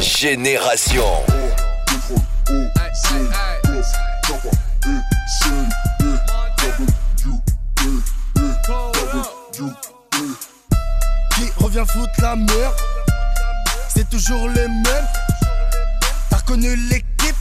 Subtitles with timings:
[0.00, 1.04] Génération.
[11.34, 12.74] Qui revient foutre la merde
[13.88, 15.08] C'est toujours les mêmes.
[16.30, 17.36] T'as reconnu l'équipe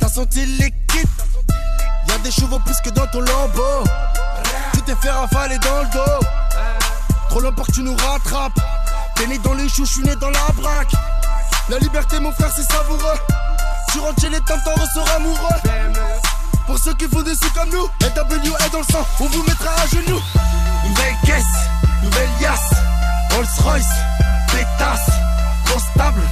[0.00, 1.08] T'as senti l'équipe
[2.08, 3.84] Y'a des chevaux plus que dans ton lambeau.
[4.74, 6.26] Tu t'es fait ravaler dans le dos.
[7.28, 8.58] Trop loin pour que tu nous rattrapes.
[9.14, 10.92] T'es né dans les choux, je suis né dans la braque.
[11.70, 13.14] La liberté, mon frère, c'est savoureux.
[13.92, 15.38] Tu rentres chez les temps, t'en ressors amoureux.
[16.66, 19.42] Pour ceux qui font des sous comme nous, LW est dans le sang, on vous
[19.44, 20.20] mettra à genoux.
[20.88, 21.44] Nouvelle caisse,
[22.02, 22.70] nouvelle yasse,
[23.30, 23.86] Rolls Royce,
[24.48, 25.10] pétasse,
[25.72, 26.22] constable,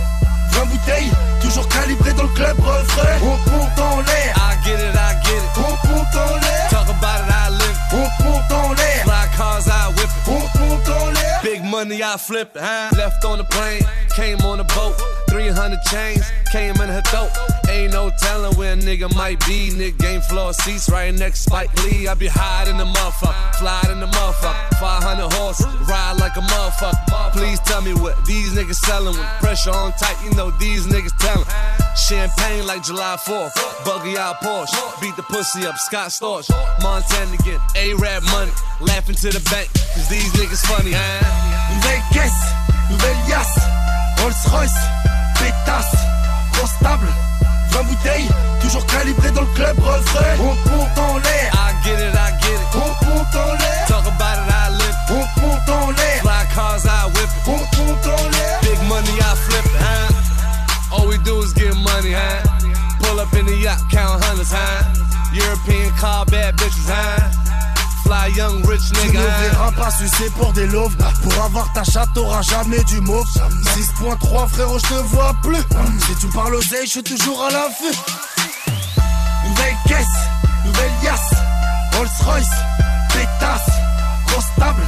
[0.50, 3.18] 20 bouteilles, toujours calibré dans le club refrain.
[3.22, 5.56] On monte en l'air, I get it, I get it.
[5.56, 9.66] on monte en l'air, Talk about it, I live on monte en l'air, Fly cars,
[9.68, 10.88] I whip it.
[10.88, 11.40] on en l'air.
[11.78, 12.60] Money, I flip it.
[12.60, 12.90] Huh?
[12.96, 13.82] Left on the plane,
[14.16, 14.98] came on the boat.
[15.30, 17.30] 300 chains, came in her throat.
[17.70, 19.70] Ain't no telling where a nigga might be.
[19.70, 22.08] Nigga game floor seats right next Spike Lee.
[22.08, 24.74] I be high in the motherfucker, fly in the motherfucker.
[24.80, 27.30] 500 horses, ride like a motherfucker.
[27.30, 30.18] Please tell me what these niggas selling with pressure on tight.
[30.24, 31.46] You know these niggas telling.
[31.94, 33.54] Champagne like July 4th,
[33.84, 34.74] buggy out Porsche.
[35.00, 36.50] Beat the pussy up, Scott Storch.
[36.82, 38.50] Montana again, A-Rap money.
[38.80, 41.67] Laughing to the bank, cause these niggas funny, huh?
[41.74, 42.32] Nouvelle caisse,
[42.90, 43.58] nouvelle yasse,
[44.20, 44.74] Rolls Royce,
[45.38, 45.96] pétasse,
[46.58, 47.06] constable,
[47.70, 48.28] 20 bouteilles,
[48.60, 50.24] toujours calibré dans le club refrain.
[50.40, 52.74] On monte en l'air, I get it, I get it.
[52.74, 55.10] on monte en l'air, Talk about it, I live it.
[55.10, 57.48] on monte en l'air, Fly cars, I whip it.
[57.48, 58.60] on monte en l'air.
[58.62, 60.96] Big money, I flip it, huh?
[60.96, 62.42] All we do is get money, huh?
[63.02, 64.84] Pull up in the yacht, count hundreds, huh?
[65.32, 67.20] European car, bad bitches, huh?
[68.08, 69.50] Fly young rich Tu nigga, ne huh?
[69.50, 70.96] verras pas sucer pour des loaves.
[71.22, 73.26] Pour avoir ta chatte t'auras jamais du mauve.
[73.76, 75.62] 6.3 frérot je te vois plus.
[76.06, 77.98] Si tu parles oseille je suis toujours à l'affût.
[79.46, 80.06] Nouvelle caisse,
[80.64, 81.34] nouvelle yasse.
[81.96, 82.48] Rolls Royce,
[83.12, 83.70] pétasse,
[84.34, 84.82] constable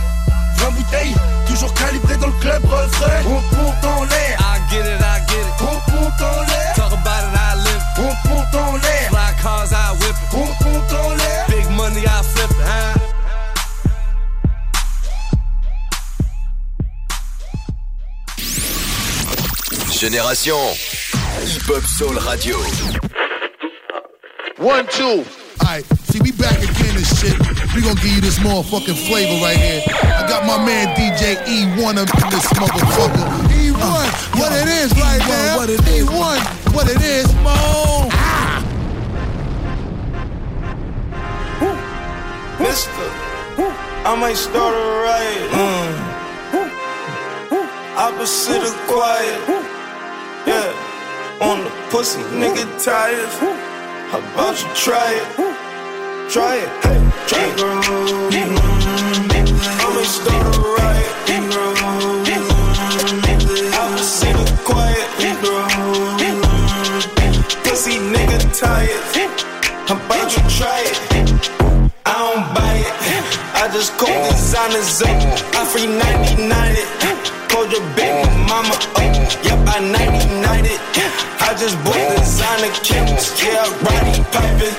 [0.56, 1.14] 20 bouteilles,
[1.46, 3.20] toujours calibré dans le club refrain.
[3.26, 5.60] On monte en l'air, I get it, I get it.
[5.60, 6.74] on monte en l'air.
[6.74, 7.82] Talk about it, I live.
[7.98, 10.16] On monte en l'air, Fly cars, I whip.
[10.16, 10.34] It.
[10.34, 11.46] on monte en l'air.
[11.48, 12.39] Big money, I flip
[20.00, 20.56] Génération.
[21.44, 22.56] Hip-Hop Soul Radio.
[24.56, 25.26] One, two.
[25.60, 27.36] Alright, see, we back again and shit.
[27.76, 29.82] We gonna give you this motherfucking flavor right here.
[30.00, 33.28] I got my man DJ Ewone up in this motherfucker.
[33.52, 35.58] Ewone, what it is right now.
[35.58, 36.08] What it is.
[36.08, 36.40] Ewone,
[36.72, 38.08] what it is, Mo.
[42.58, 43.04] Mister,
[44.08, 45.50] I might start a riot.
[45.52, 46.10] Mm.
[47.98, 49.69] Opposite of quiet.
[50.46, 50.72] Yeah,
[51.40, 53.28] on the pussy, nigga tired.
[54.10, 55.26] How about you try it?
[56.30, 56.68] Try it.
[56.82, 57.60] Hey, try it.
[59.60, 61.14] I might start a riot.
[63.76, 64.00] I'ma
[64.40, 65.08] of quiet.
[67.64, 69.04] Pussy, nigga tired.
[69.86, 70.98] How about you try it?
[72.06, 72.94] I don't buy it.
[73.56, 75.08] I just call designers up.
[75.54, 77.09] I free 99 it.
[77.60, 79.44] Called your baby mama oh, up.
[79.44, 80.80] Yep, I 99 it.
[81.44, 83.36] I just bought designer kits.
[83.36, 84.72] Yeah, Roddy piping.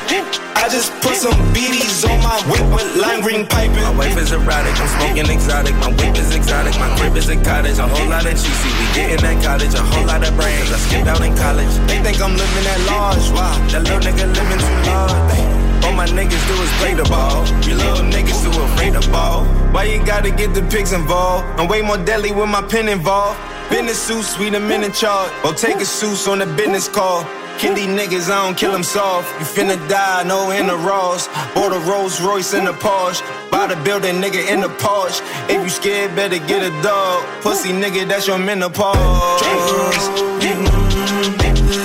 [0.57, 3.85] I just put some BDs on my whip with lime green piping.
[3.85, 5.75] My wife is erotic, I'm smoking exotic.
[5.77, 7.77] My whip is exotic, my crib is a cottage.
[7.77, 9.77] A whole lot of cheesy, we get in that cottage.
[9.77, 11.69] A whole lot of brains, I skipped out in college.
[11.85, 13.29] They think I'm living at large.
[13.29, 13.61] Why?
[13.77, 15.40] That little nigga living too large.
[15.83, 17.45] All my niggas do is play the ball.
[17.67, 19.45] You little niggas too afraid to ball.
[19.73, 21.45] Why you gotta get the pigs involved?
[21.59, 23.39] I'm way more deadly with my pen involved.
[23.69, 25.31] Business suit, sweet, I'm in charge.
[25.45, 27.25] Or take a suit on a business call.
[27.57, 29.27] Kill these niggas, I don't kill them soft.
[29.39, 31.27] You finna die, no in the Ross.
[31.53, 33.21] Bought a Rolls Royce in the Porsche.
[33.51, 35.21] Buy the building, nigga, in the Porsche.
[35.49, 37.23] If you scared, better get a dog.
[37.41, 38.97] Pussy nigga, that's your menopause.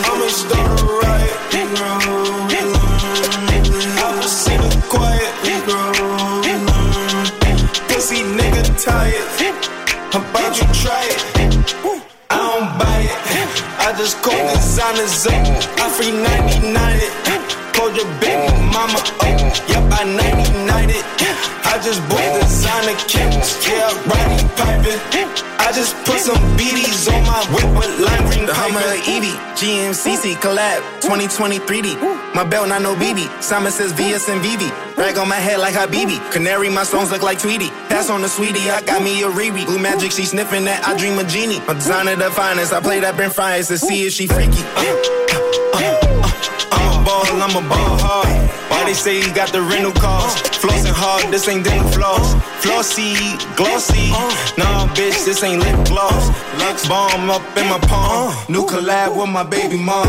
[0.09, 1.37] I'ma start a riot.
[1.53, 2.16] I'ma
[8.87, 9.27] tired.
[10.13, 11.21] How about you try it?
[12.31, 13.51] I don't buy it.
[13.87, 15.43] I just call designers up.
[15.83, 17.13] I free 99 it.
[17.75, 19.41] Called your baby mama up.
[19.71, 21.26] Yep, I 99 it.
[21.77, 23.69] I just bought designer kits.
[23.69, 24.97] Yeah, Roddy piping.
[25.61, 28.81] I just put some BDs on my whip with lime green The Hummer.
[29.05, 32.35] Evie, GMCC collab, 2020 3D.
[32.35, 33.29] My belt, not no BB.
[33.43, 34.97] Simon says VS and VV.
[34.97, 36.17] Rag on my head like Habibi.
[36.33, 37.69] Canary, my songs look like Tweety.
[37.93, 39.67] Pass on the sweetie, I got me a Riri.
[39.67, 40.83] Blue magic, she sniffing that.
[40.89, 41.61] I dream a genie.
[41.67, 42.73] My designer the finest.
[42.73, 44.65] I play that Brent Fries to see if she freaky.
[44.77, 44.97] Uh,
[45.75, 45.93] uh,
[46.25, 48.46] uh, I'm a ball, I'm a ball hard.
[48.87, 50.45] They say you got the rental cost?
[50.63, 52.35] Flossing hard, this ain't dental floss.
[52.63, 53.17] Flossy,
[53.57, 54.11] glossy.
[54.57, 56.31] Nah, bitch, this ain't lip gloss.
[56.61, 58.33] Lux bomb up in my palm.
[58.49, 60.07] New collab with my baby mom.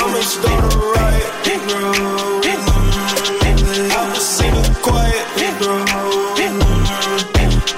[0.00, 1.28] I'ma start a riot.
[3.92, 5.24] I'ma the quiet.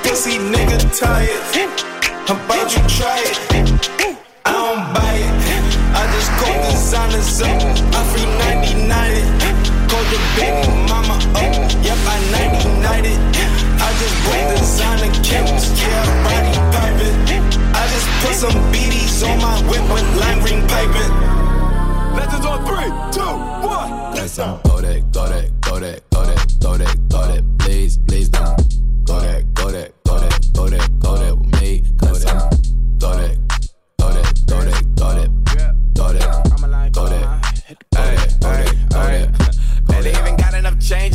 [0.05, 1.65] Pussy nigga tired.
[10.37, 11.53] Baby mama up.
[11.83, 13.21] Yep, I 99 it.
[13.81, 14.17] I just
[14.61, 14.97] designer.
[17.27, 17.41] Yeah,
[17.75, 18.59] I just put some
[19.23, 20.09] on my whip with
[20.69, 21.12] piping.
[22.17, 22.37] Let's
[24.65, 27.45] go that, go that, go that, go that, go that, go that.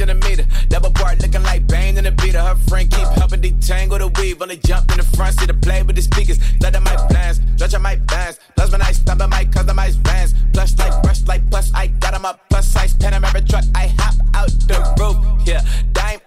[0.02, 0.46] In the meter.
[0.70, 2.42] Double part looking like Bane in the beater.
[2.42, 4.42] Her friend keep helping detangle the weave.
[4.42, 6.40] Only jumped in the front seat to play with the speakers.
[6.60, 8.40] Let my plans, judge my bands.
[8.56, 10.34] Plus when I stop at my customized vans.
[10.54, 13.64] Plus like brush like plus I got 'em up plus size Panamera truck.
[13.76, 15.18] I hop out the roof.
[15.48, 15.62] Yeah,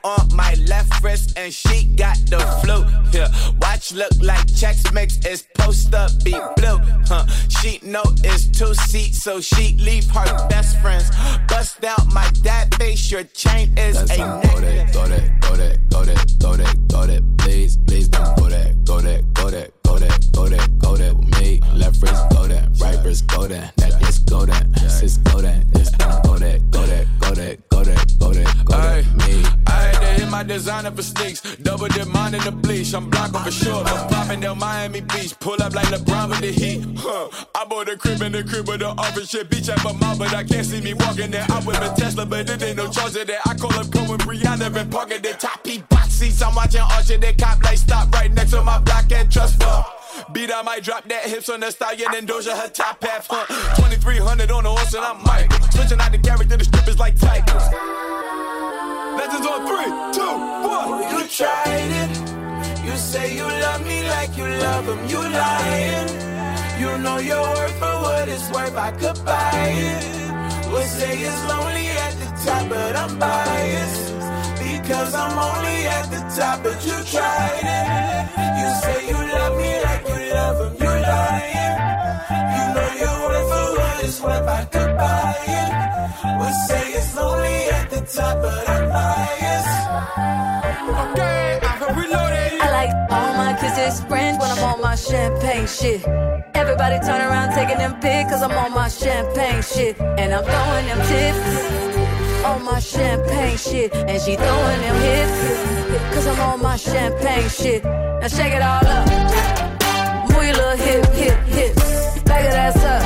[0.04, 2.84] on my left wrist and she got the flu.
[3.12, 3.28] Yeah,
[3.60, 5.16] watch look like checks mix.
[5.24, 6.78] It's post up be blue.
[7.08, 7.26] Huh?
[7.48, 11.10] She know it's two seats, so she leave her best friends.
[11.48, 13.10] Bust down my dad face.
[13.10, 16.88] Your chain is Let's a go that, go that, go that, go that, go that,
[16.88, 17.36] go that.
[17.38, 21.16] Please, please don't go that, go that, go that, go that, go that, go that
[21.16, 21.60] with me.
[21.74, 25.90] Left wrist go that, right wrist go that, necklace go that, sis go that, this
[25.92, 28.96] don't go that, go that, go that, go that, go that, go that.
[28.96, 29.42] with Me.
[29.44, 31.40] To hit my designer for sneaks.
[31.56, 32.94] Double dip mine in the bleach.
[32.94, 33.84] I'm blocking for sure.
[33.84, 35.38] I'm popping down Miami Beach.
[35.40, 36.84] Pull up like LeBron with the heat.
[36.98, 37.28] Huh.
[37.54, 39.50] I bought a crib in the crib with the office shit.
[39.50, 41.46] Beach at my mouth, but I can't see me walking there.
[41.48, 43.40] I with a Tesla, but it ain't no charge of that.
[43.46, 46.42] I call up Cohen Brianna been parking the top P box seats.
[46.42, 47.18] I'm watching Archer.
[47.18, 49.84] They cop like stop right next to my block and trust fund.
[50.32, 53.46] Beat I might drop that hips on the stallion and Doja her top half, huh?
[53.76, 55.52] 2300 on the horse and I'm Mike.
[55.72, 58.63] Switching out the character, the strippers like tigers.
[59.18, 60.34] Legends on three, two,
[60.74, 60.88] one.
[61.12, 62.12] You tried it.
[62.84, 65.00] You say you love me like you love him.
[65.08, 66.08] You lying.
[66.80, 68.76] You know your worth for what it's worth.
[68.76, 70.72] I could buy it.
[70.72, 74.12] Would say it's lonely at the top, but I'm biased.
[74.58, 78.24] Because I'm only at the top, but you tried it.
[78.60, 80.82] You say you love me like you love him.
[80.82, 81.43] You lying.
[82.56, 84.48] You know your worth for what it's worth.
[84.48, 85.70] I could buy it.
[86.68, 88.88] Say it's lonely at the top, but I'm
[92.78, 96.04] like all my kisses French when I'm on my champagne shit.
[96.54, 99.98] Everybody turn around taking them pics cause I'm on my champagne shit.
[100.00, 103.94] And I'm throwing them tips on my champagne shit.
[103.94, 107.84] And she throwing them hips cause I'm on my champagne shit.
[107.84, 109.06] Now shake it all up.
[110.30, 112.03] Move your little hip, hip, hip.
[112.24, 113.02] Back that ass up.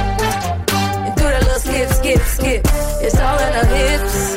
[1.07, 2.63] And do that little skip, skip, skip.
[3.05, 4.37] It's all in her hips.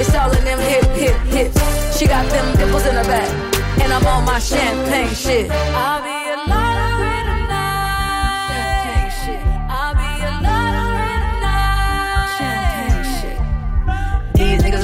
[0.00, 1.98] It's all in them hip, hip, hips.
[1.98, 3.30] She got them dimples in her back.
[3.82, 5.50] And I'm on my champagne shit.
[5.50, 6.16] I'll be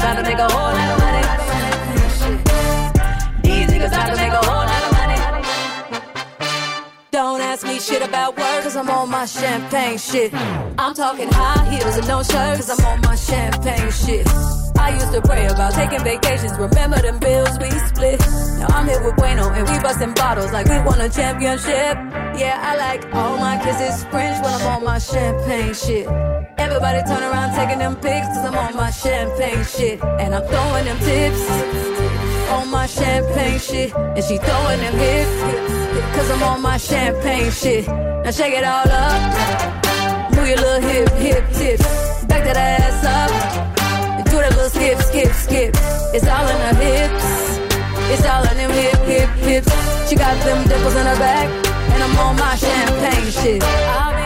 [0.02, 0.71] about to make a whole
[7.62, 10.32] ask me shit about work, cause I'm on my champagne shit.
[10.78, 14.26] I'm talking high heels and no shirt, cause I'm on my champagne shit.
[14.78, 18.20] I used to pray about taking vacations, remember them bills we split.
[18.58, 21.94] Now I'm here with Bueno and we busting bottles like we won a championship.
[22.38, 26.06] Yeah, I like all my kisses French when I'm on my champagne shit.
[26.58, 30.02] Everybody turn around taking them pics, cause I'm on my champagne shit.
[30.02, 32.21] And I'm throwing them tips
[32.52, 33.94] on my champagne shit.
[33.94, 35.36] And she throwing them hips,
[36.14, 37.86] cause I'm on my champagne shit.
[37.88, 39.20] Now shake it all up.
[40.34, 41.78] Move your little hip, hip, tip.
[42.28, 43.30] Back that ass up.
[44.30, 45.70] Do that little skip, skip, skip.
[46.14, 47.28] It's all in her hips.
[48.12, 49.72] It's all in them hip, hip, hips.
[50.08, 51.48] She got them dimples in her back.
[51.92, 54.21] And I'm on my champagne shit.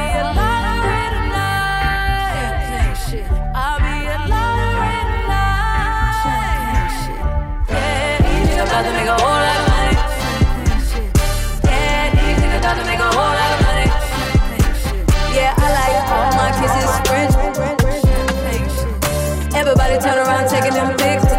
[20.44, 21.32] Taking them pics.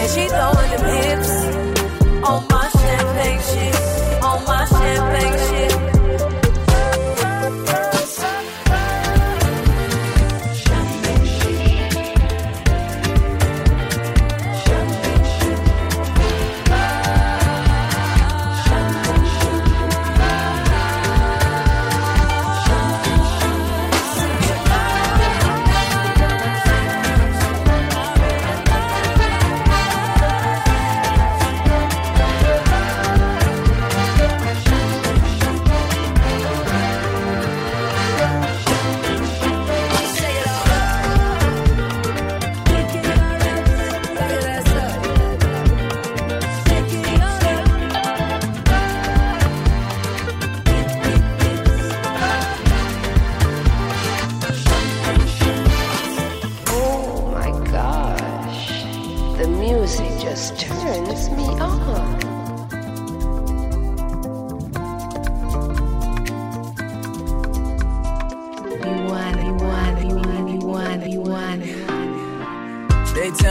[0.00, 1.09] And she throwing them hits.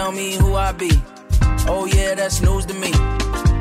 [0.10, 0.92] Tell me who I be.
[1.68, 2.92] Oh yeah, that's news to me.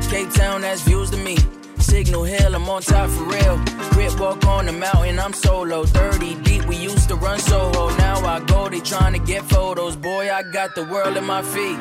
[0.09, 1.37] Cape Town, that's views to me.
[1.77, 3.57] Signal Hill, I'm on top for real.
[3.91, 5.85] Grip walk on the mountain, I'm solo.
[5.85, 7.95] 30 deep, we used to run Soho.
[7.97, 9.95] Now I go, they trying to get photos.
[9.95, 11.79] Boy, I got the world at my feet.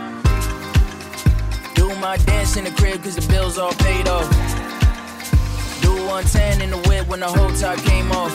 [1.74, 4.28] Do my dance in the crib, cause the bills all paid off.
[5.80, 8.34] Do 110 in the whip when the whole top came off.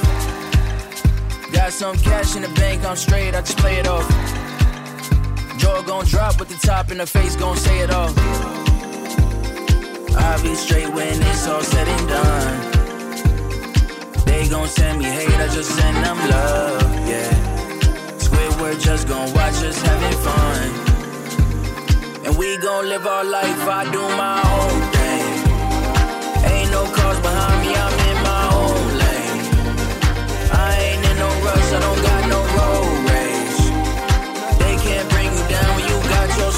[1.51, 4.32] Got some cash in the bank, I'm straight, I just play it off.
[5.63, 8.11] Jaw gon' drop with the top in the face, gon' say it all.
[10.17, 12.61] I'll be straight when it's all said and done.
[14.25, 17.31] They gon' send me hate, I just send them love, yeah.
[18.25, 20.69] Squidward just gon' watch us having fun.
[22.25, 25.02] And we gon' live our life, I do my own thing.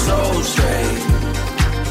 [0.06, 1.00] Soul straight.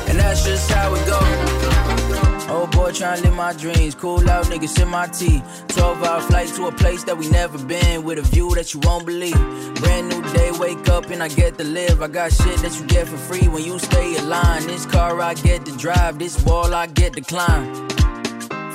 [0.10, 2.50] And that's just how it goes.
[2.50, 3.96] Old boy tryna live my dreams.
[3.96, 5.42] Cool out, niggas sip my tea.
[5.70, 8.80] 12 hour flight to a place that we never been with a view that you
[8.82, 9.42] won't believe.
[9.82, 12.02] Brand new day, wake up and I get to live.
[12.02, 14.66] I got shit that you get for free when you stay aligned.
[14.66, 17.66] This car I get to drive, this wall I get to climb.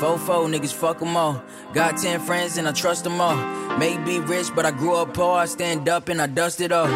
[0.00, 1.42] Fofo, niggas fuck 'em all.
[1.74, 3.36] Got 10 friends and I trust 'em all.
[3.78, 5.36] May be rich, but I grew up poor.
[5.44, 6.90] I stand up and I dust it off.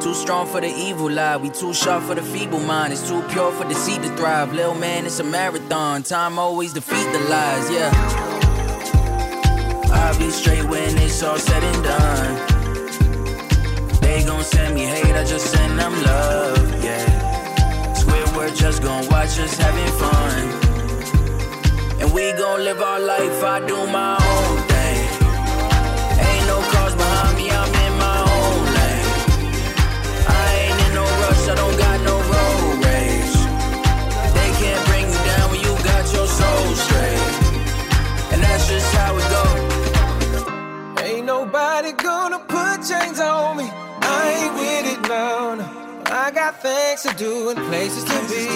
[0.00, 1.36] Too strong for the evil lie.
[1.36, 2.94] We too sharp for the feeble mind.
[2.94, 4.50] It's too pure for deceit to thrive.
[4.54, 6.02] Little man, it's a marathon.
[6.02, 7.90] Time always defeat the lies, yeah.
[9.92, 12.36] I'll be straight when it's all said and done.
[14.00, 17.92] They gon' send me hate, I just send them love, yeah.
[17.92, 20.48] Squidward just gon' watch us having fun.
[22.00, 24.69] And we gon' live our life, I do my own
[41.30, 43.66] nobody gonna put chains on me.
[44.18, 45.54] I ain't with it now.
[45.60, 45.66] no.
[46.24, 48.46] I got things to do and places to be.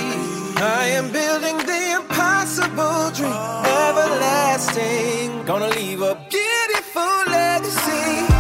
[0.81, 3.45] I am building the impossible dream,
[3.87, 5.45] everlasting.
[5.50, 8.34] Gonna leave a beautiful legacy.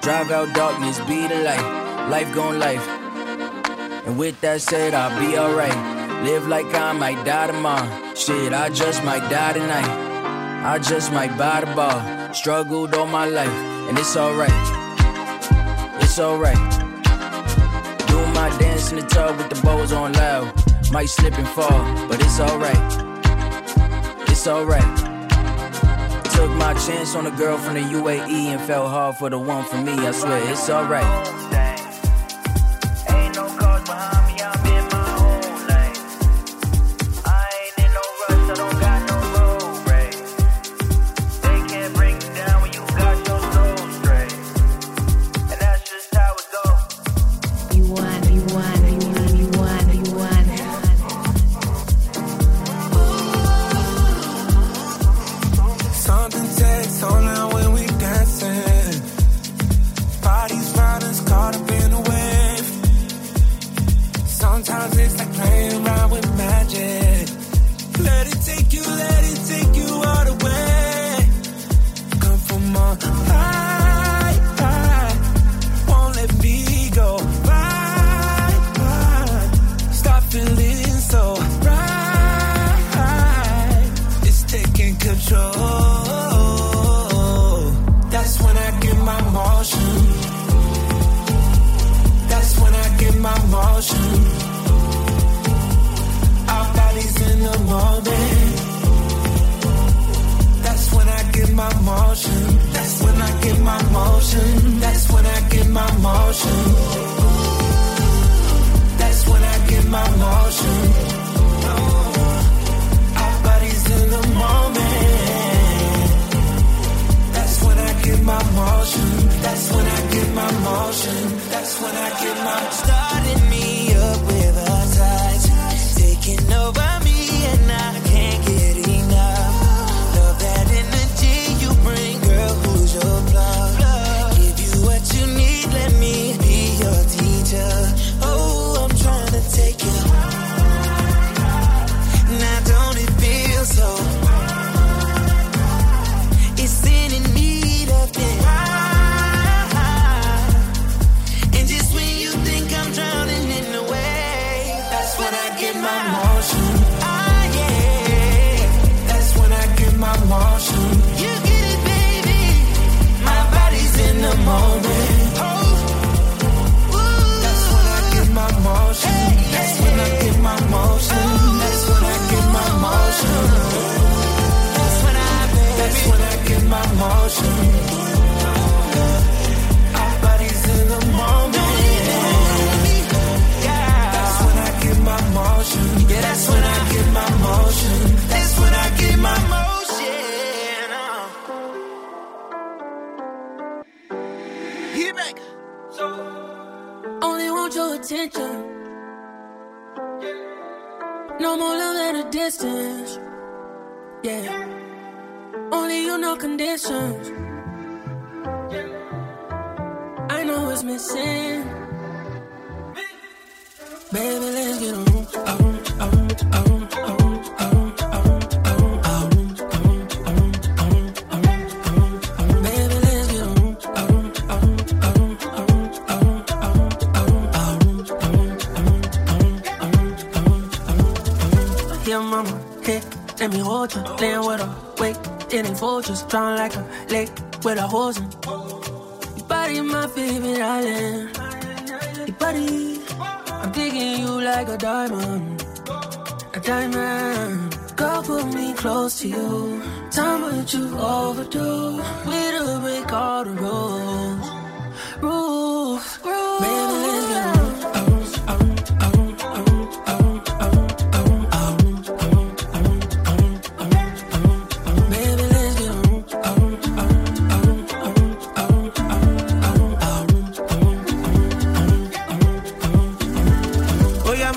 [0.00, 2.08] Drive out darkness, be the light.
[2.08, 2.86] Life gon' life.
[4.06, 6.24] And with that said, I'll be alright.
[6.24, 8.14] Live like I might die tomorrow.
[8.14, 10.64] Shit, I just might die tonight.
[10.64, 12.32] I just might buy the bar.
[12.32, 13.48] Struggled all my life,
[13.88, 14.50] and it's alright.
[16.02, 16.70] It's alright.
[18.08, 20.52] Do my dance in the tub with the bows on loud.
[20.90, 22.76] Might slip and fall, but it's alright.
[24.28, 25.09] It's alright.
[26.40, 29.62] Took my chance on a girl from the UAE and fell hard for the one
[29.62, 29.92] for me.
[29.92, 31.69] I swear, it's alright.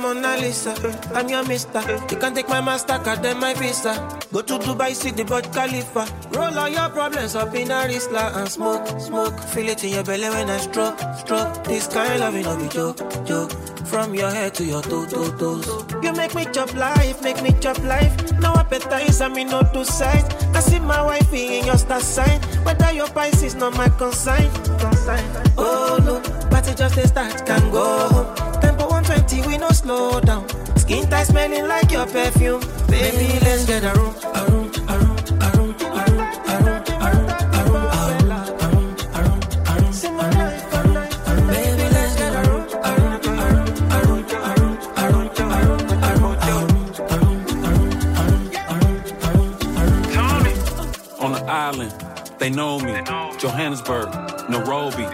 [0.03, 1.79] Mona Lisa, uh, I'm your mister.
[2.11, 3.93] You can take my Mastercard, then my Visa.
[4.33, 6.05] Go to Dubai, see the Burj Khalifa.
[6.31, 9.39] Roll all your problems up in a Rizla and smoke, smoke.
[9.39, 11.63] Feel it in your belly when I stroke, stroke.
[11.63, 13.51] This kind of loving no be joke, joke.
[13.87, 15.85] From your head to your toe, toe, toes.
[16.03, 18.13] You make me chop life, make me chop life.
[18.41, 20.27] No appetite, I mean no two sides.
[20.53, 22.41] I see my wife in your star sign.
[22.65, 24.51] Whether your Pisces, not my consign.
[24.79, 25.23] consign.
[25.57, 28.52] Oh no, but it just a start, can go home.
[29.27, 30.47] Tempo 120, we no slow down.
[30.77, 32.62] Skin tight, smelling like your perfume.
[32.88, 36.83] Baby, let's get a room, a room, a room, a room, a room, a room,
[37.01, 39.93] a room, a room, a room, a room, a room, a room.
[39.93, 41.47] See my life, a life, a life.
[41.49, 44.27] Baby, let's get a room, a room, a room, a room,
[44.97, 46.79] a room, a room, a room, a room, a room.
[51.21, 51.93] on the island.
[52.39, 52.93] They know me.
[53.39, 54.09] Johannesburg,
[54.49, 55.07] Nairobi,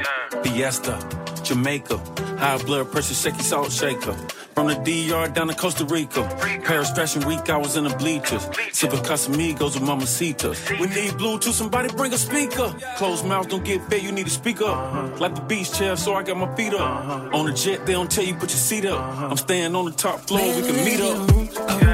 [0.44, 1.00] Fiesta,
[1.44, 2.00] Jamaica.
[2.40, 4.14] High blood pressure, shaky salt shaker.
[4.56, 6.24] From the DR down to Costa Rica.
[6.64, 8.48] Paris Fashion Week, I was in the bleachers.
[8.72, 10.70] Sipping Casamigos with Mamacitas.
[10.80, 12.74] We need Bluetooth, somebody bring a speaker.
[12.96, 14.70] Closed mouth don't get fed, you need to speak up.
[14.70, 15.18] Uh-huh.
[15.18, 16.80] Like the beach chair, so I got my feet up.
[16.80, 17.38] Uh-huh.
[17.38, 19.00] On the jet, they don't tell you put your seat up.
[19.02, 19.28] Uh-huh.
[19.28, 21.89] I'm staying on the top floor, we can meet up.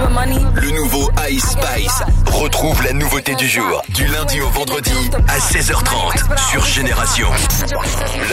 [0.00, 0.47] With money.
[2.58, 4.90] Retrouve la nouveauté du jour du lundi au vendredi
[5.28, 7.28] à 16h30 sur Génération.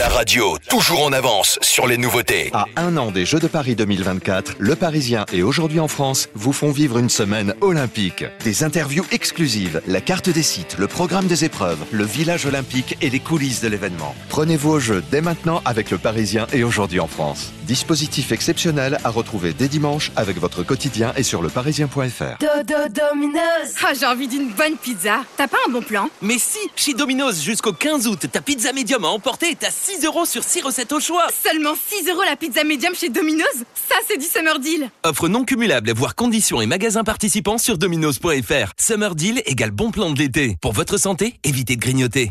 [0.00, 2.50] La radio toujours en avance sur les nouveautés.
[2.52, 6.52] À un an des Jeux de Paris 2024, Le Parisien et Aujourd'hui en France vous
[6.52, 8.24] font vivre une semaine olympique.
[8.42, 13.10] Des interviews exclusives, la carte des sites, le programme des épreuves, le village olympique et
[13.10, 14.16] les coulisses de l'événement.
[14.28, 17.52] Prenez-vous au jeu dès maintenant avec le Parisien et aujourd'hui en France.
[17.62, 22.38] Dispositif exceptionnel à retrouver dès dimanche avec votre quotidien et sur leparisien.fr.
[22.40, 25.26] Dodo Domino's Ah, envie d'une bonne pizza.
[25.36, 29.04] T'as pas un bon plan Mais si, chez Domino's jusqu'au 15 août, ta pizza médium
[29.04, 31.26] à emporter est à 6 euros sur 6 recettes au choix.
[31.44, 34.88] Seulement 6 euros la pizza médium chez Domino's Ça, c'est du summer deal.
[35.04, 38.72] Offre non cumulable, voire conditions et magasins participants sur dominos.fr.
[38.78, 40.56] Summer deal égale bon plan de l'été.
[40.62, 42.30] Pour votre santé, évitez de grignoter.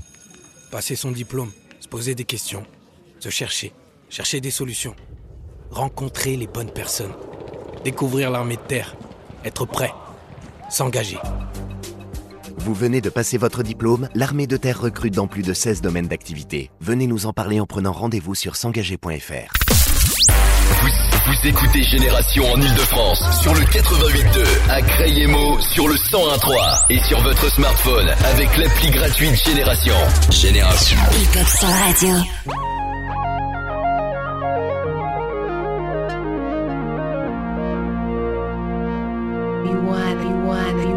[0.72, 2.66] Passer son diplôme, se poser des questions,
[3.20, 3.74] se chercher,
[4.10, 4.96] chercher des solutions,
[5.70, 7.14] rencontrer les bonnes personnes,
[7.84, 8.96] découvrir l'armée de terre,
[9.44, 9.94] être prêt,
[10.72, 11.20] s'engager.
[12.66, 16.08] Vous venez de passer votre diplôme, l'armée de terre recrute dans plus de 16 domaines
[16.08, 16.72] d'activité.
[16.82, 19.54] Venez nous en parler en prenant rendez-vous sur s'engager.fr.
[20.82, 20.88] Vous,
[21.28, 27.22] vous écoutez Génération en Ile-de-France sur le 88.2, à Crayemo sur le 101.3 et sur
[27.22, 29.94] votre smartphone avec l'appli gratuite Génération.
[30.32, 30.98] Génération.
[31.22, 32.16] Hip-Hop sur radio.
[39.66, 40.95] You want, you want, you, you, you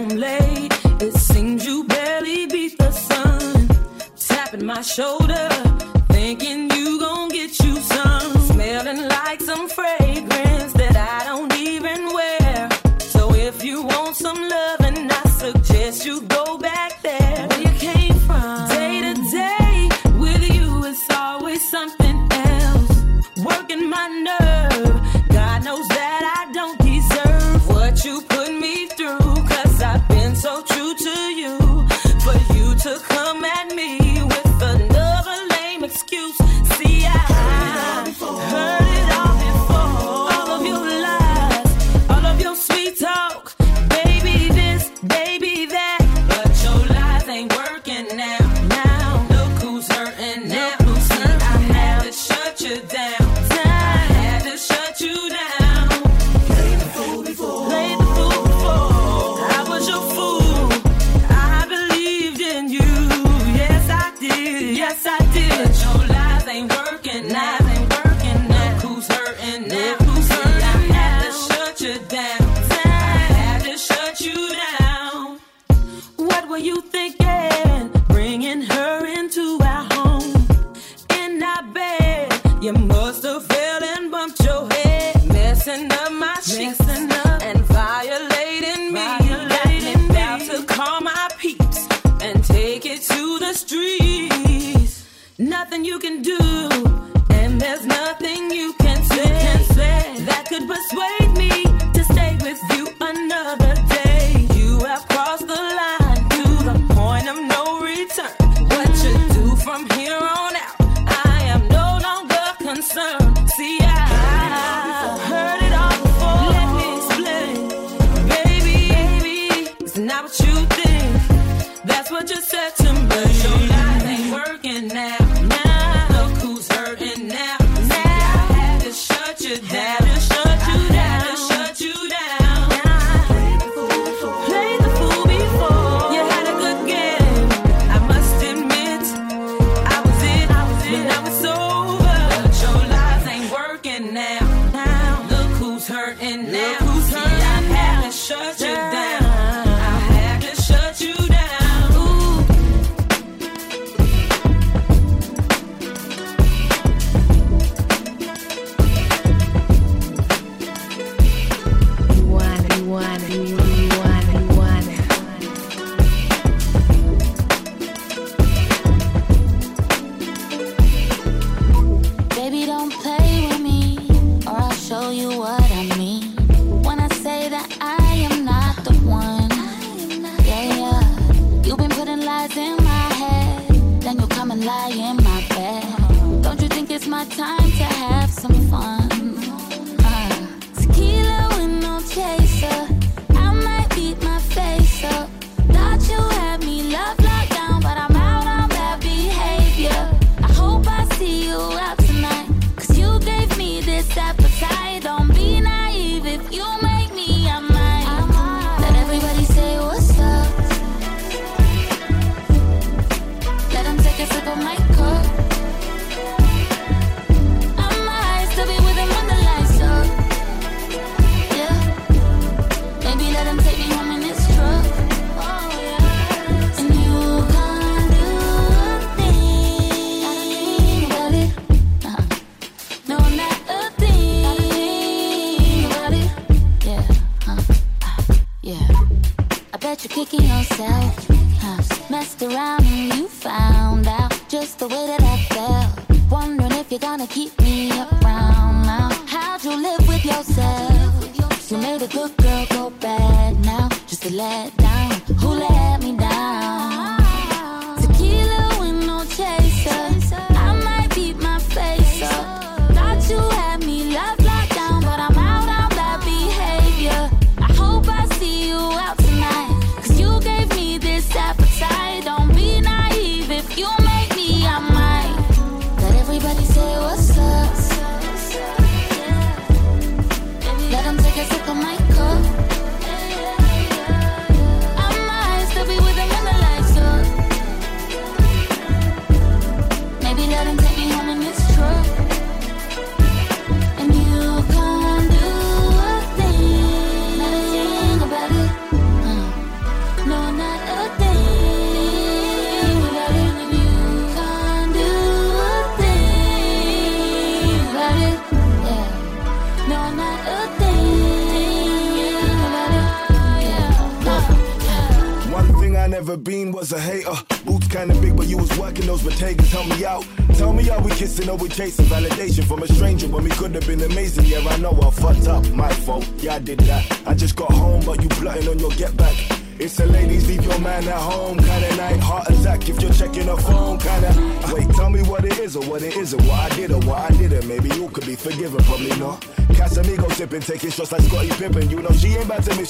[0.00, 3.68] home late, it seems you barely beat the sun.
[4.16, 5.48] Tapping my shoulder,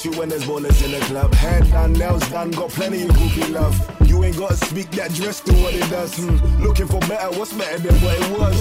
[0.05, 1.33] you when there's ballers in the club.
[1.33, 3.75] Hair done, nails done, got plenty of groupie love.
[4.07, 6.15] You ain't gotta speak that dress to what it does.
[6.15, 6.63] Hmm.
[6.63, 8.57] Looking for better, what's better than what it was?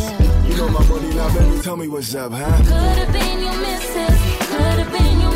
[0.48, 1.62] You know my body now, baby.
[1.62, 2.57] Tell me what's up, huh?
[2.59, 5.30] Could've been your missus, could've been your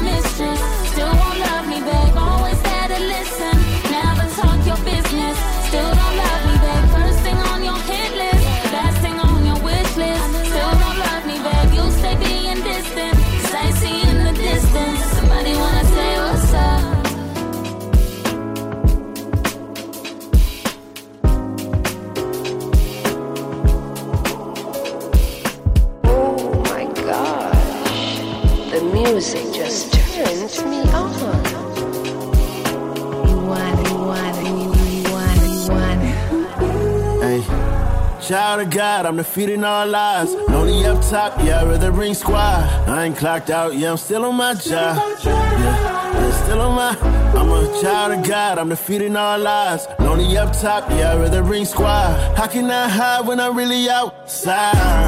[39.15, 40.35] I'm defeating all lies.
[40.49, 42.65] Lonely up top, yeah, I'd rather ring squad.
[42.89, 44.97] I ain't clocked out, yeah, I'm still on my job.
[45.23, 46.99] Yeah, yeah, still on my.
[47.39, 49.87] I'm a child of God, I'm defeating all lies.
[50.01, 52.37] Lonely up top, yeah, I'd rather ring squad.
[52.37, 55.04] How can I hide when I'm really outside?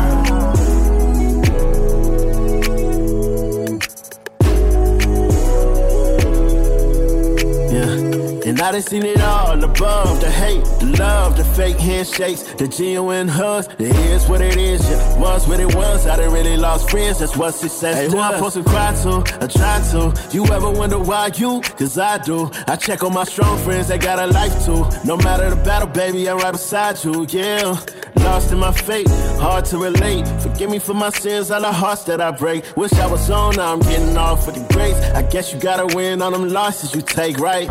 [8.67, 13.29] I done seen it all above the hate, the love, the fake handshakes, the genuine
[13.29, 13.69] hugs.
[13.79, 15.21] It is what it is, yeah.
[15.21, 16.05] Was what it was.
[16.05, 19.23] I done really lost friends, that's what success hey, who I supposed to cry to?
[19.41, 20.37] I try to.
[20.37, 21.61] You ever wonder why you?
[21.79, 22.51] Cause I do.
[22.67, 24.85] I check on my strong friends, they got a life too.
[25.05, 27.79] No matter the battle, baby, I'm right beside you, yeah.
[28.17, 30.27] Lost in my fate, hard to relate.
[30.41, 32.65] Forgive me for my sins, all the hearts that I break.
[32.77, 34.97] Wish I was on, now I'm getting off with the grace.
[35.15, 37.71] I guess you gotta win on them losses you take, right?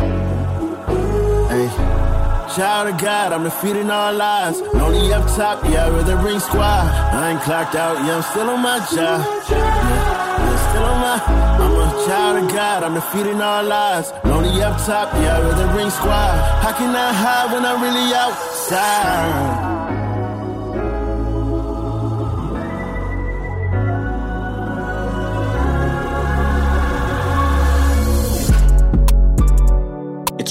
[2.56, 4.58] Child of God, I'm defeating all lies.
[4.72, 6.88] Lonely up top, yeah, I'd rather ring squad.
[7.12, 9.20] I ain't clocked out, yeah, I'm still on my job.
[9.50, 11.20] Yeah, yeah, still on my.
[11.60, 14.10] I'm a child of God, I'm defeating all lies.
[14.24, 16.62] Lonely up top, yeah, I'd rather ring squad.
[16.62, 19.65] How can I hide when I'm really outside?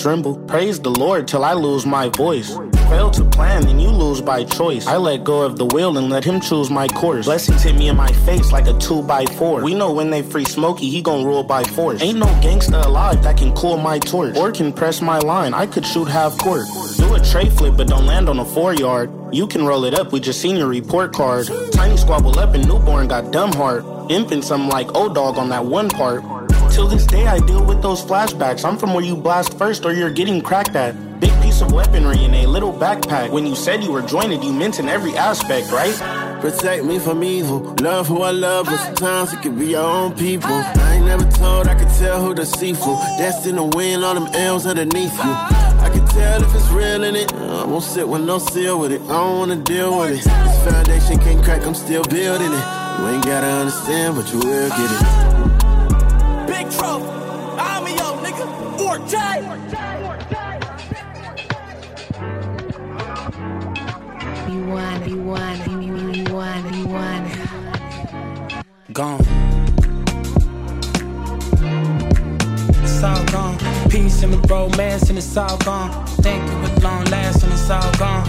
[0.06, 0.38] Tremble.
[0.46, 2.56] Praise the Lord till I lose my voice.
[2.90, 4.86] Fail to plan, then you lose by choice.
[4.86, 7.26] I let go of the wheel and let him choose my course.
[7.26, 10.22] Blessings hit me in my face like a 2 by 4 We know when they
[10.22, 12.04] free Smokey, he gon' rule by force.
[12.04, 14.38] Ain't no gangsta alive that can cool my torch.
[14.38, 16.68] Or can press my line, I could shoot half court.
[16.98, 19.10] Do a tray flip, but don't land on a four yard.
[19.34, 21.50] You can roll it up, we just seen your report card.
[21.72, 23.84] Tiny squabble up and newborn got dumb heart.
[24.12, 26.24] Imping something like old dog on that one part.
[26.76, 28.66] Till this day, I deal with those flashbacks.
[28.66, 30.92] I'm from where you blast first or you're getting cracked at.
[31.22, 33.32] Big piece of weaponry in a little backpack.
[33.32, 35.96] When you said you were jointed, you meant in every aspect, right?
[36.42, 37.74] Protect me from evil.
[37.80, 40.52] Love who I love, but sometimes it can be your own people.
[40.52, 42.96] I ain't never told, I can tell who deceitful.
[43.20, 45.32] Destined to win all them L's underneath you.
[45.32, 47.34] I can tell if it's real in it.
[47.34, 49.02] I won't sit with no seal with it.
[49.04, 50.24] I don't wanna deal with it.
[50.26, 52.66] This foundation can't crack, I'm still building it.
[53.00, 55.35] You ain't gotta understand, but you will get it.
[56.56, 57.06] Big trophy.
[57.60, 58.46] I'm yo, nigga.
[58.78, 59.28] Forte.
[64.50, 67.26] You want, you want, you want, you want.
[68.94, 69.26] Gone.
[72.84, 73.58] It's all gone.
[73.90, 76.06] Peace and the romance, and it's all gone.
[76.24, 78.26] Think it was long last, and it's all gone.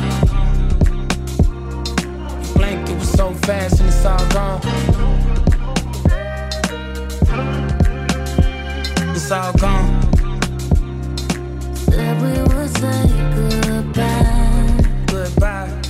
[2.57, 5.36] You it was so fast, and it's all gone.
[9.29, 10.03] It's all gone.
[11.75, 14.85] Said we would say goodbye.
[15.09, 15.81] Goodbye.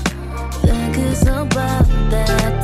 [0.62, 2.55] Think it's about that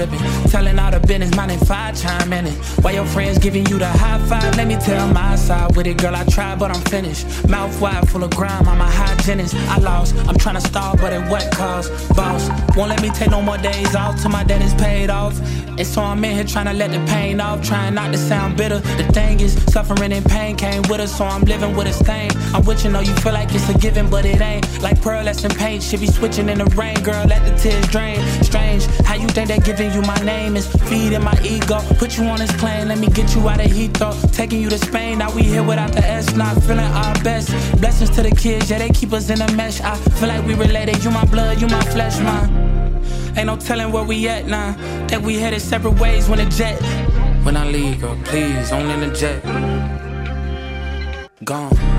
[0.00, 0.50] tripping.
[0.50, 2.54] Telling all the business, minding five chime in it.
[2.82, 5.98] While your friends giving you the high five, let me tell my side with it,
[5.98, 6.14] girl.
[6.14, 7.26] I tried, but I'm finished.
[7.48, 9.54] Mouth wide, full of grime, I'm a hygienist.
[9.54, 11.90] I lost, I'm trying to stall, but at what cost?
[12.14, 15.34] Boss, won't let me take no more days off till my debt is paid off.
[15.78, 18.56] And so I'm in here trying to let the pain off, trying not to sound
[18.56, 18.78] bitter.
[18.78, 22.30] The thing is, suffering and pain came with us, so I'm living with a stain.
[22.54, 24.66] I'm with you, know you feel like it's a given, but it ain't.
[24.82, 27.24] Like pearlescent paint, should be switching in the rain, girl.
[27.26, 28.20] Let the tears drain.
[28.42, 31.80] Strange, how you think they're giving you my name is feeding my ego.
[31.98, 34.14] Put you on this plane, let me get you out of Heathrow.
[34.32, 37.48] Taking you to Spain, now we here without the S, not feeling our best.
[37.80, 39.80] Blessings to the kids, yeah, they keep us in a mesh.
[39.80, 41.02] I feel like we related.
[41.04, 42.69] You my blood, you my flesh, man.
[43.36, 44.72] Ain't no telling where we at now.
[45.08, 46.80] That we headed separate ways when the jet.
[47.44, 49.42] When I leave, girl, please, only in the jet.
[51.44, 51.89] Gone.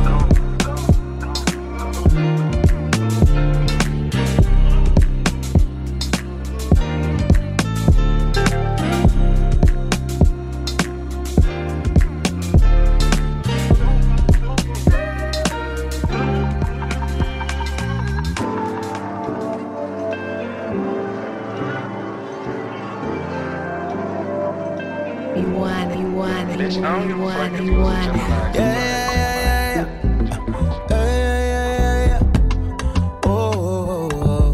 [27.09, 27.73] You want it, you.
[27.73, 27.81] Yeah,
[30.89, 32.19] yeah, yeah, yeah.
[33.25, 34.53] Oh, oh,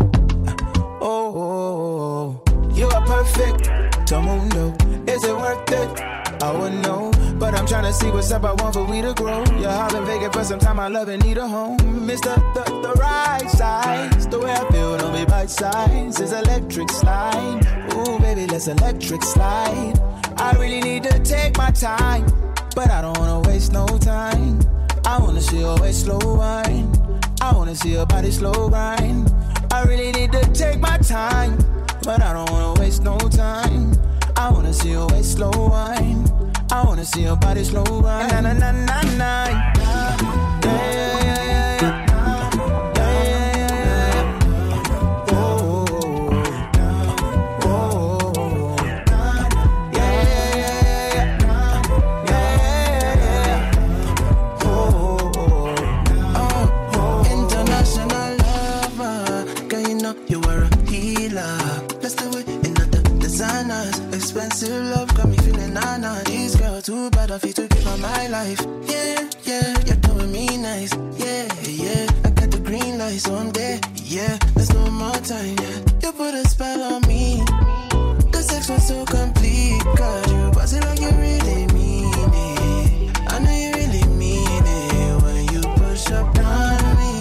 [1.01, 2.41] oh, oh.
[2.73, 3.63] You are perfect,
[4.07, 4.73] Tomundo.
[5.09, 6.01] Is it worth it?
[6.41, 8.43] I wouldn't know, but I'm trying to see what's up.
[8.43, 9.41] I want for we to grow.
[9.43, 10.79] I've been vacant for some time.
[10.79, 11.77] I love and need a home.
[11.79, 12.35] Mr.
[12.53, 16.19] The, the right size, the way I feel, don't be bite size.
[16.19, 17.65] It's electric slide.
[17.93, 19.95] Ooh, baby, let's electric slide.
[20.47, 22.25] I really need to take my time,
[22.73, 24.61] but I don't wanna waste no time.
[25.05, 26.89] I wanna see your waist slow wine.
[27.41, 29.29] I wanna see your body slow grind.
[29.73, 31.57] I really need to take my time,
[32.03, 33.91] but I don't wanna waste no time.
[34.37, 36.23] I wanna see your waist slow wine.
[36.71, 38.31] I wanna see your body slow grind.
[38.31, 39.31] Na na na na na.
[40.63, 40.96] Yeah,
[68.43, 68.61] life.
[68.87, 70.93] Yeah, yeah, you're doing me nice.
[71.23, 71.45] Yeah,
[71.83, 73.79] yeah, I got the green light, so I'm there.
[74.15, 75.55] Yeah, there's no more time.
[75.63, 77.23] Yeah, you put a spell on me.
[78.33, 82.13] The sex was so complete, cause you pass it like you really mean
[82.45, 83.33] it.
[83.33, 87.11] I know you really mean it when you push up on me.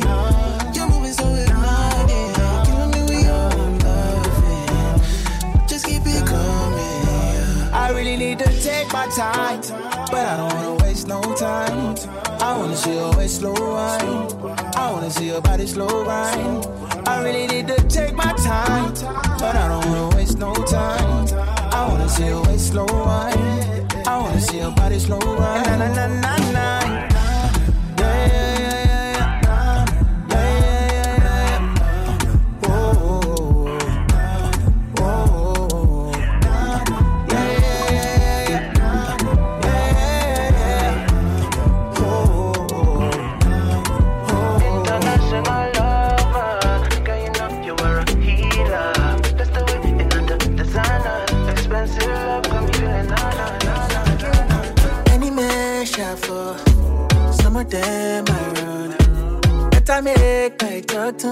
[0.74, 2.28] You're moving so hypnotic,
[2.66, 3.48] killing me with your
[3.86, 5.66] loving.
[5.70, 7.72] Just keep it coming.
[7.84, 9.60] I really need to take my time,
[12.66, 14.58] wanna see your waist slow wine.
[14.74, 16.64] I wanna see your body slow wine.
[17.06, 18.92] I really need to take my time,
[19.38, 21.28] but I don't wanna waste no time.
[21.72, 23.86] I wanna see your waist slow wine.
[24.04, 25.62] I wanna see your body slow wine.
[25.62, 27.15] Na na na na na.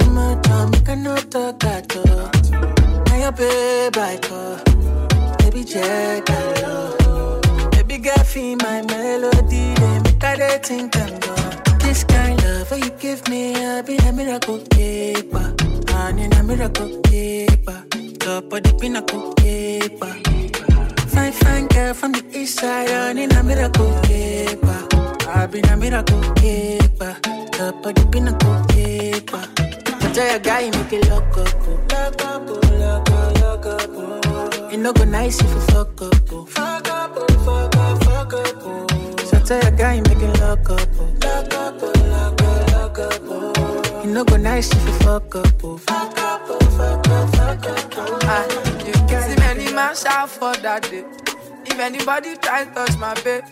[0.00, 1.94] I make a no talk at.
[1.94, 7.00] Now your babe call, uh, baby check I love.
[7.06, 7.68] Uh.
[7.70, 11.78] Baby girl feel my melody, they make I dey think I'm gone.
[11.80, 15.54] This kind of love you give me, I be a miracle keeper.
[15.88, 17.84] I need a miracle keeper.
[18.18, 20.12] Top of the pinnacle keeper.
[21.08, 24.88] Fine, fine girl from the east side, I need a miracle keeper.
[25.28, 27.16] I've been a miracle keeper.
[27.52, 29.53] Top of the pinnacle keeper.
[30.14, 31.48] Tell your guy, make it lock up.
[31.66, 31.80] oh.
[31.90, 33.90] Lock up, oh, lock up, lock up.
[33.92, 34.68] oh.
[34.70, 36.14] It no go nice if you fuck up.
[36.50, 39.20] Fuck up, fuck up, fuck up.
[39.26, 40.88] So tell your guy, make it lock up.
[41.24, 44.04] Lock up, lock up, lock up.
[44.04, 45.46] It no go nice if you fuck up.
[45.60, 48.20] Fuck up, fuck up, fuck up.
[48.22, 48.46] Ah,
[48.86, 51.04] you can see many man shout for that day.
[51.66, 53.42] If anybody try touch my babe,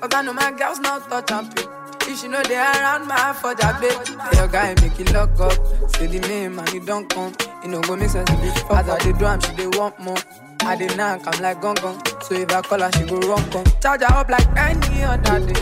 [0.00, 1.64] cause I know my girls not touch and pay.
[2.04, 5.52] If know they around my for that babe, your guy make it lock up.
[5.96, 7.34] Say the name and it don't come.
[7.62, 9.98] You know go make sense it fuck As I dey do am, she dey want
[9.98, 10.16] more.
[10.62, 12.02] I dey knock, I'm like gong gong.
[12.22, 13.64] So if I call her, she go run come.
[13.80, 15.60] Charge her up like any other day.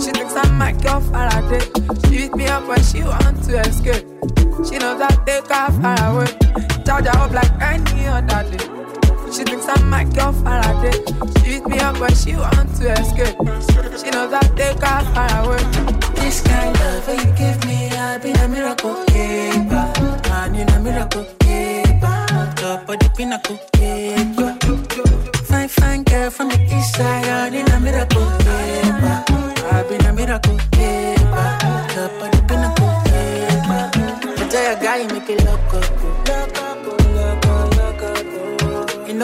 [0.00, 1.60] She thinks I'm my girl Faraday.
[2.08, 4.04] She beat me up when she want to escape.
[4.66, 6.84] She knows I take her far away.
[6.84, 8.64] Charge her up like any other day.
[9.34, 10.92] She thinks I'm my girl Faraday.
[11.42, 13.34] She beat me up when she want to escape.
[13.98, 15.58] She knows I take her far away.
[16.14, 19.92] This kind of love you give me, I've been a miracle keeper.
[20.30, 22.26] I need a miracle keeper.
[22.54, 24.56] Top of the pinnacle keeper.
[25.46, 29.24] Fine, fine girl from the east side, I need a miracle keeper.
[29.72, 30.58] I've been a miracle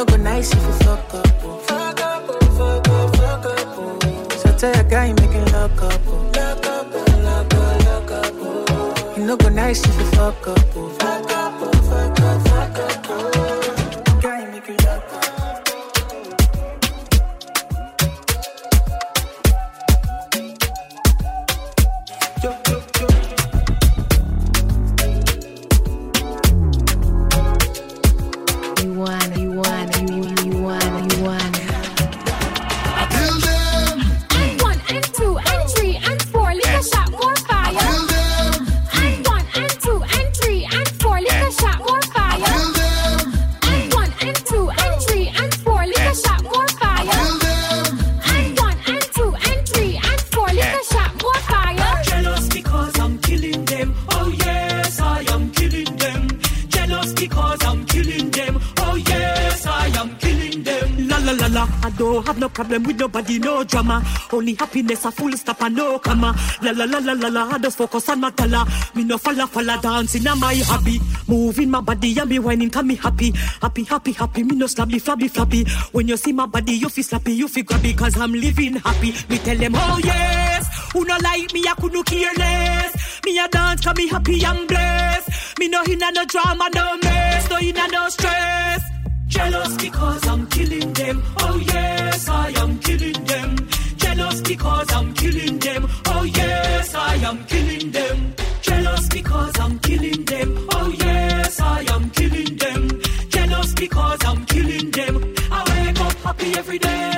[0.00, 1.26] no go nice if you fuck up.
[1.44, 1.58] oh.
[1.66, 3.66] Fuck up, oh, fuck up, fuck up.
[3.76, 4.28] oh.
[4.38, 6.00] So tell your guy, make it lock up.
[6.06, 6.32] oh.
[6.34, 8.34] Lock up, oh, lock up, lock up.
[8.38, 9.14] oh.
[9.16, 10.58] It no go nice if you fuck up.
[10.76, 10.99] oh.
[61.82, 64.02] I don't have no problem with nobody, no drama.
[64.32, 66.34] Only happiness, a full stop and no comma.
[66.62, 67.48] La la la la la la.
[67.54, 68.64] I just focus on my dollar.
[68.94, 71.00] Me no falla falla dancing on my hobby.
[71.26, 73.32] Moving my body and me whining, can me happy.
[73.60, 74.42] Happy, happy, happy.
[74.42, 75.64] Me no slabby, flabby, flabby.
[75.92, 77.96] When you see my body, you feel slappy, you feel grabby.
[77.96, 79.12] Cause I'm living happy.
[79.28, 80.66] Me tell them, oh yes.
[80.92, 83.20] Who no like me, I couldn't care less.
[83.24, 85.58] Me a dance, cause me happy and blessed.
[85.58, 87.50] Me no in no drama, no mess.
[87.50, 88.99] No in no stress.
[89.30, 91.22] Jealous because I'm killing them.
[91.38, 93.56] Oh yes, I am killing them.
[93.96, 95.88] Jealous because I'm killing them.
[96.06, 98.34] Oh yes, I am killing them.
[98.62, 100.66] Jealous because I'm killing them.
[100.72, 103.00] Oh yes, I am killing them.
[103.28, 105.34] Jealous because I'm killing them.
[105.50, 107.09] I wake up happy every day.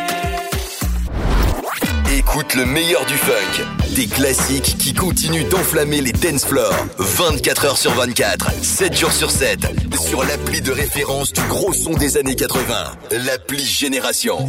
[2.34, 3.62] Écoute le meilleur du funk,
[3.94, 6.72] des classiques qui continuent d'enflammer les dance floor.
[6.96, 9.60] 24 heures sur 24, 7 jours sur 7.
[10.00, 12.74] Sur l'appli de référence du gros son des années 80.
[13.26, 14.48] L'appli Génération.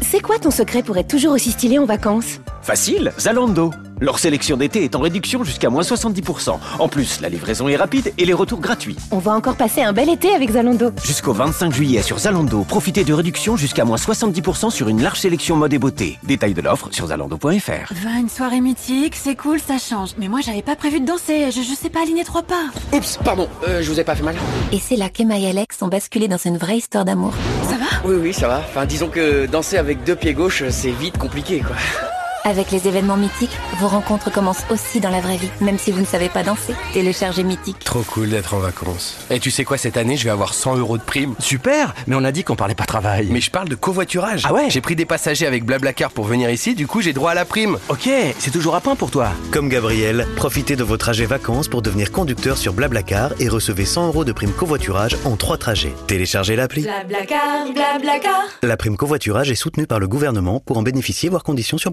[0.00, 2.40] C'est quoi ton secret pour être toujours aussi stylé en vacances?
[2.62, 3.72] Facile, Zalando.
[4.00, 6.58] Leur sélection d'été est en réduction jusqu'à moins 70%.
[6.78, 8.96] En plus, la livraison est rapide et les retours gratuits.
[9.10, 10.90] On va encore passer un bel été avec Zalando.
[11.04, 15.56] Jusqu'au 25 juillet sur Zalando, profitez de réductions jusqu'à moins 70% sur une large sélection
[15.56, 16.18] mode et beauté.
[16.22, 17.92] Détails de l'offre sur zalando.fr.
[18.04, 20.10] Va, une soirée mythique, c'est cool, ça change.
[20.18, 22.66] Mais moi, j'avais pas prévu de danser, je, je sais pas aligner trois pas.
[22.92, 24.36] Oups, pardon, euh, je vous ai pas fait mal.
[24.72, 27.34] Et c'est là qu'Emma et Alex ont basculé dans une vraie histoire d'amour.
[27.68, 28.08] Ça va?
[28.08, 28.58] Oui, oui, ça va.
[28.68, 31.76] Enfin, disons que danser avec deux pieds gauches, c'est vite compliqué, quoi.
[32.44, 36.00] Avec les événements mythiques, vos rencontres commencent aussi dans la vraie vie, même si vous
[36.00, 36.74] ne savez pas danser.
[36.92, 37.78] Téléchargez Mythique.
[37.84, 39.16] Trop cool d'être en vacances.
[39.30, 41.36] Et tu sais quoi, cette année, je vais avoir 100 euros de prime.
[41.38, 43.28] Super Mais on a dit qu'on parlait pas travail.
[43.30, 44.42] Mais je parle de covoiturage.
[44.44, 47.30] Ah ouais J'ai pris des passagers avec Blablacar pour venir ici, du coup j'ai droit
[47.30, 47.78] à la prime.
[47.88, 49.30] Ok, c'est toujours à point pour toi.
[49.52, 54.08] Comme Gabriel, profitez de vos trajets vacances pour devenir conducteur sur Blablacar et recevez 100
[54.08, 55.94] euros de prime covoiturage en 3 trajets.
[56.08, 56.82] Téléchargez l'appli.
[56.82, 58.42] Blablacar, blablacar.
[58.64, 60.58] La prime covoiturage est soutenue par le gouvernement.
[60.58, 61.92] Pour en bénéficier, voir conditions sur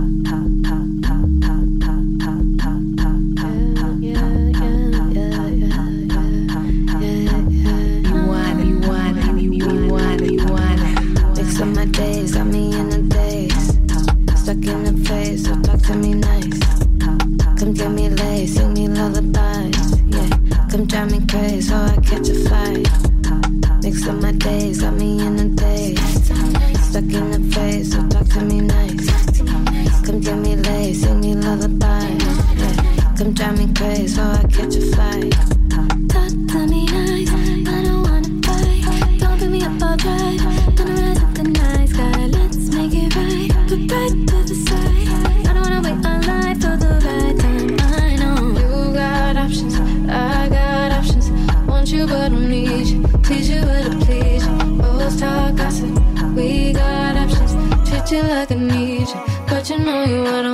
[15.91, 16.59] So me nice.
[17.59, 20.01] Come get me laid, sing me lullabies.
[20.07, 20.29] Yeah,
[20.69, 22.87] come drive me crazy, so I catch a flight.
[23.83, 25.99] Mix up my days, got me in a daze.
[26.87, 29.07] Stuck in the phase, so talk to me nice.
[30.05, 32.23] Come get me laid, sing me lullabies.
[32.61, 35.50] Yeah, come drive me crazy, so I catch a flight.
[60.07, 60.50] You what I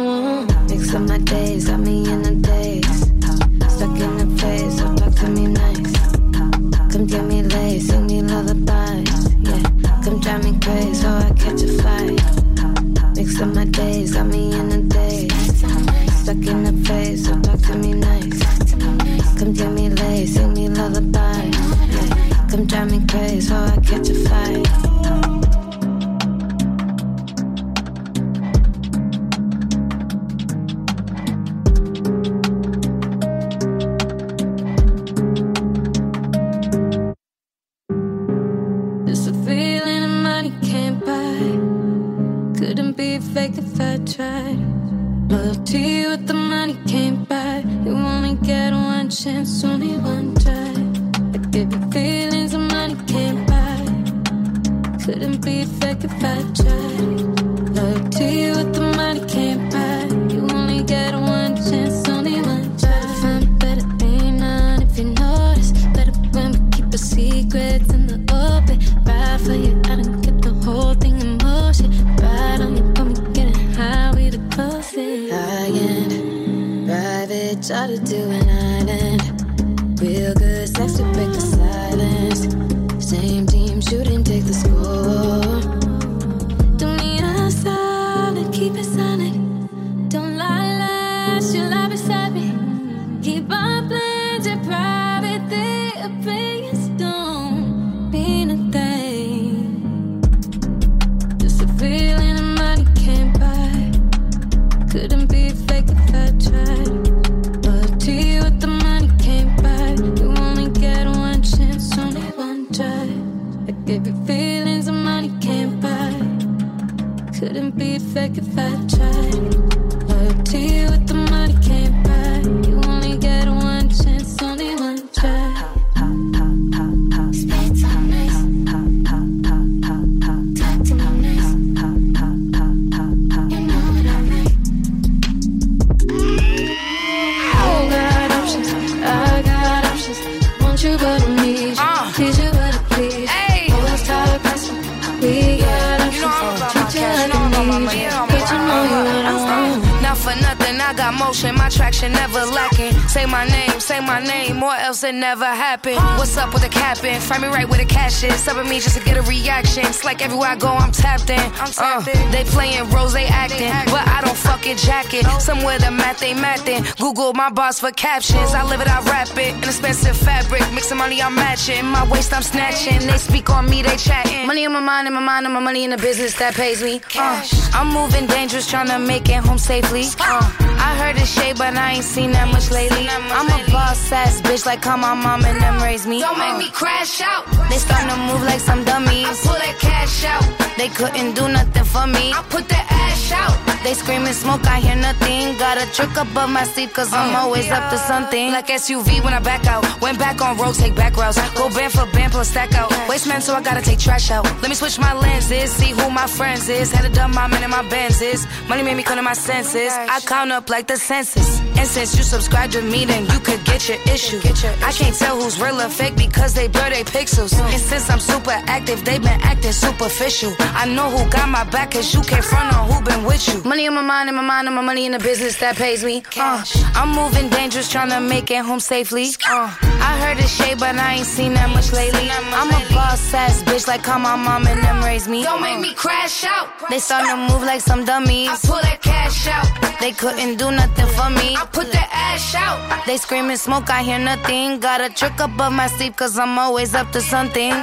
[155.68, 156.00] happened.
[156.18, 157.20] What's up with the capping?
[157.20, 158.40] Find me right where the cash is.
[158.46, 159.84] Subbing me just to get a reaction.
[159.86, 161.44] It's like everywhere I go, I'm tapped in.
[161.78, 162.00] Uh,
[162.32, 165.26] they playing roles, they acting, but I don't fucking jack it.
[165.42, 166.86] Somewhere the math they mathin'.
[166.98, 168.54] Google my boss for captions.
[168.54, 169.54] I live it, I rap it.
[169.56, 171.86] An expensive fabric, mixing money, I'm matching.
[171.86, 173.00] My waist, I'm snatching.
[173.06, 174.48] They speak on me, they chatting.
[174.48, 176.82] Money in my mind, in my mind, and my money in the business that pays
[176.82, 177.02] me.
[177.16, 180.06] Uh, I'm moving dangerous, trying to make it home safely.
[180.20, 183.08] Uh, I heard it's shade, but I ain't seen that much lately.
[183.10, 186.20] I'm a boss ass bitch, like how my mom and them raised me.
[186.20, 187.46] Don't make me crash out.
[187.70, 189.28] They starting to move like some dummies.
[189.28, 190.46] I pull that cash out.
[190.78, 192.32] They couldn't do nothing for me.
[192.34, 193.67] I put that ash out.
[193.88, 195.58] They screaming smoke, I hear nothing.
[195.58, 197.46] Got a trick up above my sleeve, cause I'm uh-huh.
[197.46, 198.52] always up to something.
[198.52, 199.86] Like SUV when I back out.
[200.02, 201.40] Went back on road, take back routes.
[201.54, 202.92] Go band for band, plus stack out.
[203.08, 204.44] Wasteman, so I gotta take trash out.
[204.62, 206.92] Let me switch my lenses, see who my friends is.
[206.92, 208.46] Had to dump my man in my Benz is.
[208.68, 209.94] Money made me come to my senses.
[209.94, 211.62] Oh I count up like the census.
[211.78, 214.40] And since you subscribe to me, then you could get your issue.
[214.42, 217.54] get your I can't tell who's real or fake because they blur their pixels.
[217.54, 220.54] And since I'm super active, they've been acting superficial.
[220.60, 223.62] I know who got my back, cause you can't front on who been with you.
[223.64, 226.04] Money in my mind, in my mind, and my money in the business that pays
[226.04, 226.24] me.
[226.36, 226.64] Uh,
[226.96, 229.28] I'm moving dangerous, trying to make it home safely.
[229.48, 229.74] Uh,
[230.10, 232.30] I heard it's shade, but I ain't seen that much lately.
[232.32, 235.44] I'm a boss ass bitch, like how my mom and them raised me.
[235.44, 236.70] Don't make me crash out.
[236.90, 238.50] They starting to move like some dummies.
[238.50, 239.68] I pull that cash out.
[240.00, 241.56] They couldn't do nothing for me.
[241.56, 243.06] I put that ash out.
[243.06, 244.80] They screaming smoke, I hear nothing.
[244.80, 247.74] Got a trick above my sleeve, cause I'm always up to something.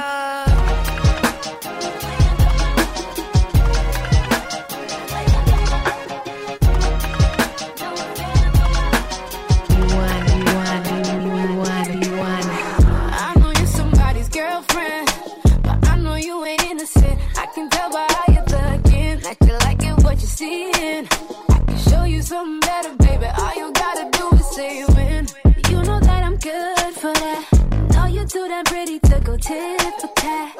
[24.55, 25.27] Do when.
[25.69, 27.45] You know that I'm good for that.
[27.93, 30.55] Know you're too damn pretty go tit for tat.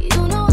[0.00, 0.47] You know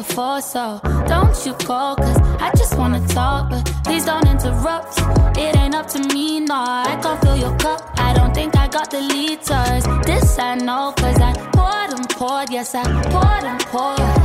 [0.00, 0.40] looking.
[0.40, 4.98] So don't you call, cause I just wanna talk, but please don't interrupt.
[5.36, 7.80] It ain't up to me, no, I can't fill your cup.
[7.98, 9.84] I don't think I got the liters.
[10.06, 14.19] This I know, cause I poured and poured, yes, I poured and poured.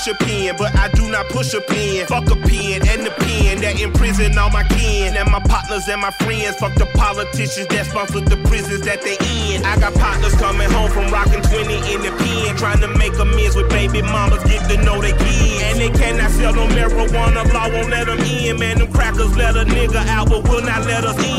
[0.00, 2.06] push a pen, but I do not push a pen.
[2.06, 5.16] Fuck a pen and the pen that imprison all my kin.
[5.16, 6.56] And my partners and my friends.
[6.56, 9.64] Fuck the politicians that sponsor the prisons that they in.
[9.64, 12.56] I got partners coming home from rocking 20 in the pen.
[12.56, 15.62] Trying to make amends with baby mamas, get to know their kids.
[15.68, 18.58] And they cannot sell no marijuana, law won't let them in.
[18.58, 21.29] Man, them crackers let a nigga out, but will not let us in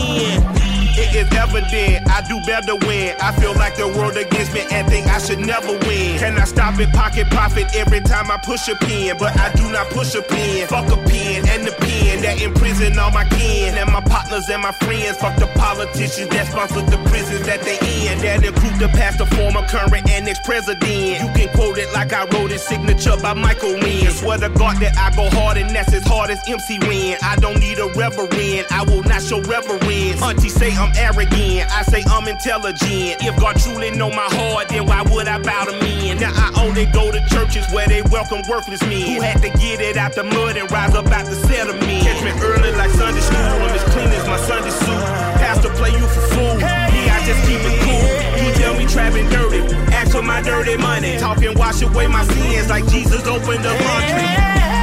[1.22, 2.10] is evident.
[2.10, 5.40] I do better when I feel like the world against me and think I should
[5.40, 6.18] never win.
[6.20, 6.92] Can I stop it?
[6.92, 10.68] Pocket profit every time I push a pin, but I do not push a pin.
[10.68, 14.72] Fuck a pin the pen that imprison all my kin and my partners and my
[14.72, 15.18] friends.
[15.18, 18.20] Fuck the politicians that sponsor the prisons that they in.
[18.20, 21.22] That include the past, the former, current, and ex-president.
[21.22, 24.12] You can quote it like I wrote it, signature by Michael Wynn.
[24.12, 27.18] Swear to God that I go hard and that's as hard as MC Wynn.
[27.22, 30.22] I don't need a reverend, I will not show reverence.
[30.22, 33.24] Auntie say I'm arrogant, I say I'm intelligent.
[33.24, 36.18] If God truly know my heart, then why would I bow to men?
[36.18, 39.82] Now I only go to churches where they welcome worthless men who had to get
[39.82, 42.02] it out the mud and rise up out the cell amphetamine.
[42.02, 43.38] Catch me early like Sunday school.
[43.38, 45.04] I'm as clean as my Sunday suit.
[45.42, 46.56] Pastor play you for fool.
[46.56, 48.46] Me, I just keep it cool.
[48.46, 49.62] You tell me trapping dirty.
[49.94, 51.18] Ask for my dirty money.
[51.18, 54.81] Talking wash away my sins like Jesus opened the laundry.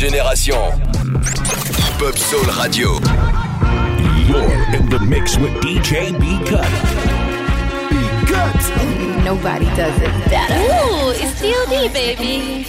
[0.00, 0.56] génération.
[1.98, 2.88] Pop Soul Radio.
[4.26, 6.64] You're in the mix with DJ B Cut.
[7.90, 8.60] B Cut.
[9.22, 10.56] Nobody does it better.
[10.56, 12.64] Ooh, it's DOD, baby.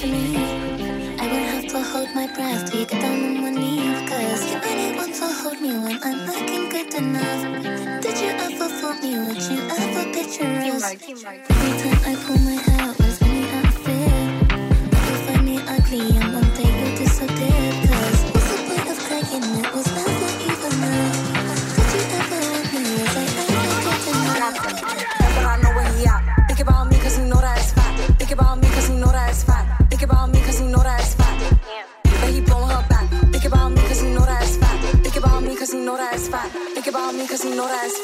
[1.22, 5.14] I will have to hold my breath, take down on my knees, cause you're anyone
[5.14, 8.02] to hold me when I'm looking good enough.
[8.04, 9.12] Did you ever fool me?
[9.26, 10.84] Would you ever picture us?
[10.84, 14.12] Every time I pull my hair, outfit?
[15.14, 16.41] If I need ugly, I'm
[37.62, 38.01] horas.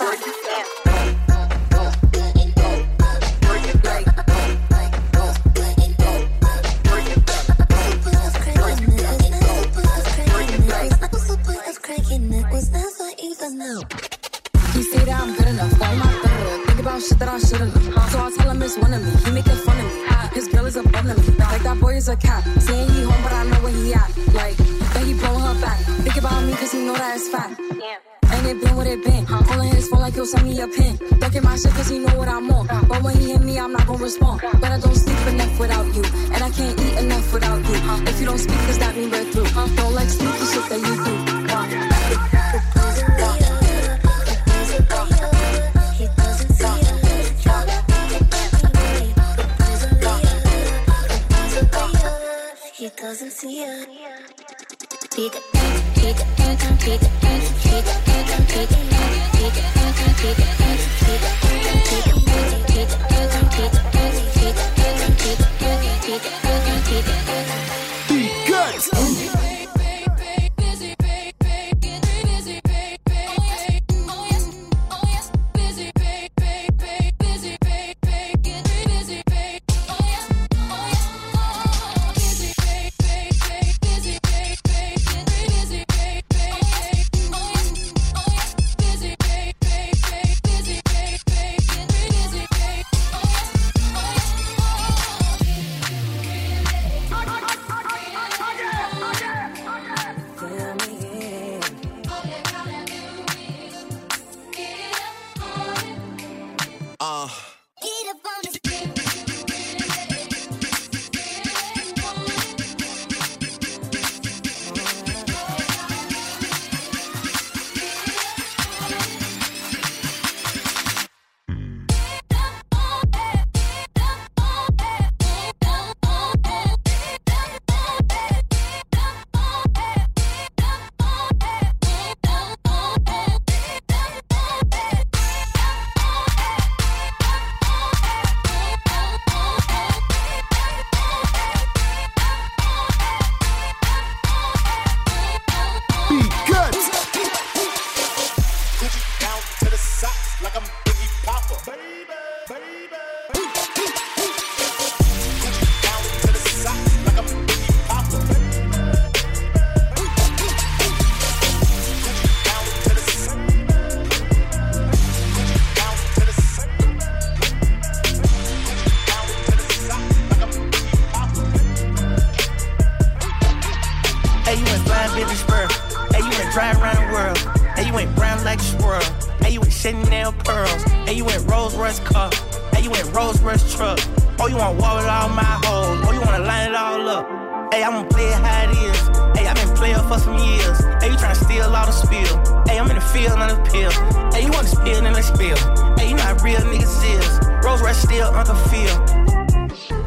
[174.47, 175.67] Hey, you went flying Billy Spur.
[176.15, 177.37] Hey, you went drive around the world.
[177.75, 179.03] Hey, you went brown like a.
[179.43, 180.83] Hey, you went Chanel pearls.
[181.03, 182.31] Hey, you went Rolls Royce car.
[182.71, 183.99] Hey, you went Rolls Royce truck.
[184.39, 185.99] Oh, you want wall with all my hoes.
[186.07, 187.73] Oh, you wanna line it all up.
[187.73, 188.99] Hey, I'm gonna play it how it is.
[189.37, 190.79] Hey, I've been playing for some years.
[191.03, 192.63] Hey, you tryna steal all the spill.
[192.67, 193.91] Hey, I'm in the field on the pill.
[194.31, 195.57] Hey, you wanna spill and let's spill.
[195.99, 197.65] Hey, you not real niggas is.
[197.65, 198.95] Rolls Royce still Uncle Phil.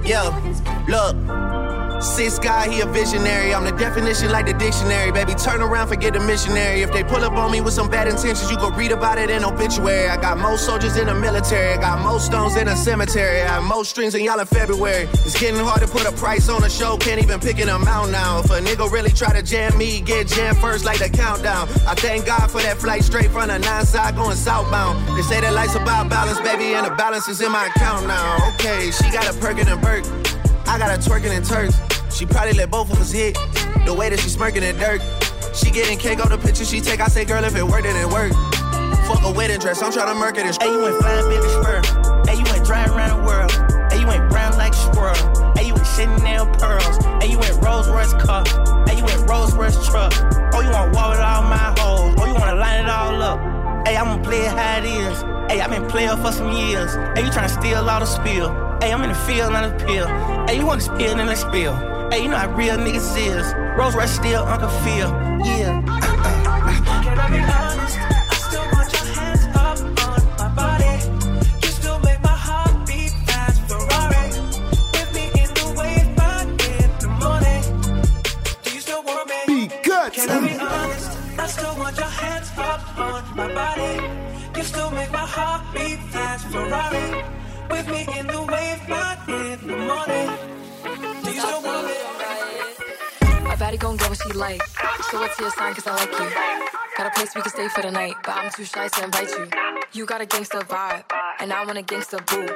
[0.03, 0.33] Yo,
[0.89, 1.50] look.
[2.01, 3.55] Six guy, he a visionary.
[3.55, 5.13] I'm the definition like the dictionary.
[5.13, 6.81] Baby, turn around, forget the missionary.
[6.81, 9.29] If they pull up on me with some bad intentions, you go read about it
[9.29, 10.09] in obituary.
[10.09, 11.75] I got most soldiers in the military.
[11.75, 13.43] I got most stones in a cemetery.
[13.43, 15.09] I have most strings in y'all in February.
[15.13, 16.97] It's getting hard to put a price on a show.
[16.97, 18.41] Can't even pick an amount now.
[18.41, 21.69] If a nigga really try to jam me, get jammed first like the countdown.
[21.87, 25.19] I thank God for that flight straight from the nine side going southbound.
[25.19, 28.39] They say that life's about balance, baby, and the balance is in my account now.
[28.55, 30.30] Okay, she got a Birkin and Burke.
[30.71, 31.75] I got her twerking in Turks.
[32.17, 33.35] She probably let both of us hit.
[33.85, 35.03] The way that she smirking in dirt.
[35.53, 37.01] She getting cake on the picture she take.
[37.01, 38.37] I say, girl, if it worked, then it worked.
[39.11, 39.83] Fuck a wedding dress.
[39.83, 41.83] I'm tryna murk it Hey, you went flying Billy Spur.
[42.23, 43.51] Hey, you went drive around the world.
[43.91, 45.19] Hey, you went brown like a squirrel.
[45.59, 46.97] Hey, you went Chanel pearls.
[47.19, 48.47] Hey, you went Rolls Royce car.
[48.87, 50.15] Hey, you went Rolls Royce truck.
[50.55, 52.15] Oh, you wanna wall with all my hoes.
[52.15, 53.43] Oh, you wanna line it all up.
[53.89, 55.19] Hey, I'm gonna play it how it is.
[55.51, 56.95] Hey, I've been playing for some years.
[57.19, 58.70] Hey, you tryna steal all the spill.
[58.81, 60.07] Hey, I'm in the field on the pill.
[60.47, 61.75] Hey, you wanna spill and let's spill.
[62.11, 63.55] Hey, you know how real niggas is.
[63.77, 65.11] Rolls Royce still Uncle Phil.
[65.45, 65.83] Yeah.
[67.05, 67.99] Can I be honest?
[68.01, 69.79] I still want your hands up
[70.09, 70.95] on my body.
[71.63, 73.61] You still make my heart beat fast.
[73.69, 74.27] Ferrari
[74.95, 77.63] with me in the wave, but in the morning.
[78.63, 79.41] Do you still want me?
[79.47, 80.13] Be good.
[80.15, 81.11] Can I be honest?
[81.39, 83.93] I still want your hands up on my body.
[84.57, 86.47] You still make my heart beat fast.
[86.49, 87.40] Ferrari
[87.71, 90.51] with me in the wave, but in the morning.
[93.81, 94.63] Gon' get what she like.
[95.11, 95.73] So what's your sign?
[95.73, 96.31] Cause I like you.
[96.99, 99.31] Got a place we can stay for the night, but I'm too shy to invite
[99.31, 99.49] you.
[99.95, 101.05] You got a gangster vibe,
[101.39, 102.47] and I want a gangster boo.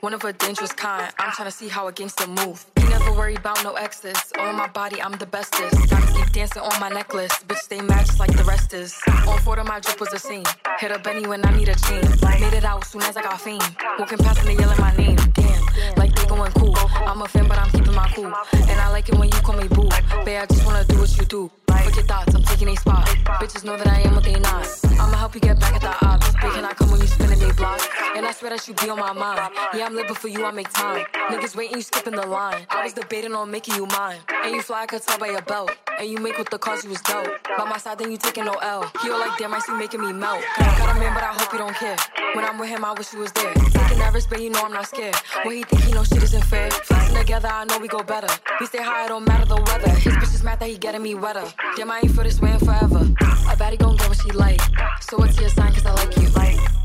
[0.00, 1.12] One of a dangerous kind.
[1.16, 2.73] I'm tryna see how a gangster move.
[2.98, 4.20] Never worry about no exes.
[4.38, 5.74] On my body, I'm the bestest.
[5.90, 7.32] Gotta keep dancing on my necklace.
[7.48, 8.96] Bitch, they match like the rest is.
[9.26, 10.44] On four of my drip was a scene.
[10.78, 12.04] Hit a Benny when I need a chain.
[12.40, 13.66] Made it out soon as I got fame.
[13.98, 15.16] Walking past and they yelling my name.
[15.32, 15.62] Damn,
[15.96, 16.76] like they going cool.
[17.10, 18.32] I'm a fan, but I'm keeping my cool.
[18.52, 19.88] And I like it when you call me boo.
[20.24, 21.63] Babe, I just wanna do what you do.
[21.82, 23.06] Fuck your thoughts, I'm taking a spot.
[23.40, 24.68] Bitches know that I am what they not.
[25.00, 26.32] I'ma help you get back at the ops.
[26.32, 27.80] Babe, can I come when you spinning they block?
[28.16, 29.52] And I swear that you be on my mind.
[29.74, 31.04] Yeah, I'm living for you, I make time.
[31.30, 32.66] Niggas waiting, you skipping the line.
[32.70, 34.18] I was debating on making you mine.
[34.44, 35.72] And you fly, I could tell by your belt.
[35.98, 37.28] And you make with the cause you was dope.
[37.56, 38.90] By my side, then you taking no L.
[39.04, 40.42] All like, damn, I see making me melt.
[40.58, 41.96] Got a man, but I hope you don't care.
[42.34, 43.54] When I'm with him, I wish you was there.
[43.54, 45.14] Taking nervous, but you know I'm not scared.
[45.44, 46.70] When he think he know shit isn't fair.
[46.70, 48.28] Flexing together, I know we go better.
[48.60, 49.90] We stay high, it don't matter the weather.
[49.90, 51.44] His bitch is mad that he getting me wetter.
[51.76, 53.08] Damn, I ain't feel this way in forever.
[53.20, 54.60] I bet he gon' get what she like.
[55.00, 56.28] So what's your sign, cause I like you.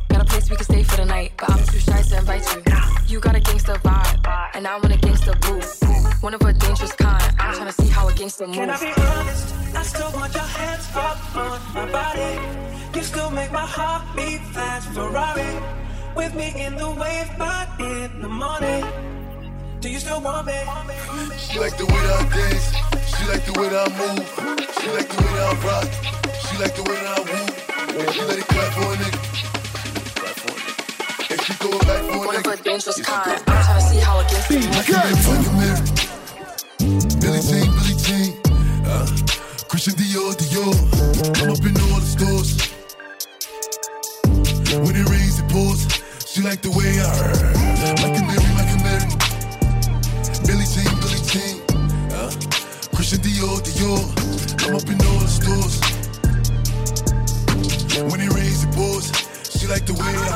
[0.10, 2.44] Got a place we can stay for the night, but I'm too shy to invite
[2.56, 2.64] you.
[3.08, 5.62] You got a gangster vibe, and I want a gangster boo.
[6.22, 7.24] One of a dangerous kind.
[7.40, 8.58] I'm tryna see how a gangster moves.
[8.58, 9.56] Can I be honest?
[9.76, 12.98] I still want your hands up on my body.
[12.98, 14.90] You still make my heart beat fast.
[14.90, 15.62] Ferrari
[16.16, 18.84] with me in the wave, but in the morning.
[19.82, 20.54] Do you still want me?
[21.40, 22.68] She like the way that I dance.
[23.16, 24.28] She like the way that I move.
[24.82, 25.88] She like the way that I rock.
[26.44, 27.48] She like the way that I woo.
[28.12, 29.20] She let it clap for a nigga.
[31.32, 32.60] And she throw it back for a One of nigga.
[32.60, 33.40] a dangerous kind.
[33.48, 34.76] I'm tryna see how a gangster moves.
[34.76, 35.80] Like a Mary.
[37.24, 38.30] Billie Jean, Billie Jean.
[38.84, 39.08] Uh,
[39.70, 40.76] Christian Dior, Dior.
[41.40, 42.52] I'm up in all the stores.
[44.76, 45.88] When it rains, it pours.
[46.28, 47.99] She like the way I
[54.70, 55.82] I'm up in all the stores.
[58.06, 59.10] When it rains, it pours.
[59.50, 60.30] She like the way I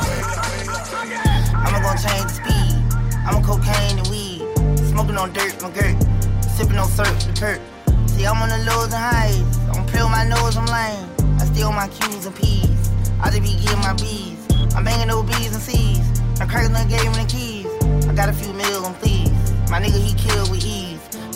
[1.53, 2.81] I'ma gon' change the speed.
[3.29, 4.41] I'ma cocaine and weed.
[4.89, 6.01] Smoking on dirt, my girt.
[6.49, 7.61] Sipping on syrup, the perk.
[8.09, 9.37] See, I'm on the lows and highs.
[9.69, 11.05] Don't play my nose, I'm lame.
[11.37, 12.89] I steal my Q's and P's.
[13.21, 14.41] I just be getting my B's.
[14.73, 16.01] I'm banging no B's and C's.
[16.39, 17.69] My crackers done gave me the keys.
[18.09, 19.53] I got a few on thieves.
[19.69, 20.82] My nigga, he killed with ease.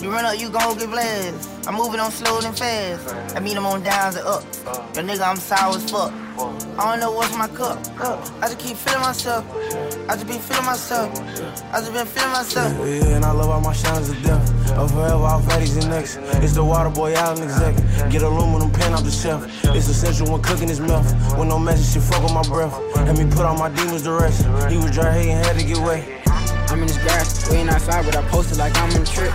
[0.00, 1.66] You run up, you gon' get blessed.
[1.66, 3.36] I'm moving on slow and fast.
[3.36, 4.44] I mean, I'm on downs and up.
[4.94, 6.12] Your nigga, I'm sour as fuck.
[6.78, 7.78] I don't know what's my cup.
[8.40, 9.44] I just keep feeling myself.
[10.08, 11.10] I just be feeling myself.
[11.72, 12.72] I just been feeling myself.
[12.78, 14.78] Yeah, and I love all my shines to death.
[14.78, 16.18] Or forever, all fatties and next.
[16.44, 17.74] It's the water boy out and exec.
[18.12, 19.46] Get aluminum pen off the shelf.
[19.74, 21.06] It's essential when cooking his mouth.
[21.36, 22.72] With no message, she fuck with my breath.
[22.94, 24.46] Had me put all my demons to rest.
[24.70, 26.06] He was dry hating, had to get wet.
[26.70, 29.34] I'm in this grass, waiting outside, but I posted like I'm in a trip.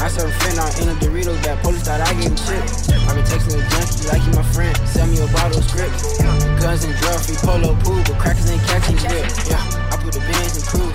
[0.00, 2.62] I serve a friend out in the Doritos that police thought I gave him shit.
[3.02, 6.22] i been texting a junkie like he my friend, send me a bottle of scripts.
[6.62, 9.26] Guns and drugs, free polo pool, but crackers ain't catching grip.
[9.50, 9.58] Yeah,
[9.90, 10.94] I put the bins in cruise.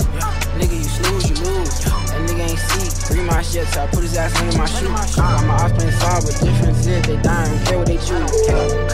[0.55, 1.83] Nigga, you snooze, you lose.
[1.83, 3.19] That nigga ain't see.
[3.19, 4.87] Read my shit, so I put his ass under my shoe.
[4.87, 8.31] Got my ops playing solid, but difference is they dying, don't care what they choose.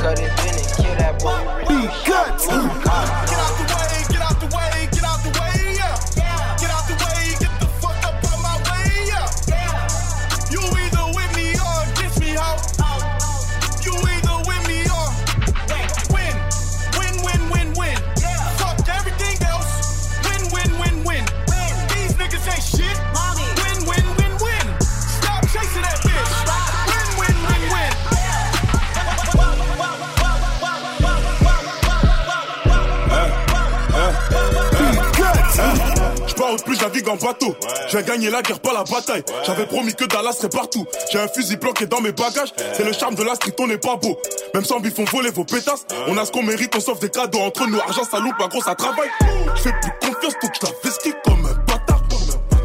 [0.02, 1.38] Cut it, bend it, kill that boy.
[1.70, 2.34] Be cut.
[2.42, 3.69] Get out the
[36.52, 37.56] Au plus, je navigue en bateau.
[37.88, 39.24] Je viens gagner la guerre, pas la bataille.
[39.46, 40.86] J'avais promis que Dallas serait partout.
[41.12, 42.54] J'ai un fusil planqué dans mes bagages.
[42.74, 44.18] C'est le charme de la street, on n'est pas beau.
[44.54, 45.86] Même sans bif, on voler vos pétasses.
[46.08, 47.40] On a ce qu'on mérite, on s'offre des cadeaux.
[47.40, 49.10] Entre nous, argent, ça loupe, pas gros, ça travaille.
[49.56, 52.02] Je fais plus confiance, donc je la vesquille comme un bâtard.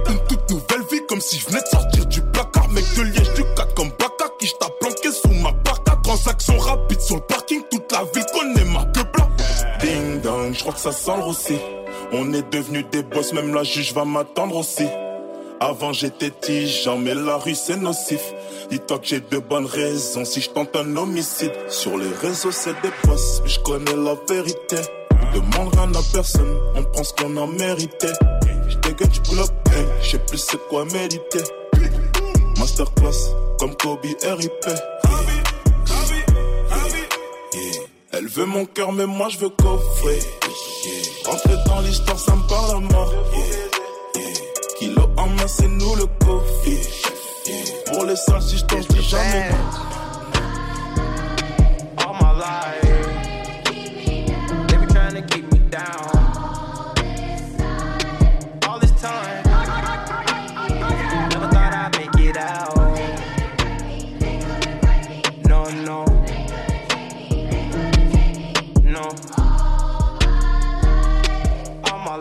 [0.09, 2.69] Une toute nouvelle vie, comme si je venais de sortir du placard.
[2.71, 5.97] Mec de liège, du 4 comme Baka, qui je planqué sous ma parka.
[6.03, 7.23] Transaction rapide sur le
[10.65, 11.57] crois que ça sent le.
[12.13, 14.87] On est devenus des boss, même la juge va m'attendre aussi.
[15.61, 18.33] Avant j'étais tigeant, mais la rue c'est nocif.
[18.71, 21.53] Dis-toi que j'ai de bonnes raisons si je tente un homicide.
[21.69, 24.77] Sur les réseaux c'est des boss, je connais la vérité.
[25.35, 28.09] Demande rien à personne, on prend ce qu'on a mérité.
[28.67, 31.45] Je dégueule, je pull up, hey, je sais plus c'est quoi méditer.
[32.59, 35.04] Masterclass, comme Kobe RIP.
[38.17, 40.21] Elle veut mon cœur, mais moi je veux coffrer.
[41.25, 43.13] Rentrer dans l'histoire, ça me parle à mort.
[44.79, 46.89] Kilo en main, c'est nous le coffee.
[47.87, 49.51] Pour les sales, si je t'en dis jamais.
[51.99, 52.83] all my life.
[54.69, 56.14] They be trying keep me down.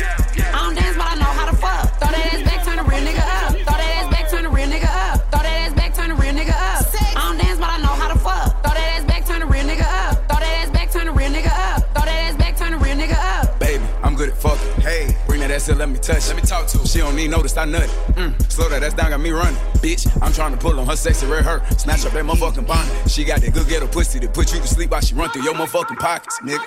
[0.00, 1.98] I don't dance, but I know how to fuck.
[2.00, 3.52] Throw that ass back, turn a real nigga up.
[3.52, 5.30] Throw that ass back, turn a real nigga up.
[5.30, 6.86] Throw that ass back, turn a real nigga up.
[7.16, 8.62] I don't dance, but I know how to fuck.
[8.62, 10.16] Throw that ass back, turn a real nigga up.
[10.28, 11.80] Throw that ass back, turn a real nigga up.
[11.94, 13.60] Throw that ass back, turn a real nigga up.
[13.60, 14.80] Baby, I'm good at fucking.
[14.80, 16.26] Hey, bring that ass here, let me touch.
[16.28, 16.86] Let me talk to her.
[16.86, 17.88] She don't need notice, I nut.
[18.16, 19.60] Mm, slow that ass down, got me running.
[19.84, 21.62] Bitch, I'm trying to pull on her sexy red her.
[21.76, 23.10] Snatch up that motherfucking bonnet.
[23.10, 25.42] She got that good ghetto pussy to put you to sleep while she run through
[25.42, 26.64] your motherfucking pockets, nigga.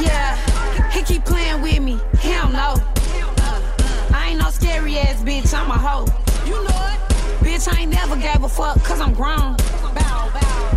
[0.00, 0.36] Yeah,
[0.90, 1.98] he keep playing with me.
[4.78, 6.06] Scary ass bitch, I'm a hoe.
[6.46, 6.98] You know it.
[7.42, 9.56] Bitch, I ain't never gave a fuck, cause I'm grown.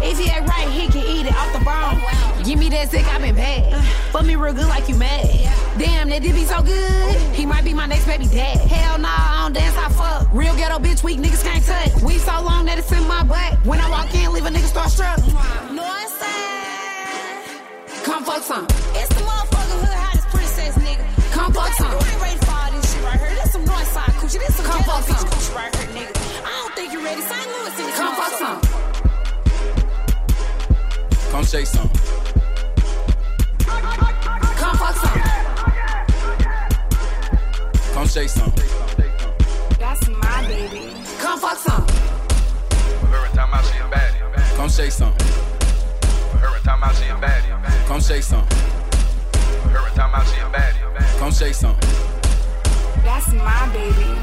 [0.03, 2.01] If he ain't right, he can eat it off the bone.
[2.43, 3.85] Give me that sick, I been bad.
[4.11, 5.27] Fuck me real good like you mad.
[5.77, 7.15] Damn, that did be so good.
[7.35, 8.57] He might be my next baby dad.
[8.61, 10.33] Hell nah, I don't dance, I fuck.
[10.33, 12.01] Real ghetto bitch, weak niggas can't touch.
[12.01, 13.63] We so long that it's in my butt.
[13.63, 15.19] When I walk in, leave a nigga start struck.
[15.71, 18.03] North side.
[18.03, 18.65] Come fuck some.
[18.97, 21.31] It's the motherfucker hood hottest princess nigga.
[21.31, 22.50] Come fuck some.
[23.81, 23.87] Here.
[23.87, 24.39] This some north side coochie.
[24.39, 25.29] This some Come fuck some.
[25.29, 26.45] coochie right here, nigga.
[26.45, 27.21] I don't think you ready.
[27.21, 27.47] St.
[27.47, 28.61] Louis in this Come fuck some.
[31.31, 31.89] Come shake some.
[34.57, 35.21] Come fuck some.
[37.93, 38.53] Come shake some.
[39.79, 40.93] That's my baby.
[41.19, 41.85] Come fuck some.
[43.13, 45.13] Every time I see a baddie, come shake some.
[46.43, 48.45] Every time I see a baddie, come shake some.
[49.65, 51.75] Every time I see a baddie, come shake some.
[53.03, 54.17] That's my baby.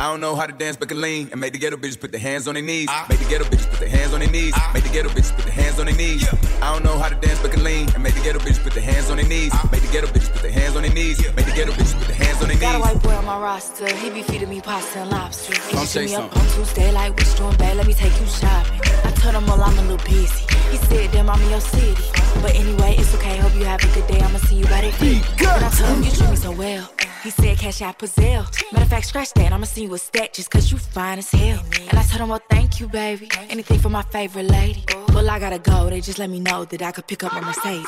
[0.00, 2.12] I don't know how to dance, but can lean and make the ghetto bitches put
[2.12, 2.88] their hands on their knees.
[3.10, 4.54] Make the ghetto bitches put their hands on their knees.
[4.72, 6.22] Make the ghetto bitches put their hands on their knees.
[6.62, 8.74] I don't know how to dance, but can lean and make the ghetto bitches put
[8.74, 9.52] their hands on their knees.
[9.72, 11.18] Make the ghetto bitches put their hands on their knees.
[11.34, 12.60] Make the ghetto bitches put their hands on their knees.
[12.62, 13.92] Got a white boy on my roster.
[13.96, 15.54] He be feeding me pasta and lobster.
[15.66, 16.42] He Come say hit me up something.
[16.48, 17.76] on Tuesday like, what you doing, babe?
[17.76, 18.80] Let me take you shopping.
[19.02, 20.46] I told him, well, I'm a little busy.
[20.70, 22.04] He said, damn, I'm in your city.
[22.40, 23.38] But anyway, it's okay.
[23.38, 24.20] Hope you have a good day.
[24.20, 25.20] I'ma see you by the day.
[25.42, 26.88] But I told him, you treat me so well.
[27.28, 28.46] He said, cash out Pazelle.
[28.72, 29.52] Matter of fact, scratch that.
[29.52, 31.62] I'ma see you a stack just cause you fine as hell.
[31.90, 33.28] And I told him, well, thank you, baby.
[33.50, 34.82] Anything for my favorite lady.
[35.12, 35.90] Well, I gotta go.
[35.90, 37.86] They just let me know that I could pick up my Mercedes.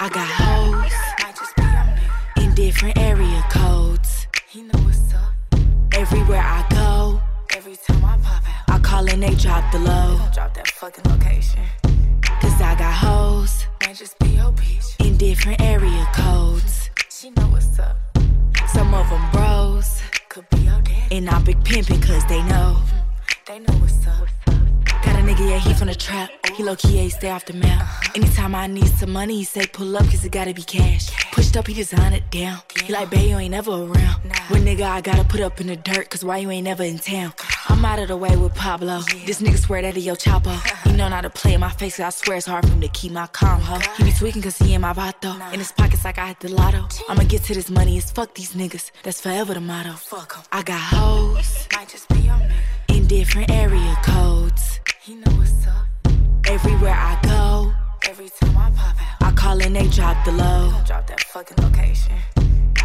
[0.00, 0.92] I got hoes
[2.44, 4.26] in different area codes.
[4.50, 5.32] He know what's up.
[5.94, 7.22] Everywhere I go,
[7.56, 10.20] every time I pop out, I call and they drop the low.
[10.34, 11.64] Drop that fucking location.
[12.22, 13.64] Cause I got hoes.
[13.80, 15.06] Might just be your bitch.
[15.06, 16.90] In different area codes.
[17.08, 18.13] She know what's up.
[18.74, 20.02] Some of them bros.
[20.28, 21.12] Could be your dad.
[21.12, 22.76] And I big pimpin' cause they know.
[22.76, 22.98] Mm-hmm.
[23.46, 24.26] They know what's up.
[25.04, 26.30] Got a nigga, yeah, he from the trap.
[26.56, 27.80] He low key, yeah, he stay off the map.
[27.80, 28.12] Uh-huh.
[28.16, 31.10] Anytime I need some money, he say pull up, cause it gotta be cash.
[31.30, 32.58] Pushed up, he design it down.
[32.84, 34.16] He like, babe, you ain't never around.
[34.48, 36.98] When nigga, I gotta put up in the dirt, cause why you ain't never in
[36.98, 37.32] town?
[37.68, 39.02] I'm out of the way with Pablo.
[39.24, 40.52] This nigga swear that he your chapo.
[40.94, 42.80] He know not to play in my face, cause I swear it's hard for him
[42.80, 43.80] to keep my calm, ho.
[43.96, 45.34] He be tweaking cause he in my vato.
[45.52, 46.86] In his pockets like I had the lotto.
[47.08, 48.92] I'ma get to this money, it's fuck these niggas.
[49.02, 49.96] That's forever the motto.
[50.52, 51.66] I got hoes.
[51.72, 52.40] Might just be your
[52.86, 54.78] In different area codes.
[55.00, 55.84] He know what's up.
[56.46, 57.72] Everywhere I go.
[58.08, 59.28] Every time I pop out.
[59.28, 60.72] I call and they drop the low.
[60.86, 62.14] Drop that fucking location.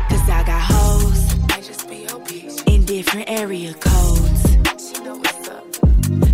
[0.09, 1.37] Cause I got hoes.
[1.49, 2.67] Might just be your bitch.
[2.73, 4.57] In different area codes.
[4.81, 5.75] She know what's up.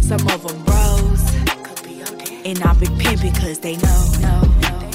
[0.02, 1.25] Some of them bros.
[2.46, 4.06] And I big pimpin' cause they know.
[4.22, 4.86] know, know.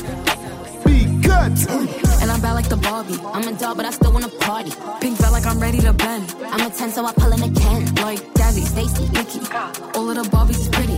[2.23, 3.19] And I'm bad like the Barbie.
[3.25, 4.71] I'm a dog, but I still wanna party.
[5.01, 6.33] Pink felt like I'm ready to bend.
[6.47, 7.93] I'm a 10, so I pull in a Ken.
[7.97, 9.41] Like Gabby, Stacy, Nikki.
[9.99, 10.95] All of the Barbies is pretty.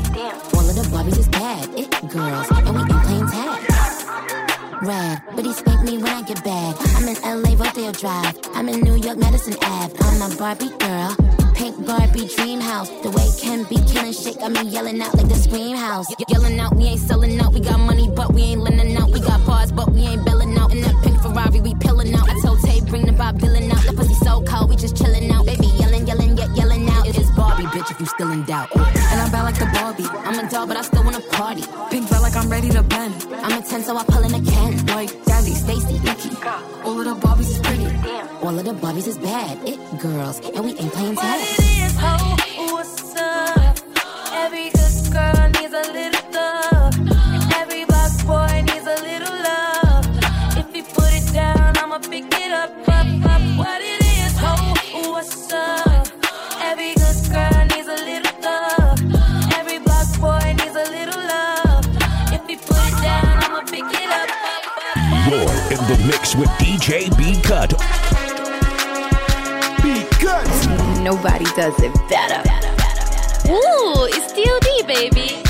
[0.53, 1.71] All of the Barbies is bad.
[1.75, 4.83] It girls, and we ain't playing tag.
[4.83, 6.77] Red, but he spank me when I get bad.
[6.97, 8.39] I'm in LA, Rodeo Drive.
[8.53, 9.97] I'm in New York, Madison Ave.
[10.01, 11.42] I'm a Barbie girl.
[11.55, 12.89] Pink Barbie dream house.
[13.03, 16.07] The way Ken be killing shit got me yelling out like the scream house.
[16.11, 17.53] Ye- Yelling out, we ain't selling out.
[17.53, 19.11] We got money, but we ain't lending out.
[19.11, 20.73] We got bars, but we ain't billing out.
[20.73, 22.29] In that pink Ferrari, we pillin' out.
[22.29, 23.85] I told Tay, bring the Bob Dylan out.
[23.85, 25.45] The pussy so cold, we just chillin' out.
[25.47, 27.07] Baby, yelling, yelling, yet yelling out.
[27.07, 28.75] It is Barbie, bitch, if you still in doubt.
[28.75, 30.07] And I'm bad like the Barbie.
[30.27, 31.63] I'm a doll, but I still wanna party.
[31.91, 33.15] Pink felt like I'm ready to bend.
[33.43, 34.87] I'm a 10, so I pull in a Ken.
[34.87, 36.31] Like Jazzy, Stacy, Nikki.
[36.85, 37.87] all of the Barbies is pretty.
[38.43, 39.59] All of the Barbies is bad.
[39.69, 41.42] It girls, and we ain't playing tag.
[41.43, 42.17] It is, ho,
[42.73, 43.77] what's up?
[44.33, 46.95] Every good girl needs a little love.
[47.61, 50.07] Every boss boy needs a little love.
[50.57, 53.43] If you put it down, I'ma pick it up, up, up.
[53.59, 54.55] What it is, ho,
[55.13, 56.09] what's up?
[56.61, 58.99] Every good girl needs a little love.
[59.59, 61.85] Every boss boy needs a little love.
[62.33, 64.65] If you put it down, I'ma pick it up, up,
[64.97, 65.29] up.
[65.29, 67.73] You're in the mix with DJ B Cut.
[71.03, 72.49] Nobody does it better.
[73.51, 75.43] Ooh, it's DOD, baby.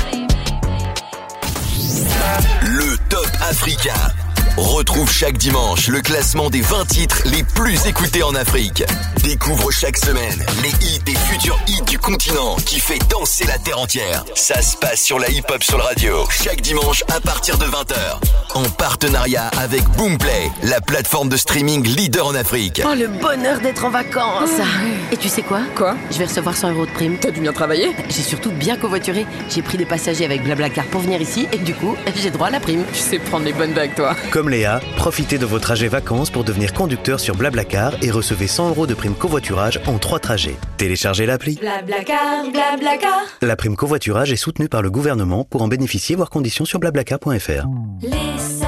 [2.63, 4.22] Le Top Africain.
[4.57, 8.83] Retrouve chaque dimanche le classement des 20 titres les plus écoutés en Afrique.
[9.23, 13.79] Découvre chaque semaine les hits et futurs hits du continent qui fait danser la terre
[13.79, 14.23] entière.
[14.35, 17.65] Ça se passe sur la hip hop sur le radio, chaque dimanche à partir de
[17.65, 18.53] 20h.
[18.53, 22.83] En partenariat avec Boomplay, la plateforme de streaming leader en Afrique.
[22.85, 24.51] Oh, le bonheur d'être en vacances
[25.11, 25.61] Et tu sais quoi?
[25.75, 25.95] Quoi?
[26.11, 27.17] Je vais recevoir 100 euros de prime.
[27.19, 29.25] T'as dû bien travailler J'ai surtout bien covoituré.
[29.49, 32.51] J'ai pris des passagers avec Blablacar pour venir ici et du coup, j'ai droit à
[32.51, 32.83] la prime.
[32.93, 34.15] Tu sais prendre les bonnes vagues, toi.
[34.29, 38.69] Comme Léa, profitez de vos trajets vacances pour devenir conducteur sur Blablacar et recevez 100
[38.69, 40.55] euros de prime covoiturage en 3 trajets.
[40.77, 41.55] Téléchargez l'appli.
[41.55, 43.21] Blablacar, blablacar.
[43.41, 45.43] La prime covoiturage est soutenue par le gouvernement.
[45.43, 47.65] Pour en bénéficier, voir conditions sur blablacar.fr.
[48.01, 48.62] Les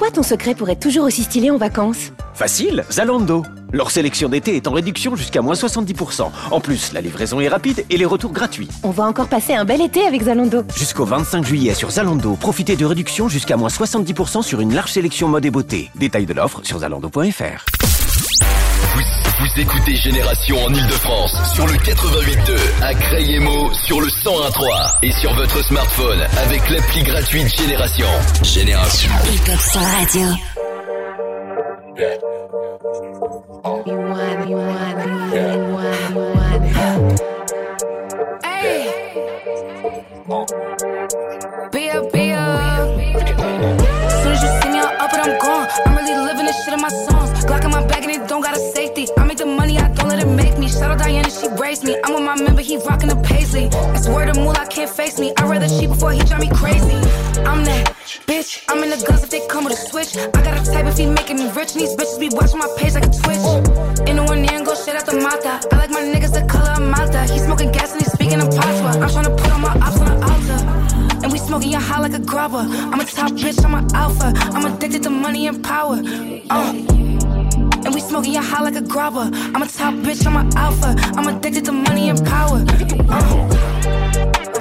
[0.00, 2.10] quoi ton secret pour être toujours aussi stylé en vacances?
[2.32, 3.44] Facile, Zalando.
[3.70, 6.30] Leur sélection d'été est en réduction jusqu'à moins 70%.
[6.50, 8.68] En plus, la livraison est rapide et les retours gratuits.
[8.82, 10.64] On va encore passer un bel été avec Zalando.
[10.74, 15.28] Jusqu'au 25 juillet sur Zalando, profitez de réductions jusqu'à moins 70% sur une large sélection
[15.28, 15.90] mode et beauté.
[15.96, 17.99] Détails de l'offre sur zalando.fr.
[19.40, 25.32] Vous, écoutez Génération en Ile-de-France sur le 88.2, à Crayemo sur le 101.3 et sur
[25.34, 28.06] votre smartphone avec l'appli gratuite Génération.
[28.42, 29.10] Génération.
[29.32, 30.28] Hip Hop la radio.
[41.72, 42.10] Be up.
[44.20, 45.68] Soon as you see me, I'm up and I'm gone.
[45.86, 47.44] I'm really living this shit in my songs.
[47.46, 49.06] Glock in my bag and it don't got a safety.
[50.80, 51.94] Shout out Diana, she raised me.
[52.04, 53.68] I'm with my member, he rockin' the paisley.
[53.68, 55.30] That's word of moolah, can't face me.
[55.36, 56.96] I'd rather she before he drive me crazy.
[57.44, 57.92] I'm that
[58.24, 58.64] bitch.
[58.66, 60.16] I'm in the guns if they come with a switch.
[60.16, 61.72] I got a type if he making me rich.
[61.72, 63.44] And these bitches be watching my page like a twitch.
[64.08, 65.60] In the one ear and go straight out the mata.
[65.70, 67.30] I like my niggas the color of Malta.
[67.30, 68.96] He smoking gas and he speaking in patois.
[69.04, 71.20] I'm trying to put on my ops on the altar.
[71.22, 72.64] And we smoking your high like a grubber.
[72.64, 74.32] I'm a top bitch, I'm an alpha.
[74.56, 76.00] I'm addicted to money and power.
[76.48, 77.29] Uh.
[78.10, 79.30] And smoking your high like a grubber.
[79.32, 80.96] I'm a top bitch, I'm an alpha.
[81.16, 82.64] I'm addicted to money and power.
[83.08, 83.50] Uh.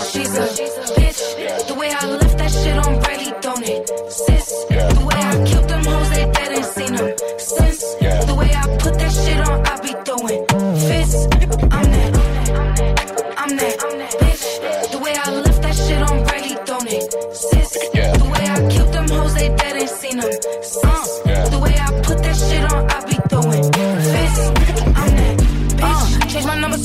[0.06, 0.46] She's a
[0.94, 1.68] bitch.
[1.68, 3.90] The way I left that shit on Bradley, don't it?
[4.12, 4.66] Sis.
[4.70, 7.16] The way I killed them hoes, they dead ain't seen them.
[8.28, 10.46] The way I put that shit on, I be throwing
[10.86, 11.26] fists.
[11.74, 12.12] I'm that.
[13.36, 14.92] I'm that I'm that bitch.
[14.92, 17.12] The way I left that shit on Bradley, don't it?
[17.34, 17.72] Sis.
[17.94, 20.99] The way I killed them hoes, they dead ain't seen them.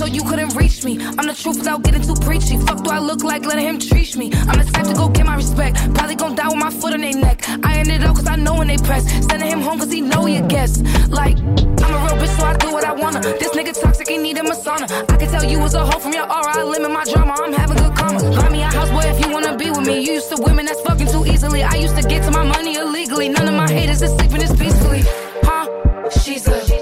[0.04, 0.98] So you couldn't reach me.
[1.18, 2.58] I'm the truth without getting too preachy.
[2.58, 4.26] Fuck do I look like letting him treat me?
[4.48, 5.76] I'm the type to go get my respect.
[5.94, 7.38] Probably gon' die with my foot on their neck.
[7.64, 9.04] I ended up cause I know when they press.
[9.26, 10.84] Sending him home cause he know he a guest.
[11.08, 13.20] Like, I'm a real bitch so I do what I wanna.
[13.20, 14.86] This nigga toxic, he need a sauna.
[15.10, 16.52] I can tell you was a hoe from your aura.
[16.58, 18.20] I limit my drama, I'm having good karma.
[18.36, 20.04] Buy me a house, boy, if you wanna be with me.
[20.04, 21.62] You used to women that's fucking too easily.
[21.62, 23.30] I used to get to my money illegally.
[23.30, 25.02] None of my haters is sleeping this peacefully.
[25.48, 26.10] Huh?
[26.10, 26.73] She's a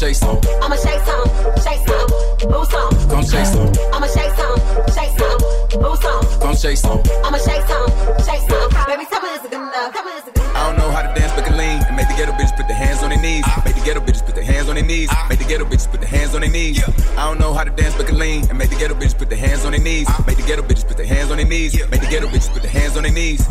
[0.00, 1.28] shake some, I'ma shake some,
[1.60, 2.08] shake some,
[2.48, 2.88] boo some.
[3.12, 4.56] gon' shake some, I'ma shake some,
[4.96, 5.38] shake some,
[5.76, 6.40] boo some.
[6.40, 7.02] gon' shake some.
[7.22, 7.88] I'ma shake some,
[8.24, 8.68] shake some.
[8.88, 9.92] Baby, tell me this is good enough.
[9.92, 10.56] Tell me this is good enough.
[10.56, 11.84] I don't know how to dance, but can lean.
[11.84, 13.44] And make the ghetto bitches put their hands on their knees.
[13.46, 13.62] Ah.
[13.66, 15.08] Make the ghetto bitches put their hands on their knees.
[15.12, 15.26] Ah.
[15.28, 16.82] Make the ghetto bitches put their hands on their knees.
[17.18, 18.48] I don't know how to dance, but can lean.
[18.48, 20.06] And make the ghetto bitches put their hands on their knees.
[20.08, 20.24] Ah.
[20.26, 21.76] Make the ghetto bitches put their hands on their knees.
[21.90, 23.46] Make the ghetto bitches put their hands on their knees.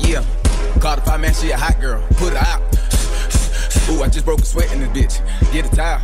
[0.00, 0.24] Yeah.
[0.80, 2.02] Call the five man, she a hot girl.
[2.18, 2.60] Put her out.
[3.90, 5.52] Ooh, I just broke a sweat in this bitch.
[5.52, 6.00] Get a towel.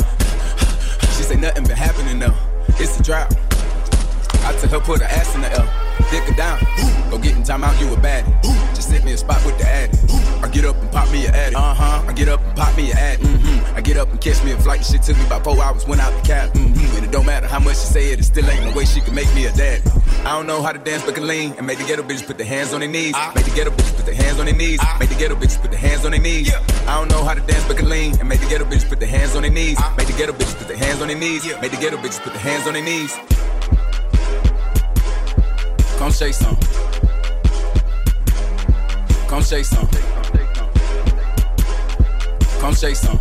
[1.17, 2.35] She say nothing been happening though.
[2.81, 3.35] It's a drought.
[4.45, 5.88] I tell her, put her ass in the L.
[6.11, 6.59] Dick her down.
[7.11, 8.33] Go get in time out, you a baddie.
[8.75, 9.97] Just sit me a spot with the addy.
[10.43, 11.55] I get up and pop me a addy.
[11.55, 12.05] Uh huh.
[12.07, 13.23] I get up and pop me a addy.
[13.23, 13.77] Mm-hmm.
[13.77, 14.85] I get up and catch me a flight.
[14.85, 16.53] Shit took me about four hours, went out the cab.
[16.55, 16.97] Mm-hmm.
[16.97, 19.01] And it don't matter how much she say it, it still ain't no way she
[19.01, 19.83] can make me a dad.
[20.25, 22.39] I don't know how to dance, but can lean and make the ghetto bitches put
[22.39, 23.15] their hands on their knees.
[23.35, 24.81] Make the ghetto bitches put their hands on their knees.
[24.99, 26.53] Make the ghetto bitches put their hands on their knees.
[26.87, 29.01] I don't know how to dance, but can lean and make the ghetto bitches put
[29.01, 29.79] their hands on their knees.
[29.97, 31.45] Make the ghetto bitches put their hands on their knees.
[31.61, 33.15] Make the ghetto bitches put their hands on their knees.
[35.99, 36.69] Come say something.
[39.29, 40.03] Come say something.
[42.61, 43.21] Come say some.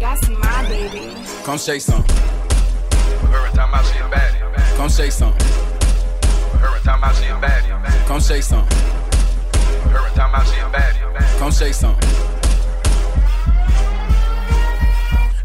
[0.00, 1.14] That's my baby.
[1.44, 2.02] Come say some.
[2.02, 4.76] Her time out she a baddie.
[4.76, 5.32] Come say some.
[6.58, 8.06] Her time out she a baddie.
[8.06, 8.64] Come say some.
[9.90, 11.38] Her time out she a baddie.
[11.38, 11.96] Come say some.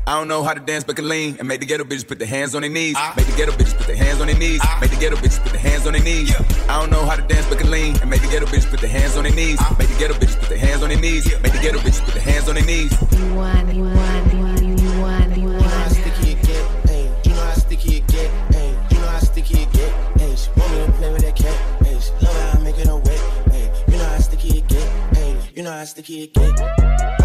[0.07, 2.17] I don't know how to dance, but can lean and make the ghetto bitches put
[2.17, 2.95] their hands on their knees.
[3.17, 4.61] Make the ghetto bitches put their hands on their knees.
[4.79, 6.33] Make the ghetto bitches put their hands on their knees.
[6.69, 8.79] I don't know how to dance, but can lean and make the ghetto bitches put
[8.79, 9.59] their hands on their knees.
[9.77, 11.25] Make the ghetto bitches put their hands on their knees.
[11.43, 12.91] Make the ghetto bitches put their hands on their knees.
[13.19, 15.63] You want, you want, you want, you want, you want.
[15.63, 17.25] how sticky it get, ayy.
[17.27, 18.91] You know how sticky it get, ayy.
[18.91, 19.91] You know how sticky it get,
[20.23, 20.37] ayy.
[20.39, 21.99] She want me to play with that cat, ayy.
[21.99, 23.21] She love how I make it her wet,
[23.51, 23.91] ayy.
[23.91, 24.87] You know how sticky it get,
[25.19, 25.57] ayy.
[25.57, 27.16] You know how sticky it get.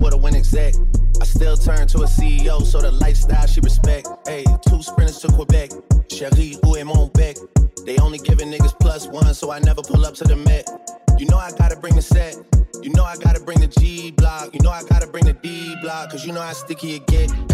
[0.00, 0.74] I would've went exec.
[1.20, 4.08] I still turn to a CEO, so the lifestyle she respect.
[4.26, 5.72] Hey, two sprinters to Quebec.
[6.08, 7.36] Cherie, who mon bec?
[7.84, 10.66] They only giving niggas plus one, so I never pull up to the Met.
[11.18, 12.34] You know I gotta bring the set.
[12.82, 14.54] You know I gotta bring the G block.
[14.54, 16.12] You know I gotta bring the D block.
[16.12, 17.49] Cause you know how sticky it get.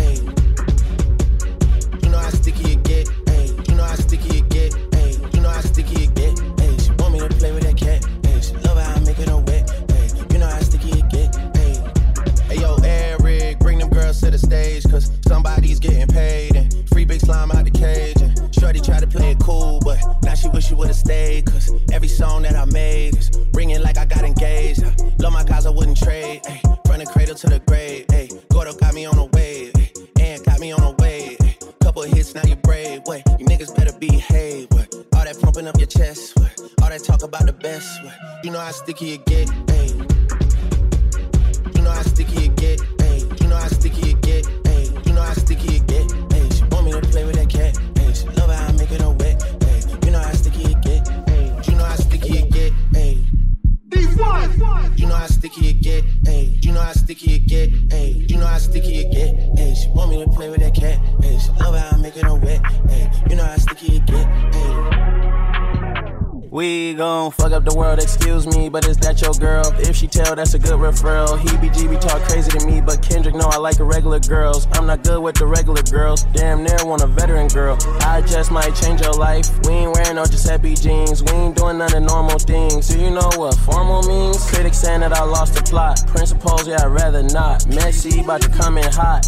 [70.87, 74.69] He be GB talk crazy to me, but Kendrick know I like regular girls.
[74.73, 77.77] I'm not good with the regular girls, damn near want a veteran girl.
[78.03, 79.51] I just might change your life.
[79.67, 82.89] We ain't wearing no Giuseppe jeans, we ain't doing none of normal things.
[82.89, 84.49] Do you know what formal means?
[84.49, 86.07] Critics saying that I lost the plot.
[86.07, 87.67] Principles, yeah, I'd rather not.
[87.67, 89.27] Messy, about to come in hot.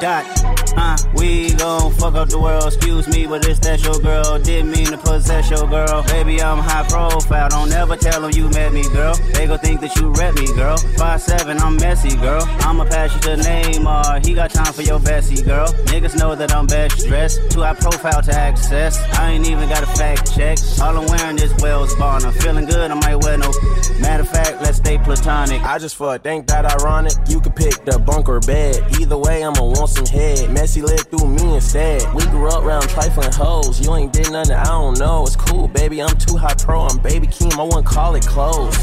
[0.00, 0.24] Dot.
[0.76, 4.38] Uh, we gon' fuck up the world, excuse me, but it's that your girl.
[4.38, 6.02] Didn't mean to possess your girl.
[6.04, 9.14] Baby, I'm high profile, don't ever tell them you met me, girl.
[9.32, 10.76] They gon' think that you rep me, girl.
[10.98, 12.42] Five seven, I'm messy, girl.
[12.60, 15.68] I'ma pass you to Neymar, he got time for your Bessie, girl.
[15.92, 18.98] Niggas know that I'm best dressed, too high profile to access.
[19.14, 20.58] I ain't even got a fact check.
[20.80, 22.32] All I'm wearing is Wales Bonner.
[22.32, 23.52] Feeling good, I might wear no.
[24.00, 25.62] Matter of fact, let's stay platonic.
[25.62, 27.12] I just fuck, think that ironic.
[27.28, 28.82] You could pick the bunk or bed.
[29.00, 30.50] Either way, I'ma want some head.
[30.50, 32.02] Messy lived through me instead.
[32.14, 33.80] We grew up around trifling hoes.
[33.80, 35.24] You ain't did nothing, I don't know.
[35.26, 36.02] It's cool, baby.
[36.02, 36.82] I'm too high pro.
[36.82, 37.52] I'm baby Keem.
[37.58, 38.74] I wouldn't call it close.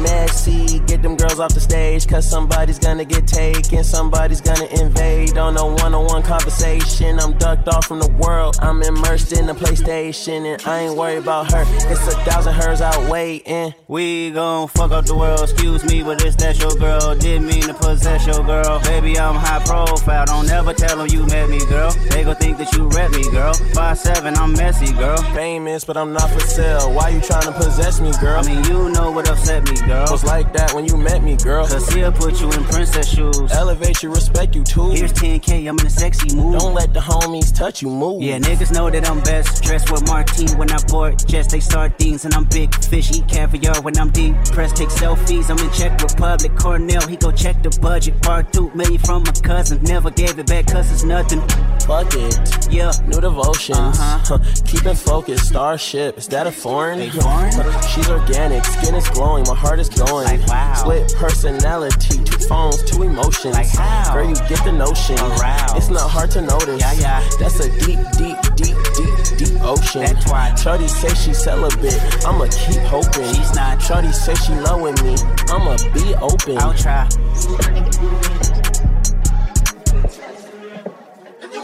[0.00, 2.06] Messy, get them girls off the stage.
[2.06, 3.84] Cause somebody's gonna get taken.
[3.84, 7.18] Somebody's gonna invade on a one on one conversation.
[7.18, 8.56] I'm ducked off from the world.
[8.60, 10.54] I'm immersed in the PlayStation.
[10.54, 11.64] And I ain't worried about her.
[11.90, 13.74] It's a thousand hers out waiting.
[13.88, 17.14] We gon' fuck up the world, excuse me, but it's that your girl.
[17.14, 18.80] Didn't mean to possess your girl.
[18.80, 21.90] Baby, I'm high profile, don't ever tell them you met me, girl.
[22.10, 23.54] They gon' think that you rep me, girl.
[23.74, 25.16] Five seven, I'm messy, girl.
[25.34, 26.92] Famous, but I'm not for sale.
[26.92, 28.40] Why you trying to possess me, girl?
[28.40, 30.06] I mean, you know what upset me, girl.
[30.10, 31.66] Was like that when you met me, girl.
[31.66, 33.52] Cause he'll put you in princess shoes.
[33.52, 34.90] Elevate you, respect you too.
[34.90, 36.58] Here's 10K, I'm in a sexy mood.
[36.58, 38.22] Don't let the homies touch you, move.
[38.22, 39.62] Yeah, niggas know that I'm best.
[39.62, 43.80] Dressed with martini when I board jets, they sardines, and I'm big fish, eat caviar
[43.82, 44.34] when I'm deep.
[44.52, 46.56] Press take selfies, I'm in Czech Republic.
[46.56, 48.20] Cornell, he go check the budget.
[48.22, 51.40] Part two million from my cousin, never gave it back cause it's nothing.
[51.86, 52.66] Fuck it.
[52.68, 52.90] Yeah.
[53.06, 53.78] New devotions.
[53.78, 54.38] Uh-huh.
[54.64, 55.46] Keep it focused.
[55.46, 56.18] Starship.
[56.18, 57.00] Is that a foreign?
[57.00, 57.52] A foreign?
[57.82, 58.64] She's organic.
[58.64, 59.44] Skin is glowing.
[59.46, 60.24] My heart heart is going.
[60.24, 60.74] Like, wow.
[60.74, 63.54] Split personality, two phones, two emotions.
[63.54, 64.14] Like, how?
[64.14, 65.18] Girl, you get the notion.
[65.18, 65.76] Aroused.
[65.76, 66.80] It's not hard to notice.
[66.80, 67.28] Yeah, yeah.
[67.38, 70.02] That's a deep, deep, deep, deep, deep ocean.
[70.02, 70.54] That's why.
[70.54, 72.00] Shorty say she celibate.
[72.24, 73.34] I'ma keep hoping.
[73.34, 73.82] She's not.
[73.82, 75.16] Shorty say she loving me.
[75.48, 76.58] I'ma be open.
[76.58, 77.08] I'll try.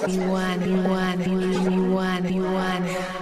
[0.09, 3.22] You won, you won, you won, you won, you won.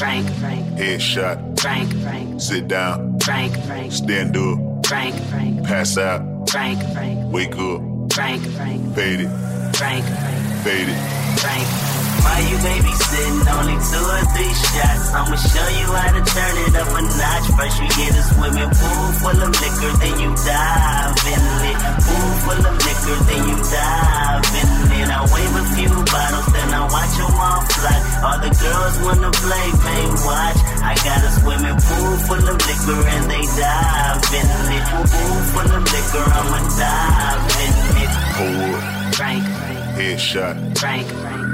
[0.00, 1.60] Frank, Frank, Headshot.
[1.60, 3.18] Frank, Frank, Sit down.
[3.20, 4.86] Frank, Frank, Stand up.
[4.86, 6.48] Frank, Frank, Pass out.
[6.48, 7.82] Frank, Frank, Wake up.
[8.10, 9.28] Frank, Frank, Fade it.
[9.76, 11.38] Frank, Frank, Fade it.
[11.38, 11.89] Frank.
[12.20, 13.36] Why you babysitting?
[13.50, 15.06] Only two or three shots.
[15.16, 17.46] I'ma show you how to turn it up a notch.
[17.56, 21.78] First you get a swimming pool full of liquor, then you dive in it.
[22.04, 24.68] Pool full of liquor, then you dive in
[25.00, 25.08] it.
[25.10, 27.96] I wave a few bottles, then I watch them all fly.
[28.20, 30.58] All the girls wanna play, pay watch.
[30.84, 34.84] I got a swimming pool full of liquor and they dive in it.
[35.08, 37.72] Pool full of liquor, I'ma dive in
[38.04, 38.12] it.
[39.16, 39.44] Frank, Frank,
[39.96, 40.78] Headshot.
[40.78, 41.06] Frank,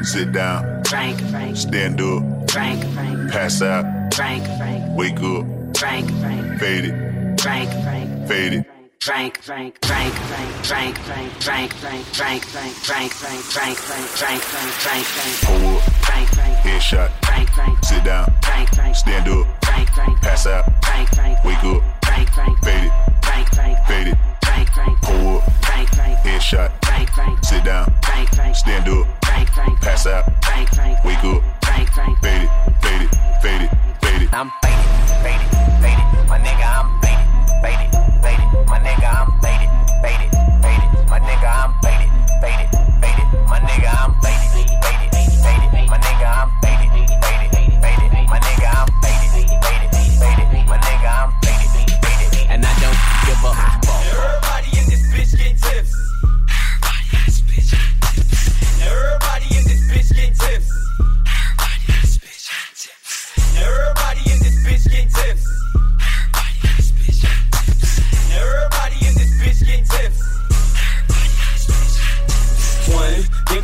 [0.05, 0.85] Sit down.
[0.85, 2.51] Frank, Frank, Stand up.
[2.51, 3.85] Frank, Frank, Pass out.
[4.14, 5.77] Frank, Frank, Wake up.
[5.77, 7.40] Frank, Frank, Fade it.
[7.40, 8.28] Frank, Frank.
[8.28, 8.66] Fade it.
[9.01, 14.43] Frank, Frank, Frank, Frank, Frank, Frank, Frank, Frank, Frank, Frank, Frank, Frank, Frank, Frank, Frank,
[14.43, 15.82] Frank, Frank, Frank, Hold up.
[16.05, 17.10] Frank, Frank, Headshot.
[17.24, 18.35] Frank, Frank, Sit down.
[18.43, 19.64] Frank, Frank, Stand up.
[19.64, 20.64] Frank, Frank, Pass out.
[20.85, 21.95] Frank, Frank, Wake up.
[22.16, 22.93] Frank, Frank, Fade it.
[23.24, 24.18] Frank, Frank, Fade it.
[24.43, 25.52] Frank, Frank, Hold up.
[25.66, 26.72] Frank, Frank, Headshot.
[26.86, 27.93] Frank, Frank, Sit down.
[28.05, 29.06] Frank, Frank, Stand up.
[29.26, 30.24] Frank, Frank, Pass out.
[30.43, 31.43] Frank, Frank, Wake up.
[31.64, 32.51] Frank, Frank, Fade it.
[32.80, 33.10] Fade it.
[33.43, 33.70] Fade it.
[34.01, 34.32] Fade it.
[34.32, 34.80] I'm faded,
[35.20, 35.48] faded,
[35.84, 36.28] faded.
[36.28, 37.28] My nigga, I'm faded,
[37.60, 37.93] faded,
[38.24, 38.48] faded.
[38.66, 39.68] My nigga, I'm faded,
[40.01, 40.30] faded,
[40.64, 40.88] faded.
[41.12, 42.10] My nigga, I'm faded,
[42.40, 42.68] faded,
[43.05, 43.28] faded.
[43.44, 44.35] My nigga, I'm faded, faded,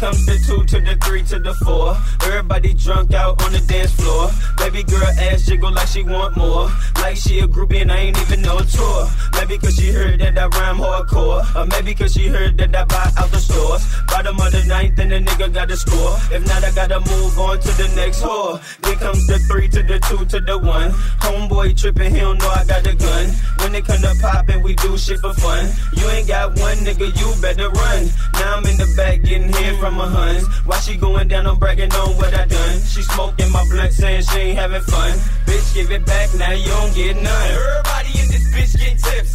[0.03, 1.95] comes the two to the three to the four.
[2.27, 4.31] Everybody drunk out on the dance floor.
[4.59, 6.69] Baby girl ass jiggle like she want more.
[6.97, 9.07] Like she a groupie and I ain't even no tour.
[9.39, 11.43] Maybe cause she heard that I rhyme hardcore.
[11.55, 13.87] Or maybe cause she heard that I buy out the stores.
[14.09, 16.19] Bottom of the ninth and the nigga got to score.
[16.35, 18.59] If not, I gotta move on to the next whore.
[18.83, 20.91] Then comes the three to the two to the one.
[21.23, 23.27] Homeboy tripping, he don't know I got a gun.
[23.59, 25.71] When it come to poppin', we do shit for fun.
[25.95, 28.11] You ain't got one nigga, you better run.
[28.35, 30.47] Now I'm in the back getting hit from huns.
[30.67, 32.81] Why she going down, I'm bragging on what I done.
[32.81, 35.13] She smoking my blunt, saying she ain't having fun.
[35.47, 37.51] Bitch, give it back, now you don't get none.
[37.51, 39.35] Everybody in this bitch getting tips.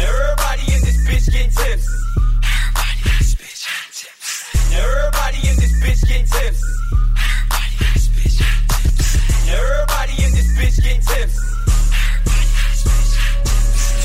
[0.00, 1.86] Everybody in this bitch getting tips.
[4.72, 6.62] Everybody in this bitch getting tips.
[9.50, 11.36] Everybody in this bitch getting tips.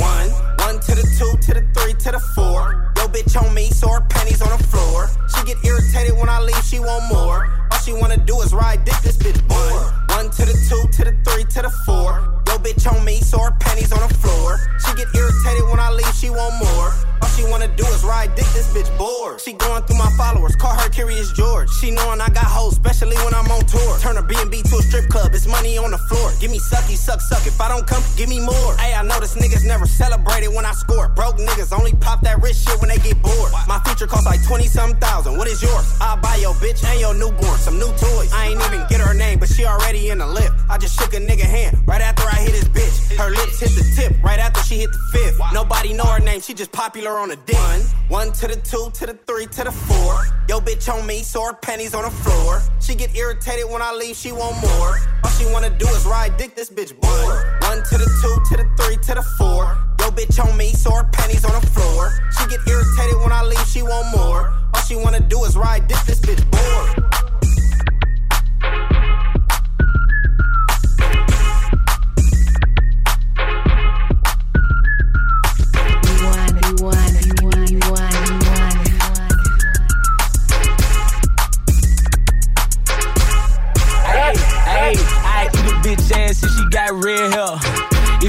[0.02, 0.30] One,
[0.66, 2.92] one to the two, to the three, to the four.
[2.98, 5.10] Yo, bitch on me, so her panties on the floor.
[5.30, 7.46] She get irritated when I leave, she want more.
[7.72, 9.86] All she wanna do is ride dick, this bitch bored.
[10.18, 12.42] One to the two, to the three, to the four.
[12.48, 14.58] Yo, bitch on me, so her panties on the floor.
[14.82, 16.90] She get irritated when I leave, she want more.
[17.22, 19.40] All she wanna do is ride dick, this bitch bored.
[19.42, 19.95] She going through
[20.26, 21.70] followers, call her Curious George.
[21.70, 24.00] She knowin' I got hoes, especially when I'm on tour.
[24.00, 26.32] Turn her B&B to a strip club, it's money on the floor.
[26.42, 27.46] Give me sucky, suck, suck.
[27.46, 28.72] If I don't come, give me more.
[28.78, 31.10] Hey, I notice niggas never celebrated when I score.
[31.10, 33.52] Broke niggas only pop that rich shit when they get bored.
[33.68, 35.38] My future costs like 20 something thousand.
[35.38, 35.86] What is yours?
[36.02, 38.32] I'll buy your bitch and your newborn some new toys.
[38.34, 40.52] I ain't even get her name, but she already in the lip.
[40.70, 43.16] I just shook a nigga hand right after I hit his bitch.
[43.18, 45.40] Her lips hit the tip right after she hit the fifth.
[45.54, 47.56] Nobody know her name, she just popular on the dick.
[47.56, 50.15] One, one to the two, to the three, to the four.
[50.48, 52.62] Yo, bitch on me, so her panties on the floor.
[52.80, 55.00] She get irritated when I leave, she want more.
[55.24, 57.44] All she wanna do is ride dick, this bitch bored.
[57.64, 59.78] One to the two, to the three, to the four.
[60.00, 62.12] Yo, bitch on me, so her panties on the floor.
[62.38, 64.54] She get irritated when I leave, she want more.
[64.74, 67.25] All she wanna do is ride dick, this bitch bored.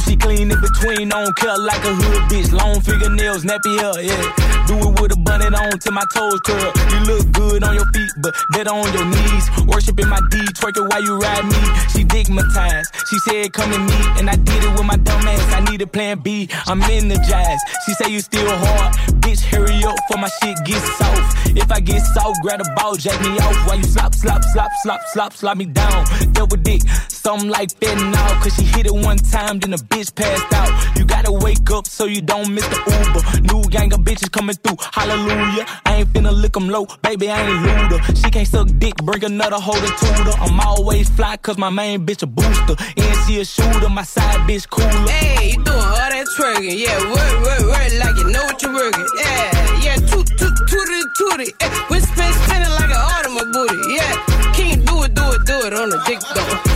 [0.07, 2.53] She clean between, don't care like a hood bitch.
[2.53, 4.67] Long fingernails, nappy hair, yeah.
[4.67, 6.73] Do it with a bunnet on till my toes curl.
[6.91, 9.45] You look good on your feet, but better on your knees.
[9.67, 11.61] Worshiping my D, twerking while you ride me.
[11.93, 12.89] She digmatized.
[13.09, 15.53] She said, come and meet, and I did it with my dumb ass.
[15.55, 16.49] I need a plan B.
[16.67, 17.63] I'm energized.
[17.85, 18.95] She say you still hard.
[19.23, 21.57] Bitch, hurry up for my shit gets soft.
[21.57, 23.67] If I get soft, grab a ball, jack me off.
[23.67, 26.05] While you slop, slop, slop, slop, slop, slop me down.
[26.33, 28.43] Double dick, something like that now.
[28.43, 30.56] Cause she hit it one time, then the bitch passed out.
[30.97, 33.23] You gotta wake up so you don't miss the Uber.
[33.53, 35.67] New gang of bitches coming through, hallelujah.
[35.85, 38.01] I ain't finna lick 'em low, baby, I ain't looter.
[38.15, 40.35] She can't suck dick, bring another holder tutor.
[40.41, 42.77] I'm always fly, cause my main bitch a booster.
[42.97, 45.11] And she a shooter, my side bitch cooler.
[45.11, 48.75] Hey, you doing all that twerking, yeah, work, work, work like you know what you're
[48.75, 51.49] working, yeah, yeah, toot, toot, tooty, tooty,
[51.91, 55.73] we spin, spinning like an automobile yeah, can you do it, do it, do it
[55.75, 56.76] on the dick though,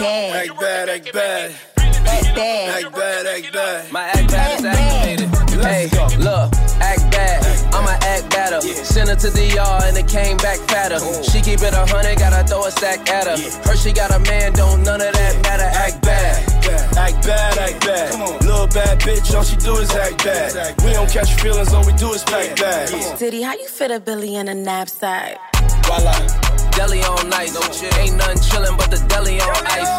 [0.00, 0.48] bad.
[0.48, 1.50] Act bad, act bad.
[1.76, 2.84] Act bad.
[2.84, 3.92] Act bad, act bad.
[3.92, 5.28] My act bad is activated.
[5.60, 7.74] Hey, look, act bad.
[7.74, 8.60] I'ma act better.
[8.62, 10.98] Send her to the yard and it came back fatter.
[11.22, 13.36] She keep it a hundred, gotta throw a stack at her.
[13.68, 15.68] Her she got a man, don't none of that matter.
[15.68, 16.48] Act bad.
[16.96, 18.42] Act bad, act bad.
[18.42, 20.80] Little bad bitch, all she do is act bad.
[20.82, 23.18] We don't catch feelings, all we do is pack bags.
[23.18, 25.38] Diddy, how you fit a Billy in a knapsack?
[26.80, 27.52] Deli on nice.
[27.98, 29.89] Ain't nothing chillin' but the deli on ice.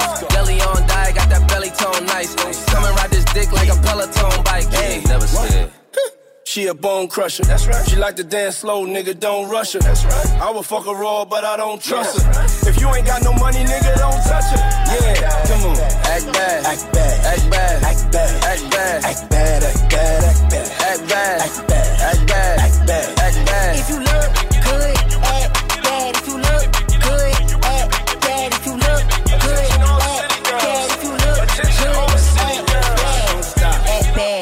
[6.52, 7.46] She a bone crusher.
[7.46, 7.88] That's right.
[7.88, 9.80] She like to dance slow, nigga, don't rush her.
[9.80, 10.32] That's right.
[10.42, 12.70] I would fuck her raw, but I don't trust her.
[12.70, 14.60] If you ain't got no money, nigga, don't touch her.
[14.60, 15.80] Yeah, come on.
[15.80, 16.66] Act bad.
[16.66, 17.24] Act bad.
[17.24, 17.84] Act bad.
[17.84, 18.44] Act bad.
[18.44, 19.04] Act bad.
[19.06, 20.84] Act bad, act bad, act bad.
[20.92, 21.40] Act bad.
[21.40, 22.02] Act bad.
[22.02, 22.60] Act bad.
[22.60, 23.08] Act bad.
[23.18, 23.80] Act bad.
[23.80, 24.28] If you look
[24.68, 25.56] good, act
[25.88, 26.20] bad.
[26.20, 26.68] If you look
[27.00, 27.32] good,
[27.64, 28.52] act bad.
[28.52, 29.08] If you look
[29.40, 30.92] good, act bad.
[30.92, 32.92] If you look good, act bad.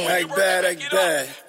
[0.09, 0.65] Act bad.
[0.65, 1.48] Act bad,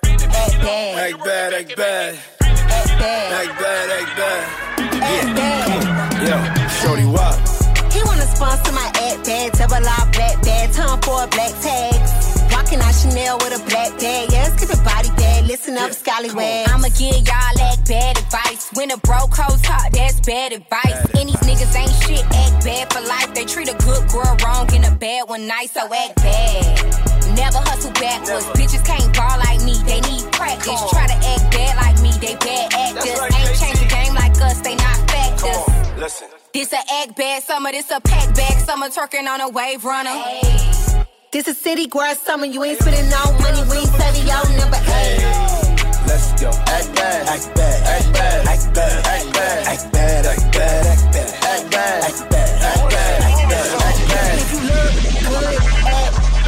[0.69, 1.25] act bad.
[1.25, 1.25] Act bad.
[1.25, 2.15] Act bad, act bad.
[2.41, 3.33] Act bad.
[3.33, 4.71] Act bad, act bad.
[5.03, 6.11] Act.
[6.21, 6.37] Yo,
[6.81, 7.33] shorty, why?
[7.93, 12.41] He wanna sponsor my act bag, double R black bag, time for black tags.
[12.53, 16.69] Walking out Chanel with a black bag, yeah, skip it body bag, listen up, scallywag.
[16.69, 18.71] I'ma give y'all that bad advice.
[18.75, 20.99] When a broke hoes hot, that's bad advice.
[21.19, 23.35] And these niggas ain't shit, act bad for life.
[23.35, 27.20] They treat a good girl wrong and a bad one nice, so act bad.
[27.41, 28.47] Never hustle backwards.
[28.53, 30.81] Bitches can't ball like me, they need practice.
[30.93, 33.17] Try to act bad like me, they bad actors.
[33.17, 35.65] Ain't changed the game like us, they not factors.
[35.99, 36.29] Listen.
[36.53, 40.17] This a act bad summer, this a pack bag summer, twerking on a wave runner.
[41.33, 44.81] This a city girl summer, you ain't spending no money, we ain't saving your number
[45.01, 45.71] eight.
[46.07, 46.51] Let's go.
[46.51, 47.29] Act bad.
[47.29, 47.87] Act bad.
[47.87, 48.47] Act bad.
[48.49, 49.07] Act bad.
[49.07, 50.87] Act bad, act bad, act bad.
[50.87, 51.41] Act bad.
[51.41, 53.20] Act bad, act bad, act bad,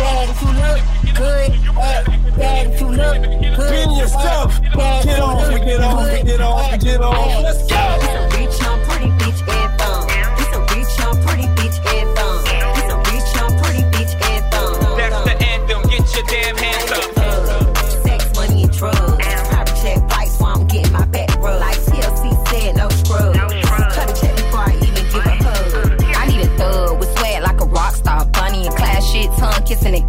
[0.03, 0.29] bad.
[0.29, 2.67] If you look good, act bad.
[2.73, 4.61] If you look good, Bend yourself.
[4.63, 7.43] Get off, get off, good, get off, act get off.
[7.43, 8.32] Let's go.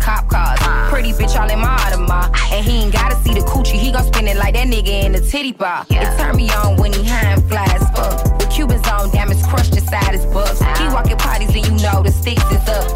[0.04, 0.60] Cop cars.
[0.92, 2.30] Pretty bitch all in my Audemars.
[2.52, 5.14] And he ain't gotta see the coochie, he gon' spend it like that nigga in
[5.14, 5.86] the titty bar.
[5.90, 8.38] It turn me on when he high and fly as fuck.
[8.38, 10.60] With Cubans on, damn, it's crushed inside his bucks.
[10.78, 12.93] He walking parties and you know the sticks is up.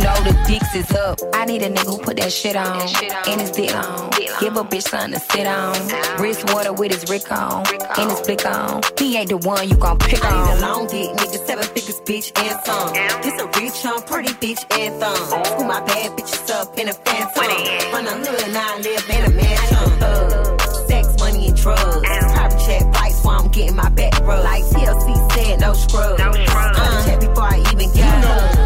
[0.00, 1.18] Know the dicks is up.
[1.34, 2.80] I need a nigga who put that shit on.
[3.28, 4.10] And his dick on.
[4.40, 5.74] Give a bitch something to sit on.
[6.20, 7.66] Wrist water with his Rick on.
[7.98, 8.82] And his blick on.
[8.98, 10.32] He ain't the one you gon' pick on.
[10.32, 10.60] I need a on.
[10.60, 12.92] long dick, nigga, seven figures bitch and some.
[13.22, 15.58] This a rich, young, pretty bitch anthem.
[15.58, 17.30] Who my bad bitches up in a phantom.
[17.92, 20.02] Run a little, now I live in a mansion.
[20.02, 20.58] Uh,
[20.88, 22.06] sex, money, and drugs.
[22.06, 24.44] Private jet flights while I'm getting my back rubbed.
[24.44, 26.18] Like TLC said, no scrubs.
[26.18, 26.78] No scrubs.
[26.78, 28.59] Uh, check before I even get the way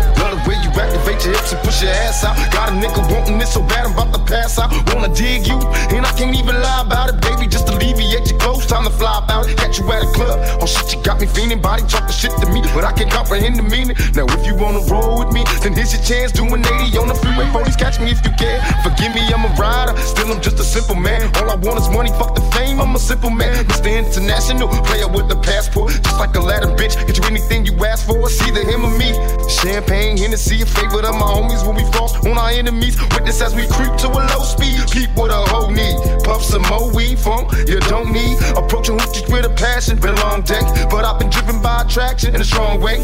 [1.15, 2.37] activate your hips and push your ass out.
[2.53, 4.71] Got a nigga wanting this so bad, I'm about to pass out.
[4.95, 5.59] Wanna dig you,
[5.95, 7.47] and I can't even lie about it, baby.
[7.47, 9.57] Just alleviate your clothes, time to fly about it.
[9.57, 10.41] Catch you at a club.
[10.61, 13.57] Oh shit, you got me feeling, body talking shit to me, but I can't comprehend
[13.57, 13.97] the meaning.
[14.15, 16.33] Now if you wanna roll with me, then here's your chance.
[16.33, 18.59] Doing 80 on the freeway, police catch me if you can.
[18.83, 21.31] Forgive me, I'm a rider, still I'm just a simple man.
[21.37, 22.81] All I want is money, fuck the fame.
[22.81, 23.91] I'm a simple man, Mr.
[23.93, 26.95] International, player with a passport, just like a Latin bitch.
[27.07, 29.13] Get you anything you ask for, it's either him or me.
[29.49, 33.01] Champagne, Hennessy, a favorite of my homies when we frost on our enemies.
[33.13, 34.81] Witness as we creep to a low speed.
[34.91, 35.97] Peep what a hoe need.
[36.25, 38.37] Puff some more weed from you don't need.
[38.57, 39.99] Approaching hoochies with a passion.
[39.99, 42.99] Been a long day, but I've been driven by attraction in a strong way.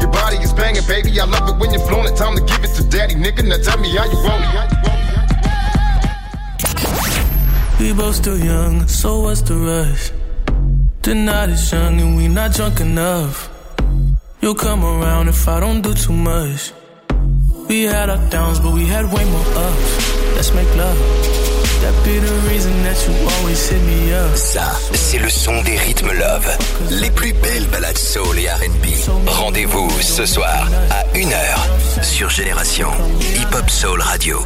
[0.00, 1.18] Your body is banging, baby.
[1.20, 2.16] I love it when you're flown it.
[2.16, 3.42] Time to give it to daddy, nigga.
[3.46, 4.80] Now tell me how you want it.
[7.80, 10.12] We both still young, so what's the rush?
[11.02, 13.48] The night is young and we not drunk enough.
[14.42, 16.72] You'll come around if I don't do too much.
[17.70, 20.34] We had our downs, but we had way more ups.
[20.34, 20.98] Let's make love.
[21.82, 24.34] That be the reason that you always hit me up.
[24.34, 26.48] Ça, c'est le son des rythmes love.
[27.00, 29.28] Les plus belles balades soul et R&B.
[29.28, 32.88] Rendez-vous ce soir à 1h sur Génération
[33.36, 34.44] Hip Hop Soul Radio.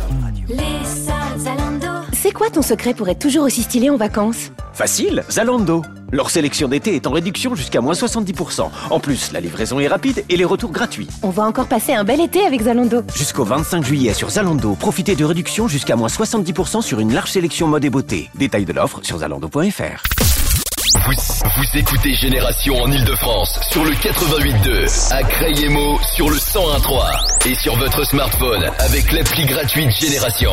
[2.25, 4.51] C'est quoi ton secret pour être toujours aussi stylé en vacances?
[4.73, 5.83] Facile, Zalando.
[6.11, 8.71] Leur sélection d'été est en réduction jusqu'à moins 70%.
[8.89, 11.07] En plus, la livraison est rapide et les retours gratuits.
[11.23, 13.03] On va encore passer un bel été avec Zalando.
[13.15, 17.69] Jusqu'au 25 juillet sur Zalando, profitez de réductions jusqu'à moins 70% sur une large sélection
[17.69, 18.31] mode et beauté.
[18.37, 20.64] Détails de l'offre sur zalando.fr.
[20.95, 21.13] Vous,
[21.57, 27.77] vous écoutez Génération en Ile-de-France sur le 88.2, à Crayemo sur le 101.3 et sur
[27.77, 30.53] votre smartphone avec l'appli gratuite Génération.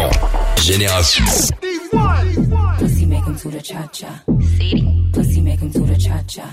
[0.62, 1.26] Génération.
[2.80, 4.08] Pussy make him to the cha cha.
[5.14, 6.44] Pussy make him to the cha cha.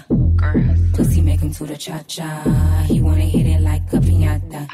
[0.95, 2.25] Pussy make him to the cha cha.
[2.89, 4.67] He wanna hit it like a piñata.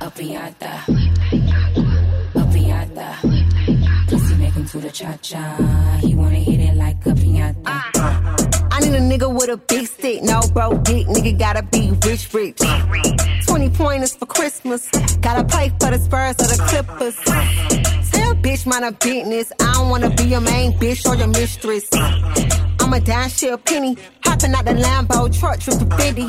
[0.00, 0.72] A piñata.
[2.34, 3.14] A piñata.
[4.08, 5.56] Pussy make him to the cha cha.
[6.00, 7.56] He wanna hit it like a piñata.
[7.66, 8.36] Ah.
[8.72, 11.06] I need a nigga with a big stick, no bro dick.
[11.06, 12.58] Nigga gotta be rich, rich.
[13.46, 14.88] 20 pointers for Christmas.
[15.20, 17.16] Gotta play for the Spurs or the Clippers.
[18.10, 19.52] Tell bitch mind a business.
[19.60, 21.88] I don't wanna be your main bitch or your mistress.
[22.80, 23.96] I'm a down shit penny.
[24.24, 26.22] Hopping out the Lambo truck, trip to 50.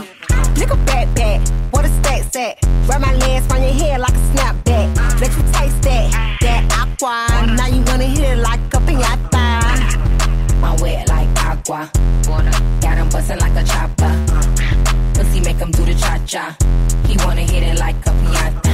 [0.60, 2.88] Nigga back back, what a stack at?
[2.88, 5.22] Wrap my legs from your head like a snapback.
[5.22, 7.56] Let you taste that, that aqua.
[7.56, 9.51] Now you gonna hit it like a piñata.
[10.64, 11.90] I'm wet like aqua.
[12.28, 12.52] Water.
[12.82, 14.14] Got him bustin' like a chopper.
[15.14, 16.56] Pussy make him do the cha cha.
[17.08, 18.74] He wanna hit it like a piñata.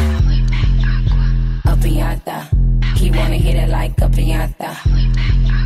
[1.66, 2.98] A piñata.
[2.98, 5.57] He wanna hit it like a piñata.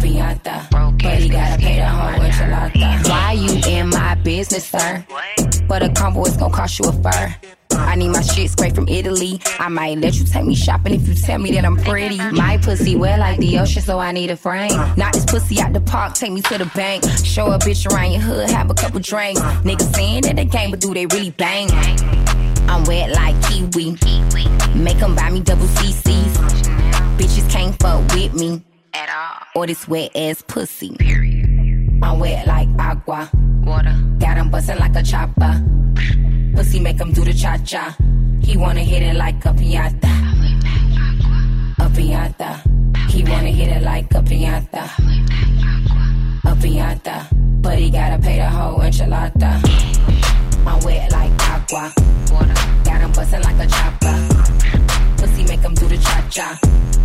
[0.00, 3.08] But he gotta pay the whole enchilada.
[3.08, 5.04] Why you in my business, sir?
[5.66, 7.34] But a combo is gonna cost you a fur.
[7.72, 9.40] I need my shit straight from Italy.
[9.58, 12.18] I might let you take me shopping if you tell me that I'm pretty.
[12.32, 14.76] My pussy wet like the ocean, so I need a frame.
[14.96, 17.04] Knock this pussy out the park, take me to the bank.
[17.24, 19.40] Show a bitch around your hood, have a couple drinks.
[19.40, 21.68] Niggas saying that they game, but do they really bang?
[22.68, 23.96] I'm wet like kiwi.
[24.74, 26.32] Make them buy me double CCs.
[27.16, 28.62] Bitches can't fuck with me
[28.94, 29.46] at all.
[29.54, 30.96] Or this wet ass pussy.
[32.02, 33.30] I'm wet like agua.
[33.64, 33.96] Water.
[34.18, 35.62] Got him bustin' like a chopper.
[36.54, 37.96] Pussy make him do the cha cha.
[38.42, 40.12] He wanna hit it like a piñata.
[41.78, 43.10] A piñata.
[43.10, 44.84] He wanna hit it like a piñata.
[46.44, 47.62] A piñata.
[47.62, 49.60] But he gotta pay the whole enchilada.
[50.66, 51.92] I'm wet like agua.
[52.32, 52.54] Water.
[52.84, 54.29] Got him bustin' like a chopper.
[55.20, 56.58] Pussy make him do the cha cha.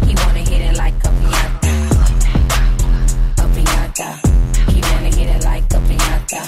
[0.06, 1.74] He wanna hit it like a piñata.
[3.38, 4.10] A piñata.
[4.74, 6.42] He wanna hit it like a piñata.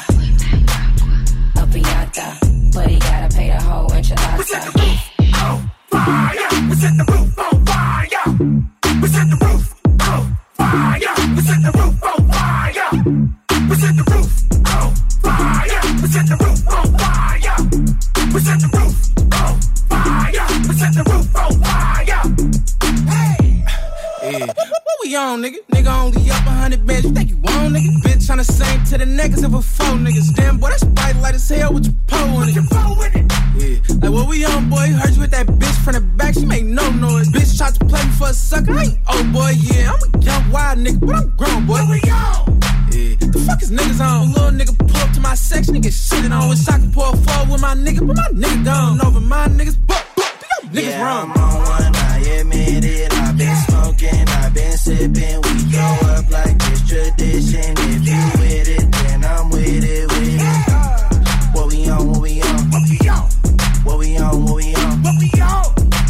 [1.55, 2.27] A piñata.
[2.73, 4.37] But he gotta pay the whole enchilada.
[4.37, 5.01] We set the roof
[5.43, 5.57] on
[5.91, 6.49] fire.
[6.69, 8.25] We set the roof on fire.
[9.01, 9.65] We set the roof
[10.09, 10.25] on
[10.57, 11.13] fire.
[11.35, 12.89] We set the roof on fire.
[13.69, 14.16] We set the roof
[25.07, 25.57] we on, nigga?
[25.71, 27.05] Nigga only up a hundred bands.
[27.05, 27.89] You think you on, nigga?
[28.03, 30.35] Bitch tryna sing to the niggas of a four niggas.
[30.35, 32.55] Damn, boy, that's bright light as hell with your pole in it.
[33.57, 33.95] Yeah.
[34.01, 34.87] Like, what we on, boy?
[34.91, 36.33] Heard you with that bitch from the back.
[36.33, 37.29] She make no noise.
[37.29, 38.73] Bitch tried to play me for a sucker.
[38.73, 39.93] I ain't oh, boy, yeah.
[39.93, 41.73] I'm a young wild nigga, but I'm grown, boy.
[41.73, 42.59] What we on?
[42.91, 43.15] Yeah.
[43.15, 44.33] The fuck is niggas on?
[44.33, 46.49] Little nigga pull up to my section, niggas shitting on.
[46.49, 49.01] Wish I could a four with my nigga, but my nigga gone.
[49.05, 50.25] Over my niggas, but, but,
[50.73, 51.31] niggas yeah, wrong.
[51.31, 53.06] I'm on one, I admit it.
[54.97, 55.41] Sipping.
[55.41, 57.73] We go up like this tradition.
[57.77, 61.53] If you with it, then I'm with it, with it.
[61.53, 62.71] What we on, what we on?
[62.71, 63.29] What we on?
[63.83, 65.03] What we on, what we on?
[65.03, 65.63] What we on?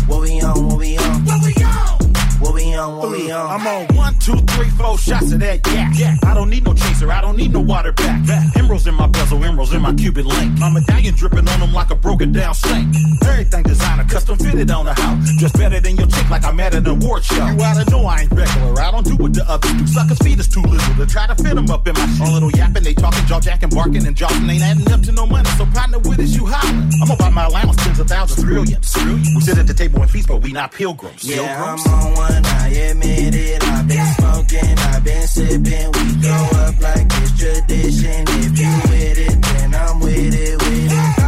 [0.07, 1.25] What we on, what we on?
[1.25, 1.97] What we on?
[2.39, 3.59] What we on, what we on?
[3.59, 5.73] I'm on one, two, three, four shots of that yak.
[5.73, 5.86] Yeah.
[6.23, 8.21] I don't need no chaser, I don't need no water back.
[8.55, 10.59] Emeralds in my bezel, emeralds in my Cuban link.
[10.59, 12.95] My medallion dripping on them like a broken down sink.
[13.25, 15.29] Everything designer, custom fitted on the house.
[15.37, 17.45] Just better than your chick like I'm at an award show.
[17.47, 19.87] You oughta know I ain't regular, I don't do what the others do.
[19.87, 22.27] Suckers feet is too little to try to fit them up in my shit.
[22.27, 24.49] A little yapping, they talking, jaw jacking, barking, and jocking.
[24.49, 26.91] Ain't adding up to no money, so partner with us, you hollering.
[27.01, 28.95] I'm about my allowance, tens of thousands, trillions.
[29.35, 31.23] We sit at the table and feast, but we not pilgrims.
[31.23, 31.87] Yeah, Pilgrims.
[31.87, 33.63] I'm on one, I admit it.
[33.63, 35.91] I've been smoking, I've been sipping.
[35.91, 38.23] We go up like this tradition.
[38.27, 41.26] If you with it, then I'm with it, with it.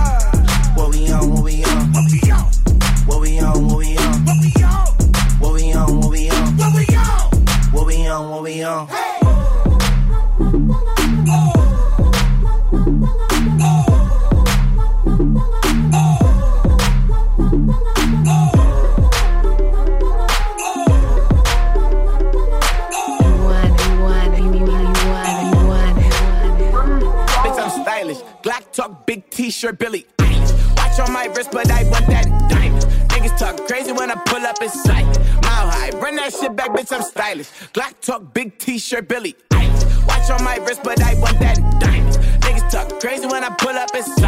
[29.39, 30.75] T-shirt, Billie Eilish.
[30.75, 32.83] Watch on my wrist, but I want that diamond.
[33.07, 35.05] Niggas talk crazy when I pull up in sight.
[35.43, 37.47] Mile high, run that shit back, bitch, I'm stylish.
[37.71, 40.05] Glock talk, big t-shirt, Billy Eilish.
[40.05, 42.17] Watch on my wrist, but I want that diamond.
[42.43, 44.18] Niggas talk crazy when I pull up in sight.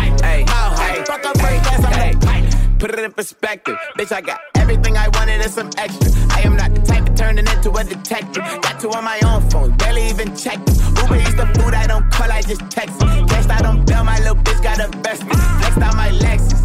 [2.82, 4.12] Put it in perspective, bitch.
[4.12, 6.10] I got everything I wanted and some extra.
[6.32, 8.44] I am not the type of turning into a detective.
[8.64, 10.68] Got two on my own phone, barely even checked.
[10.98, 13.00] Uber eats the food I don't call, I just text.
[13.00, 15.22] Cashed out on bail, my little bitch got a vest.
[15.22, 16.61] Flexed out my Lexus,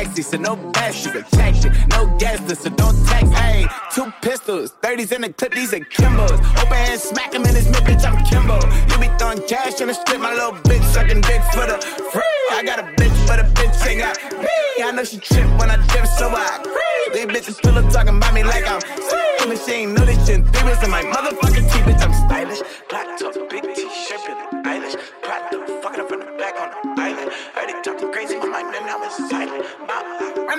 [0.00, 2.04] backseat, so no check it, no
[2.48, 3.32] list, so don't text.
[3.32, 6.38] Hey, two pistols, 30s in the clip, these are Kimbos.
[6.60, 8.04] Open hand, smack him in his mid, bitch.
[8.04, 8.58] I'm Kimbo.
[8.88, 11.78] You be throwing cash on the strip, my little bitch sucking dick for the
[12.12, 12.22] free.
[12.52, 14.82] I got a bitch, for a bitch ain't got me.
[14.82, 17.12] I know she trip when I dip, so I creep.
[17.12, 19.58] These bitches still up talking about me like I'm screaming.
[19.66, 20.46] She ain't know this shit.
[20.46, 22.02] Theories in my motherfucking teeth, bitch.
[22.02, 22.62] I'm stylish.
[22.88, 24.96] Black top, big t-shirt, Billie Eilish.
[25.22, 27.30] Pride the fucking up in the back on the island.
[27.70, 29.59] They talking crazy my name, now I'm silent.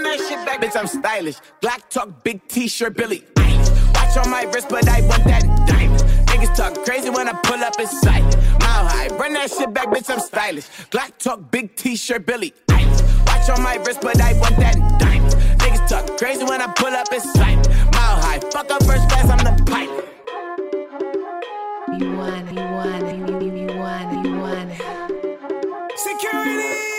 [0.02, 0.80] Mama, run that shit back, bitch.
[0.80, 1.38] I'm stylish.
[1.62, 3.24] Black talk, big t-shirt, Billie.
[3.36, 3.94] Eilish.
[3.94, 6.02] Watch on my wrist, but I want that diamond.
[6.28, 8.24] Niggas talk crazy when I pull up in sight.
[8.60, 10.10] Mile high, run that shit back, bitch.
[10.10, 10.68] I'm stylish.
[10.90, 13.28] Glock talk, big t-shirt, Billie Eilish.
[13.28, 15.34] Watch on my wrist, but I want that diamond.
[15.60, 17.68] Niggas talk crazy when I pull up in sight.
[17.94, 20.08] Mile high, fuck up first class, I'm the pilot.
[22.00, 24.72] You want, you want, you, you, you want, you want.
[25.96, 26.91] Security!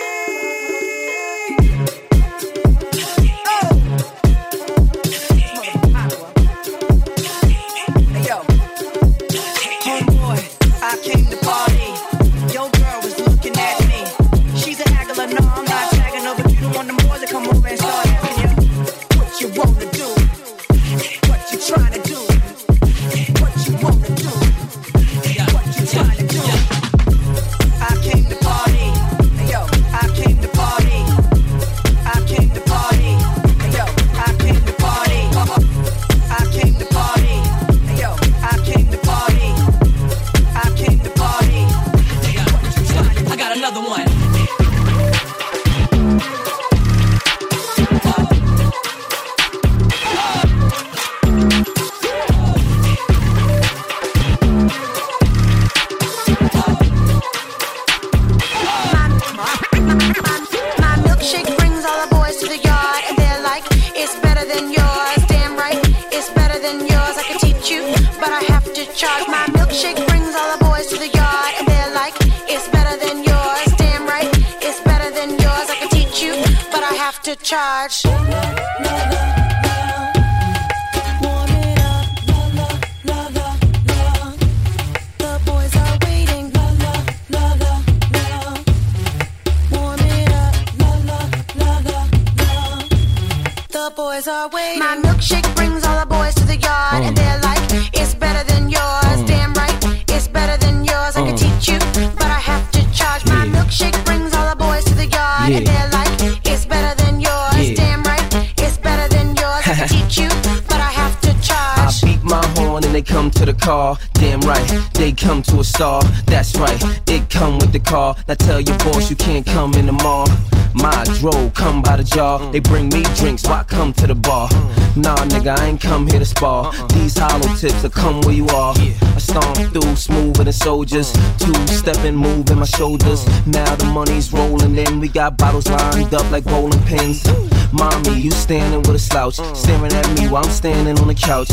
[117.73, 118.15] The car.
[118.27, 120.27] Now tell your boss you can't come in the mall.
[120.75, 122.39] My dro, come by the jar.
[122.51, 124.49] They bring me drinks, why come to the bar?
[124.95, 126.67] Nah, nigga, I ain't come here to spar.
[126.67, 126.87] Uh-uh.
[126.87, 128.73] These hollow tips will come where you are.
[128.77, 131.15] I stomp through smoother than soldiers.
[131.15, 131.45] Uh-huh.
[131.45, 133.25] Two stepping, moving my shoulders.
[133.25, 133.41] Uh-huh.
[133.47, 134.99] Now the money's rolling in.
[134.99, 137.23] We got bottles lined up like bowling pins.
[137.71, 139.53] Mommy, you standing with a slouch, uh-huh.
[139.53, 141.49] staring at me while I'm standing on the couch.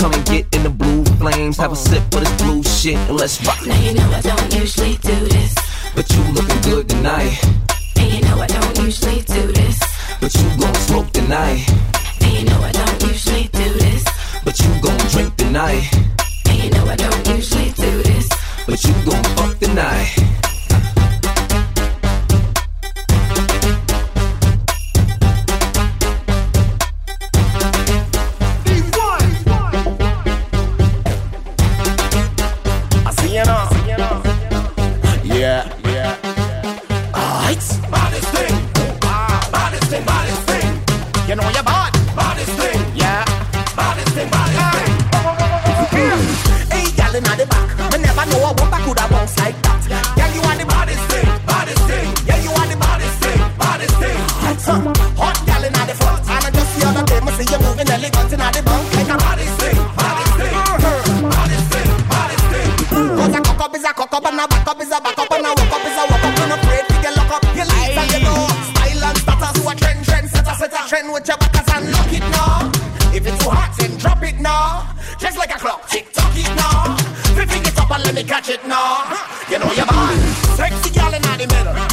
[0.00, 3.18] Come and get in the blue flames, have a sip of this blue shit, and
[3.18, 3.60] let's rock.
[3.66, 5.54] Now you know I don't usually do this,
[5.94, 7.36] But you looking good tonight,
[7.98, 9.78] and you know I don't usually do this,
[10.18, 11.68] but you gon' smoke tonight,
[12.22, 14.04] and you know I don't usually do this,
[14.42, 15.84] but you gon' drink tonight,
[16.48, 18.26] and you know I don't usually do this.
[18.66, 20.49] but you gon' fuck tonight.
[58.04, 59.76] Inna the baddest thing.
[63.16, 65.32] Cause a cock up is a cock up and back up is a back up
[65.32, 66.34] and walk up is a walk up.
[67.02, 67.44] Get lock up.
[67.54, 68.34] You you go.
[69.20, 70.28] Style and trend, trend,
[70.88, 72.70] trend with your backers and lock it now.
[73.12, 74.94] If it's too hot, then drop it now.
[75.18, 76.96] Just like a clock, tick tock it now.
[77.36, 79.04] It up and let me catch it now.
[79.50, 80.16] You know you're bad.
[80.56, 81.89] Sexy girl in the middle.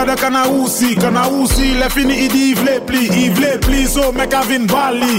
[0.00, 3.28] Chi chebe ada kana usi, kana usi le fini i di i vle pli, i
[3.30, 5.18] vle pli so me ka vin bali.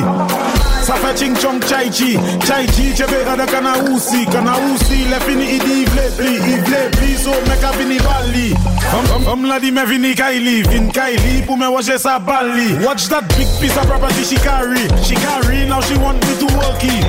[0.84, 5.20] Sa fe ching chong chai chi, chai chi chebe ada kana usi, kana usi le
[5.20, 8.54] fini i di i vle pli, i vle pli so me ka vin i bali.
[8.92, 12.74] Fam, fam, fam la di me vini Kylie, vin Kylie pou me waje sa bali.
[12.84, 14.88] Watch that big piece of property she carry.
[15.04, 17.06] She carry, now she want me to work it.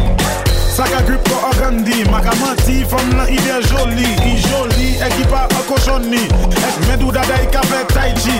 [0.72, 6.16] Saka grip ko organdi, makamati fam la ide joli, i joli, ekipa akoshoni.
[6.16, 7.60] Ek eh, me do dada i ka
[7.92, 8.38] tai chi.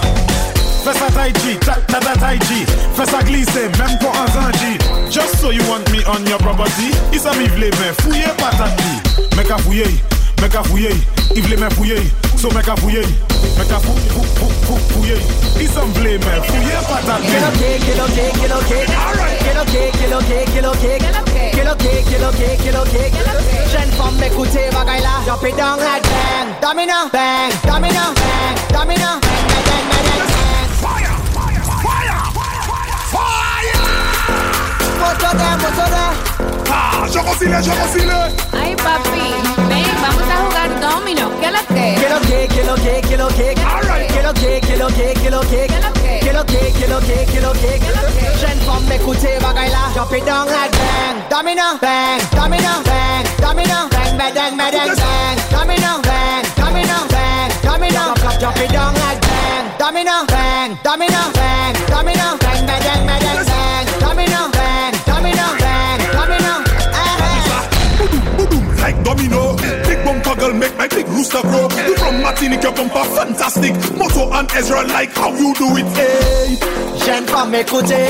[0.85, 2.65] Fais ça tai chi, ta ta ta tai chi.
[2.95, 4.79] Fais ça glisser, même pas en zanji.
[5.11, 6.91] Just so you want me on your property.
[7.13, 9.37] Isa mi vle men fouye patati.
[9.37, 9.87] Mek a fouye,
[10.41, 10.91] mek a fouye.
[11.35, 11.99] I vle men fouye,
[12.37, 13.32] so mek a fouye.
[13.63, 15.17] Mek a fou, fou, fou, fou, fouye.
[15.63, 17.31] Isa m vle men fouye patati.
[17.31, 18.83] Get okay, get okay, get okay.
[18.91, 19.39] Alright.
[19.39, 20.99] Get okay, get okay, get okay.
[20.99, 23.07] Get okay, get okay, get okay.
[23.71, 25.23] Jeune femme, m'écoutez, bagaille là.
[25.25, 26.49] Drop it down like bang.
[26.61, 27.53] Domino, bang.
[27.63, 28.55] Domino, bang.
[28.75, 30.67] Domino, bang, bang, bang, bang, bang.
[34.99, 36.05] Moto de, moto de.
[36.69, 38.42] Ah, yo cocine, yo cocine.
[38.85, 39.35] Papi,
[39.69, 41.31] ven, vamos a jugar domino.
[41.41, 41.97] ¿Qué es lo que?
[42.01, 43.55] Get okay, get okay, get okay.
[43.65, 44.09] Alright.
[44.13, 45.67] Get okay, get okay, get okay.
[46.23, 47.79] Get okay, get okay, get okay.
[48.41, 49.93] Jeune femme, m'écoutez, bagaille là.
[49.95, 51.17] Drop it down like bang.
[51.31, 52.21] Domino, bang.
[52.35, 53.25] Domino, bang.
[53.41, 55.37] Domino, bang, bang, bang, bang, bang.
[55.51, 56.45] Domino, bang.
[56.57, 57.51] Domino, bang.
[57.63, 59.65] Domino, drop, it down like bang.
[59.79, 60.79] Domino, bang.
[60.83, 61.75] Domino, bang.
[61.89, 63.22] Domino, bang, bang, bang, bang.
[69.03, 69.57] Domino,
[69.87, 71.69] big bumper girl make my big rooster grow.
[71.87, 73.75] You from Martinique, your bumper fantastic.
[73.97, 75.87] Moto and Ezra like how you do it.
[75.97, 76.59] Hey.
[77.53, 78.07] M'écoutez.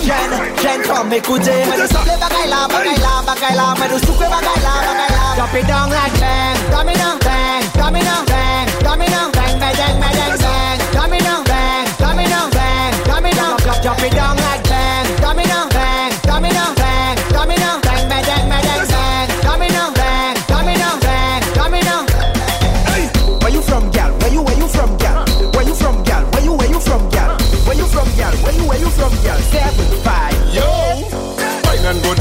[0.00, 1.50] Jeune, jeune femme, m'écoutez.
[1.68, 3.74] Mais nous souffle bagaille là, bagaille là, bagaille là.
[3.78, 5.36] Mais nous bagaille là, bagaille là.
[5.36, 6.56] Drop it down like bang.
[6.70, 7.62] Domino, bang.
[7.76, 8.66] Domino, bang.
[8.82, 10.78] Domino, bang, bang, bang, bang, bang.
[10.94, 11.86] Domino, bang.
[11.98, 12.92] Domino, bang.
[13.06, 14.65] Domino, drop it down like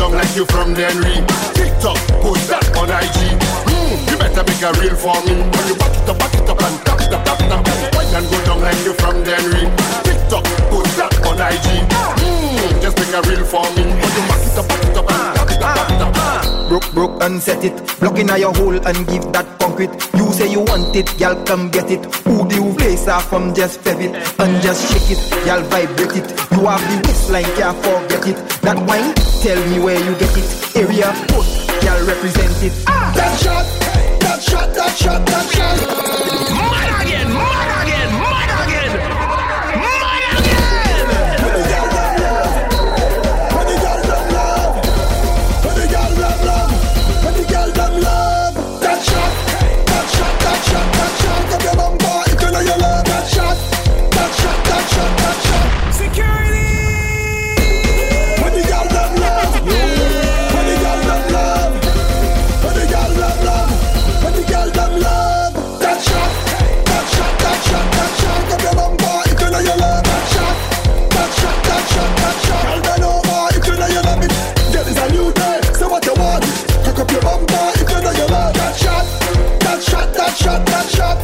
[0.09, 1.15] down like you from the Denry.
[1.53, 3.44] TikTok, post that on IG.
[4.15, 5.35] You better make a reel for me.
[5.43, 7.67] When you back it up, back it up and tap, tap, tap, tap.
[7.91, 9.67] Fine and go down like you from Denry.
[10.07, 11.83] TikTok, post that on IG.
[12.23, 13.83] Mm, just make a reel for me.
[13.83, 16.69] When you back it up, back it up and tap, tap, tap, tap.
[16.69, 17.75] Broke, broke and set it.
[17.99, 19.91] Block in your hole and give that concrete.
[20.15, 22.05] You say you want it, y'all come get it.
[22.23, 26.15] Who do you place off from just fev it and just shake it, y'all vibrate
[26.23, 26.27] it.
[26.55, 28.37] You have the waistline, can't forget it.
[28.63, 29.11] That wine,
[29.43, 30.47] tell me where you get it.
[30.79, 31.45] Area code,
[31.83, 32.71] y'all represent it.
[32.87, 33.65] Ah, That shot,
[34.35, 36.64] that shot, that shot, that shot.
[80.35, 81.17] That shot, that shot.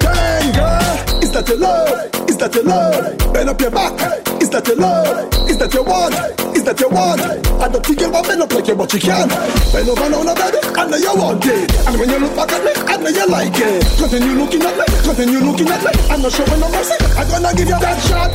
[0.00, 2.28] Dang girl, is that your love?
[2.28, 3.32] Is that your love?
[3.32, 3.96] Bend up your back.
[4.42, 5.32] Is that your love?
[5.48, 6.14] Is that your want?
[6.52, 7.20] Is that your want?
[7.20, 9.28] I don't think you want bend up like you, but you can.
[9.72, 10.60] Bend over now, now, baby.
[10.76, 11.72] I know you want it.
[11.88, 13.80] And when you look back at me, I know you like it.
[13.96, 14.84] Continue looking at me.
[15.00, 15.92] Continue looking at me.
[16.12, 16.96] I'm not showing no mercy.
[17.16, 18.30] I'm gonna give you that shot.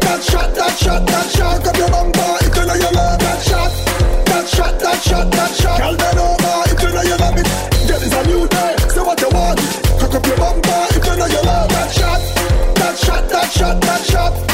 [0.00, 1.66] That shot, that shot, that shot.
[1.66, 3.72] Up your bumper you know you love that shot.
[4.32, 5.76] That shot, that shot, that shot.
[5.76, 7.46] Girl, bend over if you know you love it.
[7.86, 8.76] There is a new day.
[8.88, 9.60] Say what you want.
[10.02, 12.20] Up your bumper you know you love that shot.
[12.76, 14.51] That shot, that shot, that shot.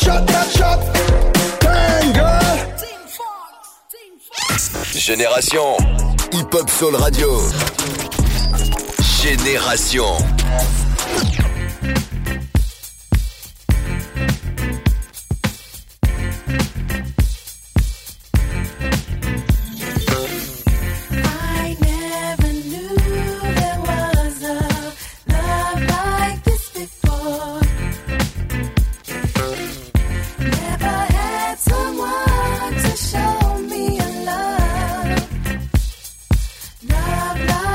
[0.00, 0.30] Shot.
[4.94, 5.76] Génération
[6.32, 7.28] Hip Hop Soul Radio.
[9.22, 10.16] Génération.
[37.46, 37.69] love.